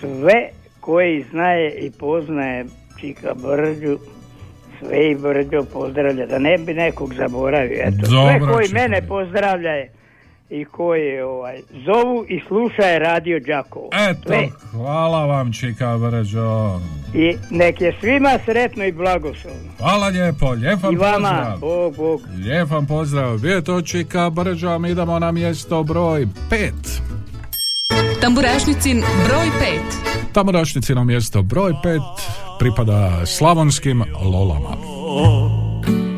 sve 0.00 0.48
koji 0.80 1.24
znaje 1.30 1.70
i 1.70 1.90
poznaje 1.90 2.64
Čika 3.00 3.34
Brđu, 3.34 3.98
sve 4.78 5.10
i 5.10 5.14
Brđo 5.14 5.64
pozdravlja, 5.72 6.26
da 6.26 6.38
ne 6.38 6.58
bi 6.58 6.74
nekog 6.74 7.14
zaboravio. 7.14 7.82
Eto, 7.82 8.06
sve 8.06 8.40
koji 8.52 8.68
mene 8.72 9.00
Brđo. 9.00 9.08
pozdravlja 9.08 9.70
je 9.70 9.92
i 10.50 10.64
koji 10.64 11.20
ovaj, 11.20 11.60
zovu 11.86 12.24
i 12.28 12.40
slušaju 12.48 12.98
radio 12.98 13.40
Đakovo. 13.40 13.88
Eto, 13.92 14.20
Sve. 14.26 14.48
hvala 14.70 15.26
vam 15.26 15.52
Čika 15.52 15.98
Brđo. 15.98 16.80
I 17.14 17.36
nek 17.50 17.80
je 17.80 17.96
svima 18.00 18.38
sretno 18.44 18.84
i 18.84 18.92
blagoslovno. 18.92 19.70
Hvala 19.78 20.08
lijepo, 20.08 20.50
lijep 20.50 20.82
vam 20.82 20.94
I 20.94 20.96
vama, 20.96 21.28
pozdrav. 21.28 21.58
Bog, 21.58 21.96
Bog. 21.96 22.20
Lijep 22.44 22.70
vam 22.70 22.86
pozdrav. 22.86 23.38
Bio 23.38 23.54
je 23.54 23.64
to 23.64 23.82
Čika 23.82 24.30
Brđo, 24.30 24.68
a 24.68 24.78
mi 24.78 24.90
idemo 24.90 25.18
na 25.18 25.32
mjesto 25.32 25.82
broj 25.82 26.26
pet. 26.50 27.02
Tamburašnicin 28.20 29.02
broj 29.28 29.46
5. 29.46 30.32
Tamburašnici 30.32 30.94
na 30.94 31.04
mjesto 31.04 31.42
broj 31.42 31.72
pet 31.82 32.02
pripada 32.58 33.26
slavonskim 33.26 34.04
lolama. 34.24 34.76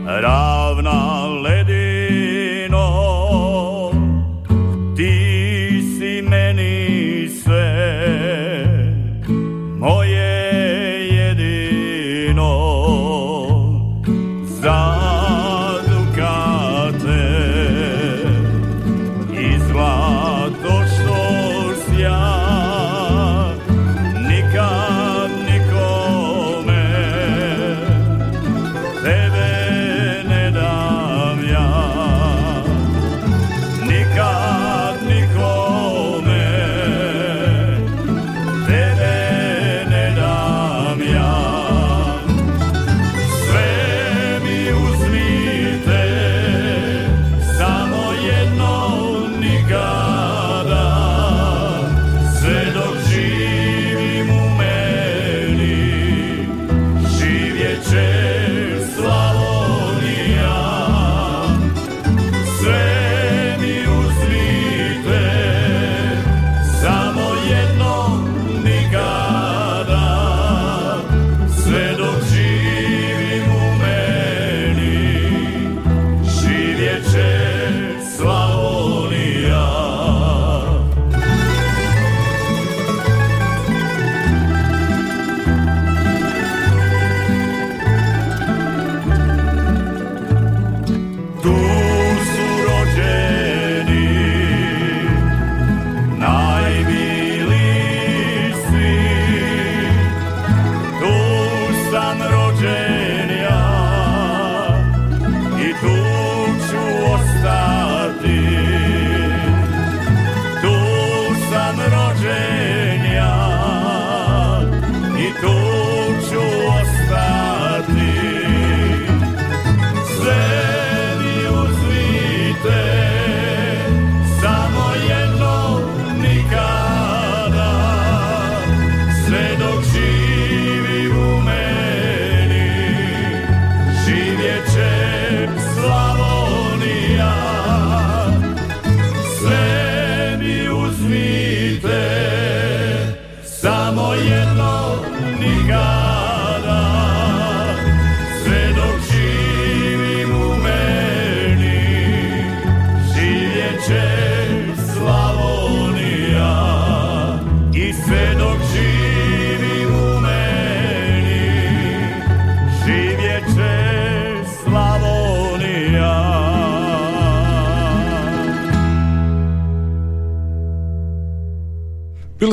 ravna 0.06 1.26
ledino 1.26 1.75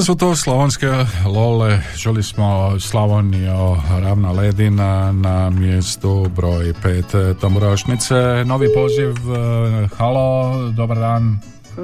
Bile 0.04 0.16
su 0.16 0.16
to 0.16 0.36
slavonske 0.36 0.88
lole, 1.26 1.82
čuli 1.98 2.24
smo 2.24 2.80
Slavonio 2.80 3.78
Ravna 4.02 4.32
Ledina 4.32 5.12
na 5.12 5.50
mjestu 5.50 6.28
broj 6.36 6.74
pet 6.82 7.06
tamburašnice. 7.42 8.16
Novi 8.46 8.68
poziv, 8.76 9.10
eh, 9.10 9.90
halo, 9.98 10.54
dobar 10.72 10.98
dan. 10.98 11.40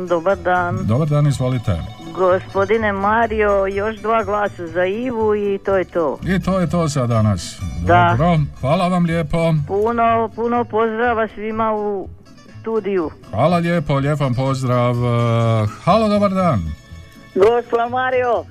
Dobar 0.07 0.37
dan. 0.37 0.77
Dobar 0.87 1.07
dan, 1.07 1.27
izvolite. 1.27 1.77
Gospodine 2.15 2.93
Mario, 2.93 3.65
još 3.65 3.95
dva 3.95 4.23
glasa 4.23 4.67
za 4.67 4.85
Ivu 4.85 5.35
i 5.35 5.59
to 5.65 5.77
je 5.77 5.85
to. 5.85 6.19
I 6.23 6.39
to 6.39 6.59
je 6.59 6.69
to 6.69 6.87
za 6.87 7.07
danas. 7.07 7.59
Da. 7.85 8.15
Dobro, 8.17 8.39
hvala 8.59 8.87
vam 8.87 9.05
lijepo. 9.05 9.53
Puno, 9.67 10.29
puno 10.35 10.63
pozdrava 10.63 11.27
svima 11.35 11.73
u 11.73 12.07
studiju. 12.61 13.11
Hvala 13.29 13.57
lijepo, 13.57 13.95
lijep 13.95 14.19
vam 14.19 14.33
pozdrav. 14.33 14.95
Eh, 14.95 15.67
Halo, 15.83 16.09
dobar 16.09 16.31
dan. 16.31 16.88
Gospod 17.35 17.91
Mario, 17.91 18.43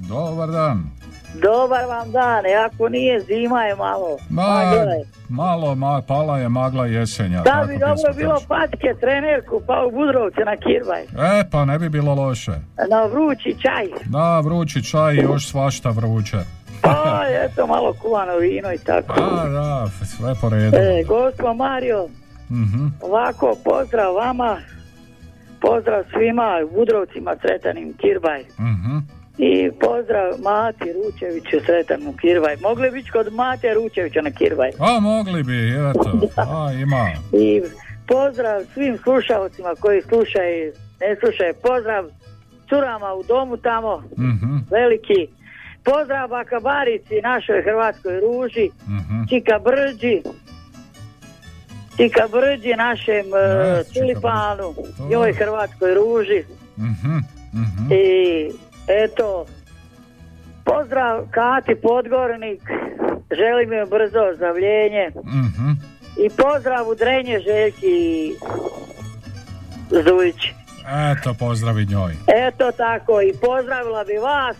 Dobar 0.00 0.50
dan. 0.50 0.90
dobar 1.34 1.84
vam 1.86 2.12
dan, 2.12 2.46
e, 2.46 2.54
ako 2.56 2.88
nije 2.88 3.20
zima 3.20 3.62
je 3.62 3.74
malo. 3.76 4.16
Ma, 4.30 4.42
Pa, 4.42 4.84
malo, 5.30 5.74
ma, 5.74 6.02
pala 6.02 6.38
je 6.38 6.48
magla 6.48 6.86
jesenja. 6.86 7.42
Da 7.42 7.64
bi 7.68 7.78
dobro 7.78 8.14
bilo 8.16 8.40
patke, 8.48 8.94
trenerku, 9.00 9.60
pa 9.66 9.84
u 9.84 9.90
Budrovce 9.90 10.40
na 10.40 10.56
Kirvaj. 10.56 11.02
E, 11.30 11.50
pa 11.50 11.64
ne 11.64 11.78
bi 11.78 11.88
bilo 11.88 12.14
loše. 12.16 12.52
Na 12.90 13.04
vrući 13.04 13.56
čaj. 13.62 13.86
Da, 14.04 14.40
vrući 14.40 14.84
čaj 14.84 15.14
i 15.14 15.22
još 15.22 15.48
svašta 15.48 15.90
vruće. 15.90 16.36
Pa, 16.82 17.22
eto, 17.44 17.66
malo 17.66 17.92
kuvano 17.94 18.36
vino 18.36 18.72
i 18.72 18.78
tako. 18.78 19.14
Da, 19.14 19.48
da, 19.50 19.86
sve 20.06 20.34
po 20.34 20.48
redu. 20.48 20.76
E, 20.76 21.04
Mario, 21.56 22.08
Mhm. 22.50 22.86
ovako, 23.00 23.56
pozdrav 23.64 24.14
vama, 24.14 24.56
pozdrav 25.64 26.04
svima 26.12 26.48
Budrovcima 26.72 27.36
sretanim 27.36 27.92
Kirbaj. 27.92 28.40
Mhm. 28.60 28.96
I 29.38 29.70
pozdrav 29.80 30.28
Mati 30.42 30.88
Ručeviću 30.94 31.56
sretan 31.66 32.06
u 32.06 32.12
Kirvaj. 32.12 32.56
Mogli 32.58 32.90
bi 32.90 33.02
kod 33.06 33.32
Mate 33.32 33.74
Ručevića 33.74 34.20
na 34.22 34.30
Kirvaj. 34.30 34.70
A, 34.80 35.00
mogli 35.00 35.42
bi, 35.42 35.58
eto. 35.90 36.10
A, 36.38 36.72
ima. 36.74 37.04
I 37.34 37.62
pozdrav 38.08 38.64
svim 38.74 38.98
slušalcima 38.98 39.74
koji 39.80 40.02
slušaju, 40.02 40.72
ne 41.00 41.16
slušaju. 41.20 41.54
Pozdrav 41.62 42.04
curama 42.68 43.12
u 43.12 43.22
domu 43.22 43.56
tamo, 43.58 44.02
Mhm. 44.18 44.56
veliki. 44.70 45.20
Pozdrav 45.84 46.28
Bakabarici, 46.28 47.14
našoj 47.22 47.62
Hrvatskoj 47.62 48.20
ruži, 48.20 48.70
Mhm. 48.88 49.16
Čika 49.28 49.58
Brđi, 49.58 50.22
Čika 51.96 52.28
Brđi, 52.32 52.74
našem 52.76 53.26
uh, 53.26 53.94
Tulipanu, 53.94 54.74
njoj 55.10 55.32
Hrvatskoj 55.32 55.94
ruži. 55.94 56.44
Mhm. 56.78 57.16
I 57.90 58.50
eto, 59.04 59.46
pozdrav 60.64 61.24
Kati 61.30 61.74
Podgornik, 61.74 62.62
želim 63.38 63.72
joj 63.72 63.86
brzo 63.86 64.34
zdravljenje. 64.36 65.10
Mhm. 65.24 65.70
I 66.24 66.30
pozdrav 66.30 66.88
u 66.88 66.94
Drenje 66.94 67.40
Željki 67.40 68.32
Zdujić. 69.90 70.40
Eto, 71.12 71.34
pozdravi 71.38 71.86
njoj. 71.86 72.12
Eto 72.26 72.72
tako 72.76 73.22
i 73.22 73.32
pozdravila 73.40 74.04
bi 74.04 74.16
vas. 74.18 74.56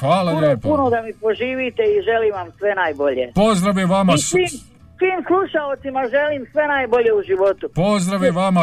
Hvala 0.00 0.32
puno, 0.32 0.46
lijepo. 0.46 0.68
puno 0.68 0.90
da 0.90 1.02
mi 1.02 1.12
poživite 1.12 1.82
i 1.82 2.02
želim 2.02 2.32
vam 2.32 2.48
sve 2.58 2.74
najbolje. 2.74 3.32
Pozdravi 3.34 3.84
vama. 3.84 4.12
I 4.14 4.18
svim, 4.18 4.48
svim 4.98 5.20
slušalcima 5.28 6.00
želim 6.14 6.46
sve 6.52 6.64
najbolje 6.76 7.10
u 7.18 7.22
životu. 7.30 7.64
Pozdravi 7.74 8.30
vama? 8.30 8.62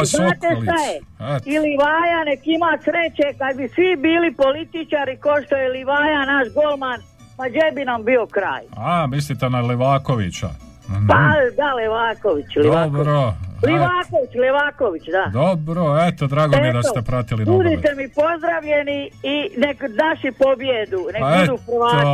Eto. 1.36 1.50
I 1.52 1.58
Livaja 1.58 2.20
nek 2.24 2.40
ima 2.56 2.72
sreće 2.84 3.26
kad 3.40 3.56
bi 3.56 3.66
svi 3.74 3.90
bili 4.06 4.28
političari 4.44 5.14
ko 5.24 5.32
što 5.44 5.54
je 5.56 5.68
Livaja 5.68 6.24
naš 6.34 6.46
golman, 6.54 7.00
ma 7.38 7.44
gdje 7.48 7.66
bi 7.74 7.84
nam 7.84 8.04
bio 8.04 8.26
kraj? 8.26 8.62
A, 8.76 9.06
mislite 9.06 9.50
na 9.50 9.60
Levakovića? 9.60 10.50
Mhm. 10.88 11.06
Pa 11.06 11.14
da, 11.56 11.74
Levaković, 11.74 12.56
Levaković. 12.56 12.96
Dobro. 12.96 13.34
Levaković, 13.66 14.34
Levaković, 14.40 15.02
da. 15.06 15.30
Dobro, 15.32 15.98
eto, 16.08 16.26
drago 16.26 16.56
mi 16.56 16.66
je 16.66 16.72
da 16.72 16.78
Eto, 16.78 16.88
ste 16.88 17.02
pratili 17.02 17.44
nogomet. 17.44 17.66
Budite 17.66 17.94
mi 17.94 18.08
pozdravljeni 18.08 19.10
i 19.22 19.60
nek 19.60 19.82
naši 19.82 20.32
pobjedu, 20.38 21.00
nek 21.12 21.20
Pa 21.20 21.38
budu 21.40 21.58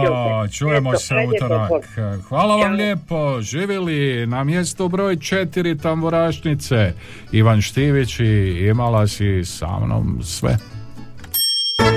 eto, 0.05 0.49
čujemo 0.59 0.91
Eto, 0.91 0.99
se 0.99 1.15
utorak. 1.37 1.71
Hvala 2.29 2.57
vam 2.57 2.73
lijepo. 2.73 3.41
Živjeli 3.41 4.27
na 4.27 4.45
mjestu 4.45 4.89
broj 4.89 5.17
četiri 5.17 5.79
tamburašnice. 5.79 6.93
Ivan 7.33 7.61
Štivić 7.61 8.21
i 8.21 8.67
imala 8.71 9.07
si 9.07 9.45
sa 9.45 9.79
mnom 9.79 10.21
sve. 10.23 10.57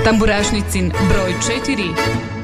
Tamburašnicin 0.04 0.92
broj 1.10 1.34
4. 1.68 2.43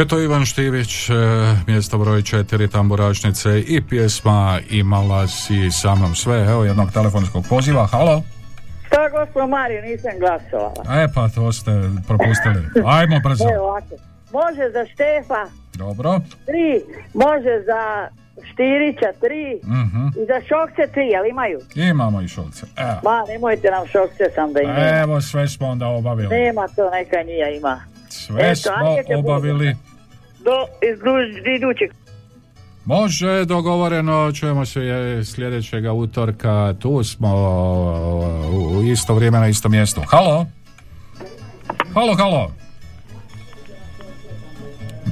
Bio 0.00 0.06
to 0.06 0.20
Ivan 0.20 0.44
Štivić, 0.44 1.10
e, 1.10 1.12
mjesto 1.66 1.98
broj 1.98 2.22
četiri 2.22 2.68
tamburašnice 2.68 3.60
i 3.60 3.80
pjesma 3.88 4.58
Imala 4.70 5.26
si 5.26 5.70
sa 5.70 5.94
mnom 5.94 6.14
sve. 6.14 6.46
Evo 6.46 6.64
jednog 6.64 6.92
telefonskog 6.92 7.44
poziva. 7.48 7.86
Halo? 7.86 8.22
Šta 8.86 9.08
gospod 9.08 9.48
Mario, 9.48 9.82
nisam 9.82 10.10
glasovala. 10.18 11.02
E 11.02 11.08
pa 11.14 11.28
to 11.28 11.52
ste 11.52 11.70
propustili. 12.06 12.60
Ajmo 12.86 13.20
brzo. 13.24 13.44
Evo 13.54 13.64
ovako. 13.64 13.94
Može 14.32 14.70
za 14.72 14.84
Štefa 14.92 15.42
Dobro. 15.74 16.20
tri, 16.46 16.82
može 17.14 17.54
za 17.66 18.08
Štirića 18.52 19.10
tri 19.20 19.60
Mhm. 19.64 20.06
i 20.06 20.26
za 20.26 20.38
Šokce 20.48 20.92
tri, 20.92 21.06
jel 21.06 21.26
imaju? 21.26 21.58
Imamo 21.74 22.20
i 22.20 22.28
šolce. 22.28 22.66
Evo. 22.76 23.00
Ma, 23.04 23.24
nemojte 23.28 23.70
nam 23.70 23.86
Šokce 23.86 24.24
sam 24.34 24.52
da 24.52 24.60
imaju. 24.60 25.02
Evo 25.02 25.20
sve 25.20 25.48
smo 25.48 25.66
onda 25.66 25.86
obavili. 25.86 26.28
Nema 26.28 26.68
to, 26.68 26.90
neka 26.90 27.22
njija 27.22 27.48
ima. 27.50 27.80
Sve 28.08 28.50
Eto, 28.50 28.60
smo 28.60 29.18
obavili. 29.18 29.76
Do 30.40 30.66
idućeg. 31.56 31.90
Može, 32.84 33.44
dogovoreno, 33.44 34.32
čujemo 34.32 34.66
se 34.66 34.80
je 34.80 35.24
sljedećega 35.24 35.92
utorka, 35.92 36.74
tu 36.78 37.04
smo 37.04 37.34
u- 38.52 38.82
isto 38.82 39.14
vrijeme 39.14 39.38
na 39.38 39.48
istom 39.48 39.72
mjestu. 39.72 40.00
Halo? 40.06 40.46
Halo, 41.94 42.14
halo? 42.14 42.52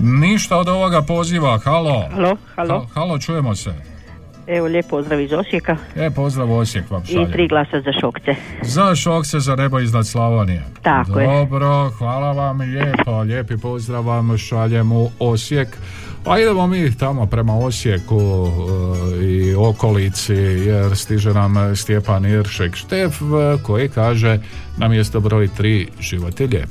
Ništa 0.00 0.56
od 0.56 0.68
ovoga 0.68 1.02
poziva, 1.02 1.58
halo? 1.58 2.04
Halo, 2.10 2.36
halo. 2.56 2.78
Ha- 2.78 2.86
halo, 2.94 3.18
čujemo 3.18 3.54
se. 3.54 3.74
Evo, 4.48 4.66
lijep 4.66 4.86
pozdrav 4.90 5.20
iz 5.20 5.32
Osijeka 5.32 5.76
E, 5.96 6.10
pozdrav 6.10 6.52
Osijek 6.52 6.90
vam 6.90 7.02
i 7.02 7.06
šaljem. 7.06 7.32
tri 7.32 7.48
glasa 7.48 7.80
za 7.80 7.92
šokce. 8.00 8.34
Za 8.62 8.94
šokce 8.94 9.40
za 9.40 9.56
nebo 9.56 9.80
iznad 9.80 10.06
Slavonije. 10.06 10.62
Tako 10.82 11.20
je. 11.20 11.26
Dobro, 11.26 11.90
hvala 11.90 12.32
vam 12.32 12.60
lijepo, 12.60 13.20
lijepi 13.20 13.56
pozdrav 13.56 14.04
vam 14.06 14.38
šaljem 14.38 14.92
u 14.92 15.10
Osijek. 15.18 15.68
Pa 16.24 16.38
idemo 16.38 16.66
mi 16.66 16.96
tamo 16.96 17.26
prema 17.26 17.58
Osijeku 17.58 18.20
e, 19.20 19.24
i 19.24 19.54
okolici 19.54 20.34
jer 20.34 20.96
stiže 20.96 21.32
nam 21.34 21.76
Stjepan 21.76 22.26
Iršek 22.26 22.76
Štef 22.76 23.20
e, 23.22 23.24
koji 23.62 23.88
kaže 23.88 24.38
na 24.76 24.88
mjesto 24.88 25.20
broj 25.20 25.48
3 25.58 25.86
život 26.00 26.40
je 26.40 26.46
lijep. 26.46 26.70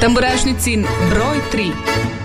Tamburašnicin 0.00 0.84
broj 1.10 1.38
3. 1.52 2.21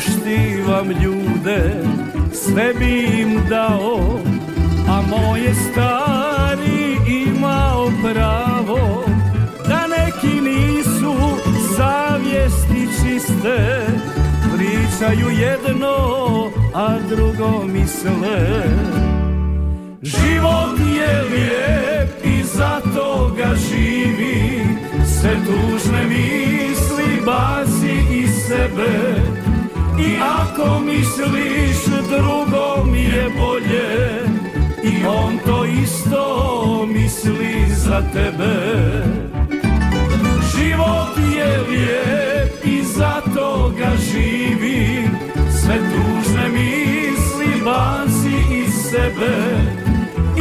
Poštivam 0.00 0.90
ljude, 0.90 1.84
sve 2.32 2.74
bi 2.78 3.20
im 3.20 3.40
dao, 3.48 4.20
a 4.88 5.02
moje 5.02 5.54
stari 5.54 6.96
imao 7.26 7.90
pravo, 8.02 9.04
da 9.68 9.86
neki 9.86 10.40
nisu 10.40 11.14
savjesti 11.76 12.88
čiste, 12.96 13.86
pričaju 14.56 15.30
jedno, 15.30 15.96
a 16.74 16.96
drugo 17.08 17.64
misle. 17.66 18.62
Život 20.02 20.78
je 20.96 21.22
lijep 21.22 22.24
i 22.24 22.42
zato 22.44 23.34
ga 23.36 23.54
živi, 23.54 24.64
sve 25.06 25.34
tužne 25.46 26.04
misli 26.08 27.22
baci 27.26 28.16
iz 28.22 28.30
sebe. 28.48 29.29
I 30.06 30.16
ako 30.40 30.80
misliš 30.80 31.84
drugom 32.08 32.94
je 32.94 33.30
bolje. 33.38 34.20
I 34.84 35.06
on 35.06 35.38
to 35.46 35.64
isto 35.64 36.86
misli 36.86 37.66
za 37.68 38.02
tebe. 38.12 38.54
Život 40.56 41.16
je 41.36 41.60
lijep 41.68 42.64
i 42.64 42.84
zato 42.84 43.72
ga 43.78 43.90
živi 43.96 45.08
Sve 45.60 45.76
tužne 45.76 46.48
misli 46.48 47.62
baci 47.64 48.64
iz 48.66 48.74
sebe. 48.74 49.36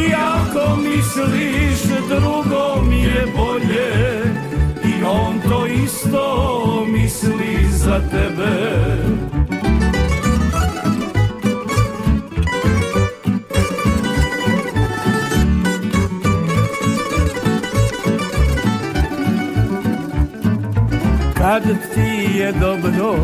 I 0.07 0.13
ako 0.13 0.75
misliš 0.75 1.81
drugom 2.09 2.91
je 2.91 3.25
bolje 3.37 4.48
On 5.03 5.41
to 5.49 5.65
isto 5.65 6.85
misli 6.87 7.67
za 7.69 7.99
tebe 8.11 9.29
Kad 21.37 21.63
ti 21.63 22.37
je 22.37 22.51
dobro, 22.51 23.15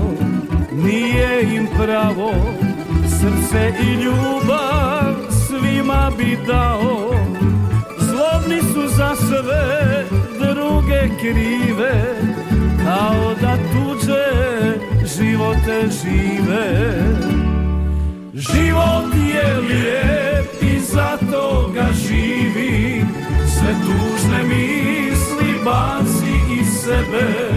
nije 0.71 1.55
im 1.55 1.67
pravo, 1.77 2.31
srce 3.07 3.73
i 3.81 3.93
ljubav 3.93 5.13
svima 5.29 6.11
bi 6.17 6.37
dao. 6.47 7.15
Zlobni 7.99 8.61
su 8.73 8.87
za 8.87 9.15
sve, 9.15 10.05
druge 10.75 11.09
krive, 11.19 12.15
kao 12.83 13.33
da 13.41 13.55
tuđe 13.55 14.25
živote 15.17 15.81
žive. 16.01 16.91
Život 18.33 19.13
je 19.33 19.57
lijep 19.57 20.63
i 20.75 20.79
zato 20.79 21.71
ga 21.73 21.87
živi, 21.93 23.05
sve 23.47 23.73
tužne 23.85 24.43
misli 24.43 25.59
baci 25.65 26.59
iz 26.61 26.67
sebe. 26.83 27.49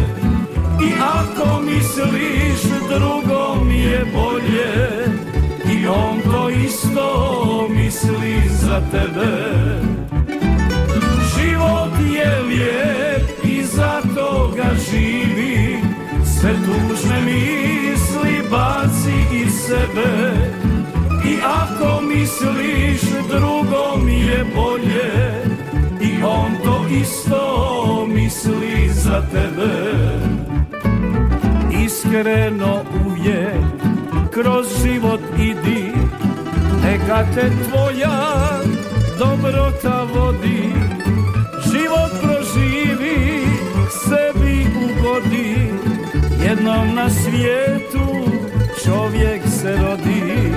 I 0.83 0.93
ako 1.01 1.61
misliš 1.63 2.73
drugom 2.89 3.71
je 3.71 4.07
bolje 4.15 4.89
I 5.73 5.87
on 5.87 6.33
to 6.33 6.51
isto 6.51 7.69
misli 7.71 8.43
za 8.49 8.81
tebe 8.91 9.88
je 12.29 12.43
lijep 12.43 13.45
i 13.45 13.65
zato 13.65 14.53
ga 14.57 14.71
živi. 14.91 15.79
Sve 16.25 16.51
tužne 16.55 17.21
misli 17.21 18.43
baci 18.51 19.37
iz 19.45 19.53
sebe. 19.53 20.33
I 21.25 21.37
ako 21.45 22.01
misliš 22.01 23.01
drugom 23.29 24.09
je 24.09 24.45
bolje. 24.55 25.43
I 26.01 26.23
on 26.23 26.53
to 26.65 26.85
isto 27.01 28.07
misli 28.15 28.89
za 28.89 29.23
tebe. 29.33 29.93
Iskreno 31.85 32.83
uvijek 33.07 33.79
kroz 34.31 34.67
život 34.83 35.21
idi. 35.39 35.93
Neka 36.83 37.25
te 37.35 37.51
tvoja 37.65 38.39
dobrota 39.19 40.07
vodi 40.15 40.68
ugodi 45.19 45.71
jednom 46.45 46.95
na 46.95 47.11
svijetu 47.11 48.07
čovjek 48.85 49.43
se 49.61 49.77
rodi. 49.77 50.53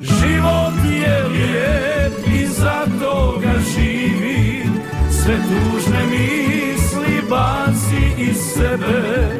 Život 0.00 0.74
je 0.92 1.24
lijep 1.24 2.12
i 2.40 2.46
zato 2.46 3.40
ga 3.42 3.52
živi. 3.74 4.62
Sve 5.10 5.36
tužne 5.36 6.02
misli 6.10 7.22
baci 7.30 8.22
iz 8.22 8.36
sebe. 8.54 9.30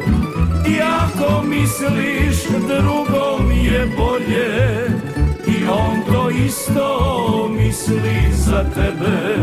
I 0.67 0.81
ako 0.81 1.41
misliš 1.41 2.43
drugom 2.49 3.51
je 3.51 3.87
bolje. 3.97 4.87
I 5.47 5.65
on 5.67 6.13
to 6.13 6.29
isto 6.29 7.49
misli 7.57 8.31
za 8.31 8.63
tebe. 8.63 9.35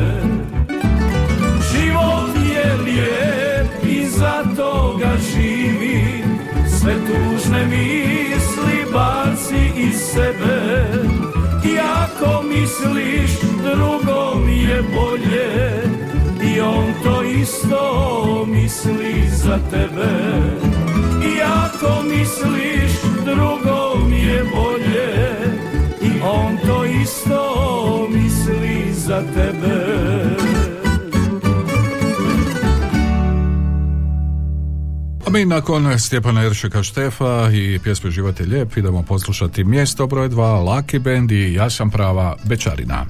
Život 1.73 2.31
je 2.55 2.75
lijep 2.85 3.58
zato 4.19 4.97
ga 5.01 5.13
živi. 5.31 6.25
Sve 6.79 6.95
tužne 7.07 7.67
misli 7.67 8.79
baci 8.93 9.73
iz 9.77 9.97
sebe. 10.13 10.59
I 11.65 11.79
ako 11.79 12.43
misliš 12.43 13.31
drugom 13.41 14.49
je 14.49 14.83
bolje. 14.83 15.83
I 16.55 16.61
on 16.61 16.87
to 17.03 17.23
isto 17.23 18.47
misli 18.49 19.29
za 19.29 19.59
tebe. 19.71 20.13
I 21.25 21.41
ako 21.43 22.03
misliš 22.03 22.93
drugom 23.25 24.13
je 24.13 24.45
bolje. 24.55 25.11
I 26.03 26.21
on 26.23 26.59
to 26.67 26.85
isto 26.85 27.43
misli 28.11 28.93
za 28.93 29.23
tebe 29.35 30.18
A 35.29 35.31
mi 35.31 35.45
nakon 35.45 35.99
Stjepana 35.99 36.45
Eršeka 36.45 36.83
Štefa 36.83 37.51
i 37.53 37.79
pjesme 37.83 38.11
Život 38.11 38.41
je 38.41 38.47
lijep 38.47 38.77
idemo 38.77 39.03
poslušati 39.03 39.65
mjesto 39.65 40.07
broj 40.07 40.29
2 40.29 40.37
Lucky 40.65 40.99
Band 40.99 41.33
i 41.33 41.55
Ja 41.55 41.71
sam 41.71 41.91
prava 41.91 42.37
Bečarina. 42.45 43.07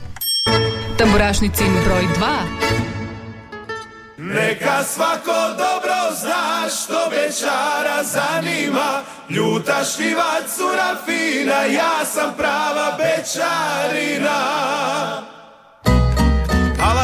Tamburašnicin 0.96 1.72
broj 1.86 2.02
2. 2.02 2.38
Neka 4.16 4.82
svako 4.84 5.38
dobro 5.58 6.16
zna 6.20 6.68
što 6.68 6.98
večara 7.10 8.04
zanima 8.04 9.02
Ljuta 9.30 9.84
šljiva 9.84 10.34
cura 10.56 10.96
fina, 11.06 11.64
ja 11.64 12.04
sam 12.04 12.34
prava 12.36 12.98
bečarina 12.98 14.38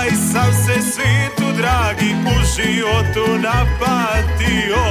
I 0.09 0.17
sam 0.17 0.53
se 0.53 0.81
svitu 0.83 1.53
dragi 1.57 2.15
u 2.27 2.45
životu 2.57 3.39
napatio. 3.39 4.85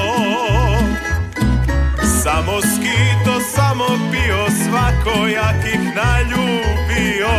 Samo 2.24 2.62
skito, 2.62 3.40
samo 3.56 3.86
pio, 4.12 4.46
svakojakih 4.64 5.80
naljubio. 5.96 7.34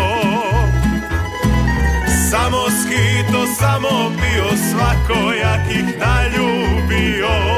Samo 2.30 2.62
skito, 2.70 3.46
samo 3.59 4.10
bio 4.10 4.48
svakojakih 4.70 5.84
naljubio 5.98 7.53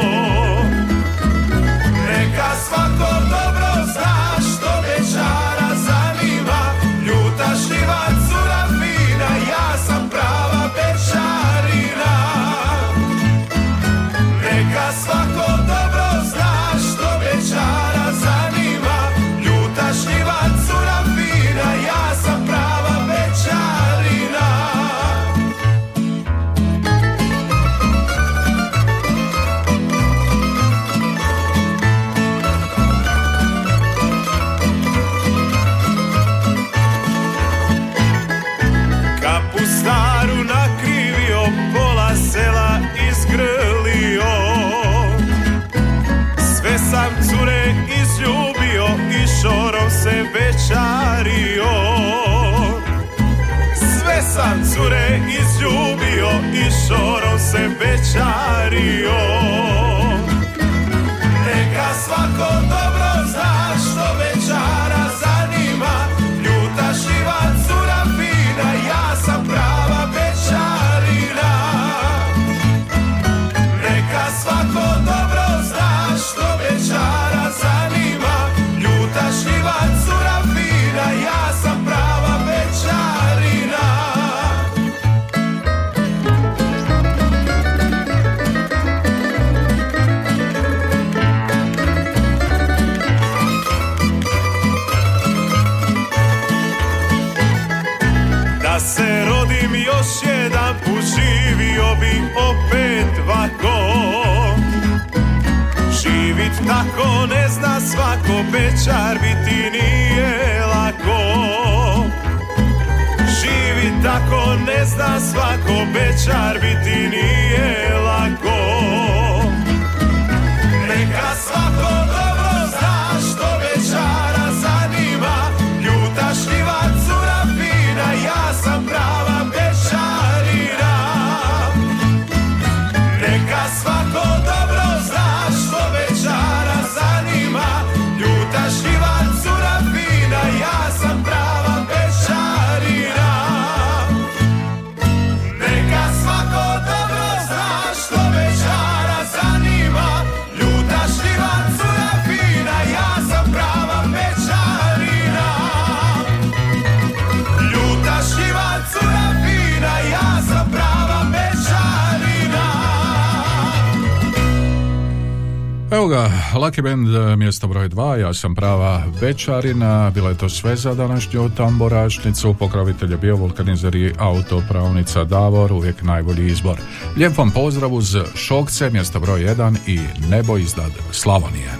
Evo 165.91 166.09
ga, 166.09 166.31
Lucky 166.55 166.83
Band, 166.83 167.15
e, 167.15 167.37
mjesto 167.37 167.69
broj 167.69 167.89
2, 167.89 168.15
ja 168.15 168.35
sam 168.35 168.55
prava 168.55 169.03
večarina, 169.21 170.11
bilo 170.15 170.29
je 170.29 170.39
to 170.39 170.49
sve 170.49 170.77
za 170.77 170.95
današnju 170.95 171.51
tamborašnicu, 171.57 172.55
pokrovitelj 172.59 173.11
je 173.11 173.17
bio 173.17 173.37
vulkanizer 173.37 173.95
i 173.95 174.13
autopravnica 174.19 175.25
Davor, 175.25 175.73
uvijek 175.73 176.03
najbolji 176.03 176.47
izbor. 176.47 176.81
Lijep 177.17 177.39
vam 177.39 177.51
pozdrav 177.51 177.95
uz 177.95 178.17
Šokce, 178.35 178.91
mjesto 178.91 179.21
broj 179.21 179.41
1 179.41 179.77
i 179.87 180.01
Nebo 180.31 180.59
iznad 180.59 180.91
Slavonije. 181.13 181.71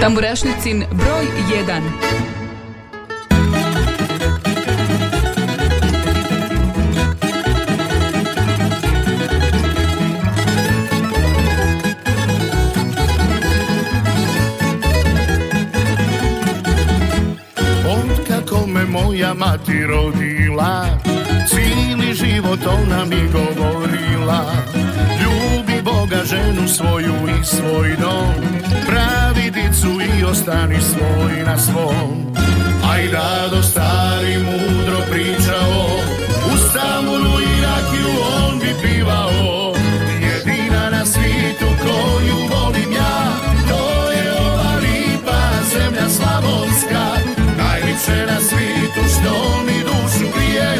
Tamburašnicin 0.00 0.84
broj 0.92 1.26
1. 1.66 2.45
mati 19.36 19.86
rodila 19.86 20.86
Cijeli 21.48 22.14
život 22.14 22.60
ona 22.66 23.04
mi 23.04 23.28
govorila. 23.32 24.44
Ljubi 25.20 25.82
Boga 25.82 26.24
ženu 26.24 26.68
svoju 26.68 27.14
i 27.40 27.44
svoj 27.44 27.96
dom 28.00 28.34
Pravi 28.86 29.50
dicu 29.50 29.88
i 30.18 30.24
ostani 30.24 30.80
svoj 30.80 31.44
na 31.46 31.58
svom. 31.58 32.26
Aj 32.92 33.08
do 33.50 33.62
stari 33.62 34.36
mudro 34.38 34.98
pričao 35.10 35.86
U 36.54 36.56
Stambulu 36.56 37.40
i 37.40 37.62
rakiju 37.62 38.12
on 38.42 38.58
bi 38.58 38.74
pivao. 38.82 39.74
Jedina 40.20 40.90
na 40.90 41.06
svijetu 41.06 41.66
koju 41.82 42.36
volim 42.50 42.92
ja 42.92 43.32
To 43.68 44.10
je 44.10 44.32
ova 44.32 44.76
lipa 44.76 45.40
zemlja 45.72 46.08
slavonska 46.08 47.15
Najlipše 47.96 48.26
na 48.32 48.40
svijetu 48.40 49.00
što 49.14 49.62
mi 49.66 49.80
dušu 49.80 50.32
grije 50.34 50.74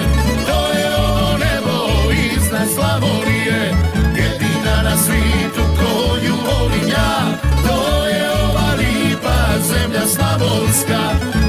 To 0.46 0.78
je 0.78 0.96
ovo 0.96 1.38
nebo 1.38 2.12
iznad 2.12 2.68
Slavonije. 2.74 3.74
Jedina 4.16 4.82
na 4.82 4.96
svijetu 4.96 5.62
koju 5.76 6.34
volim 6.46 6.88
ja 6.88 7.38
To 7.66 8.06
je 8.06 8.30
ova 8.30 8.74
lipa 8.78 9.58
zemlja 9.62 10.06
slavonska. 10.06 11.00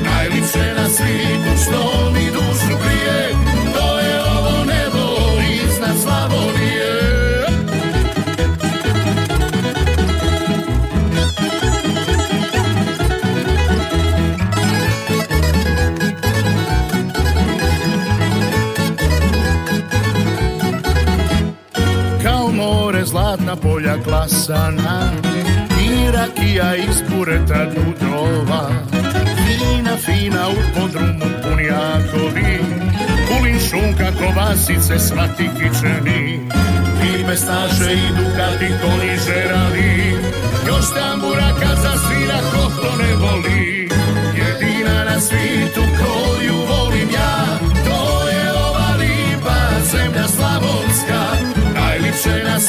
Najlipše 0.03 0.73
na 0.77 0.89
svijetu 0.89 1.63
što 1.63 2.11
mi 2.11 2.25
dušu 2.31 2.77
grije 2.83 3.06
sana 24.27 25.11
I 25.81 26.11
rakija 26.11 26.75
iz 26.75 27.01
bureta 27.09 27.65
dudova. 27.65 28.69
Fina, 29.45 29.97
fina 29.97 30.47
u 30.49 30.79
podrumu 30.79 31.25
punjakovi 31.43 32.59
Kulin 33.27 33.59
šunka, 33.59 34.11
kobasice, 34.19 34.99
svati 34.99 35.49
kičeni. 35.57 36.39
I 37.03 37.25
pestaše 37.25 37.93
i 37.93 38.07
dukati 38.17 38.67
to 38.81 38.87
ni 38.87 39.17
žerali. 39.25 40.13
Još 40.67 40.85
tambura 40.95 41.49
kad 41.59 41.77
zasvira 41.77 42.39
ko 42.51 42.71
to 42.81 42.97
ne 43.03 43.15
voli. 43.15 43.89
Jedina 44.37 45.03
na 45.03 45.19
svitu 45.19 45.81
koju 45.99 46.55
volim 46.55 47.09
ja 47.13 47.59
To 47.85 48.29
je 48.29 48.51
ova 48.51 48.89
lipa 48.99 49.59
zemlja 49.91 50.27
slavonska. 50.27 51.21
Najljepše 51.73 52.43
na 52.43 52.59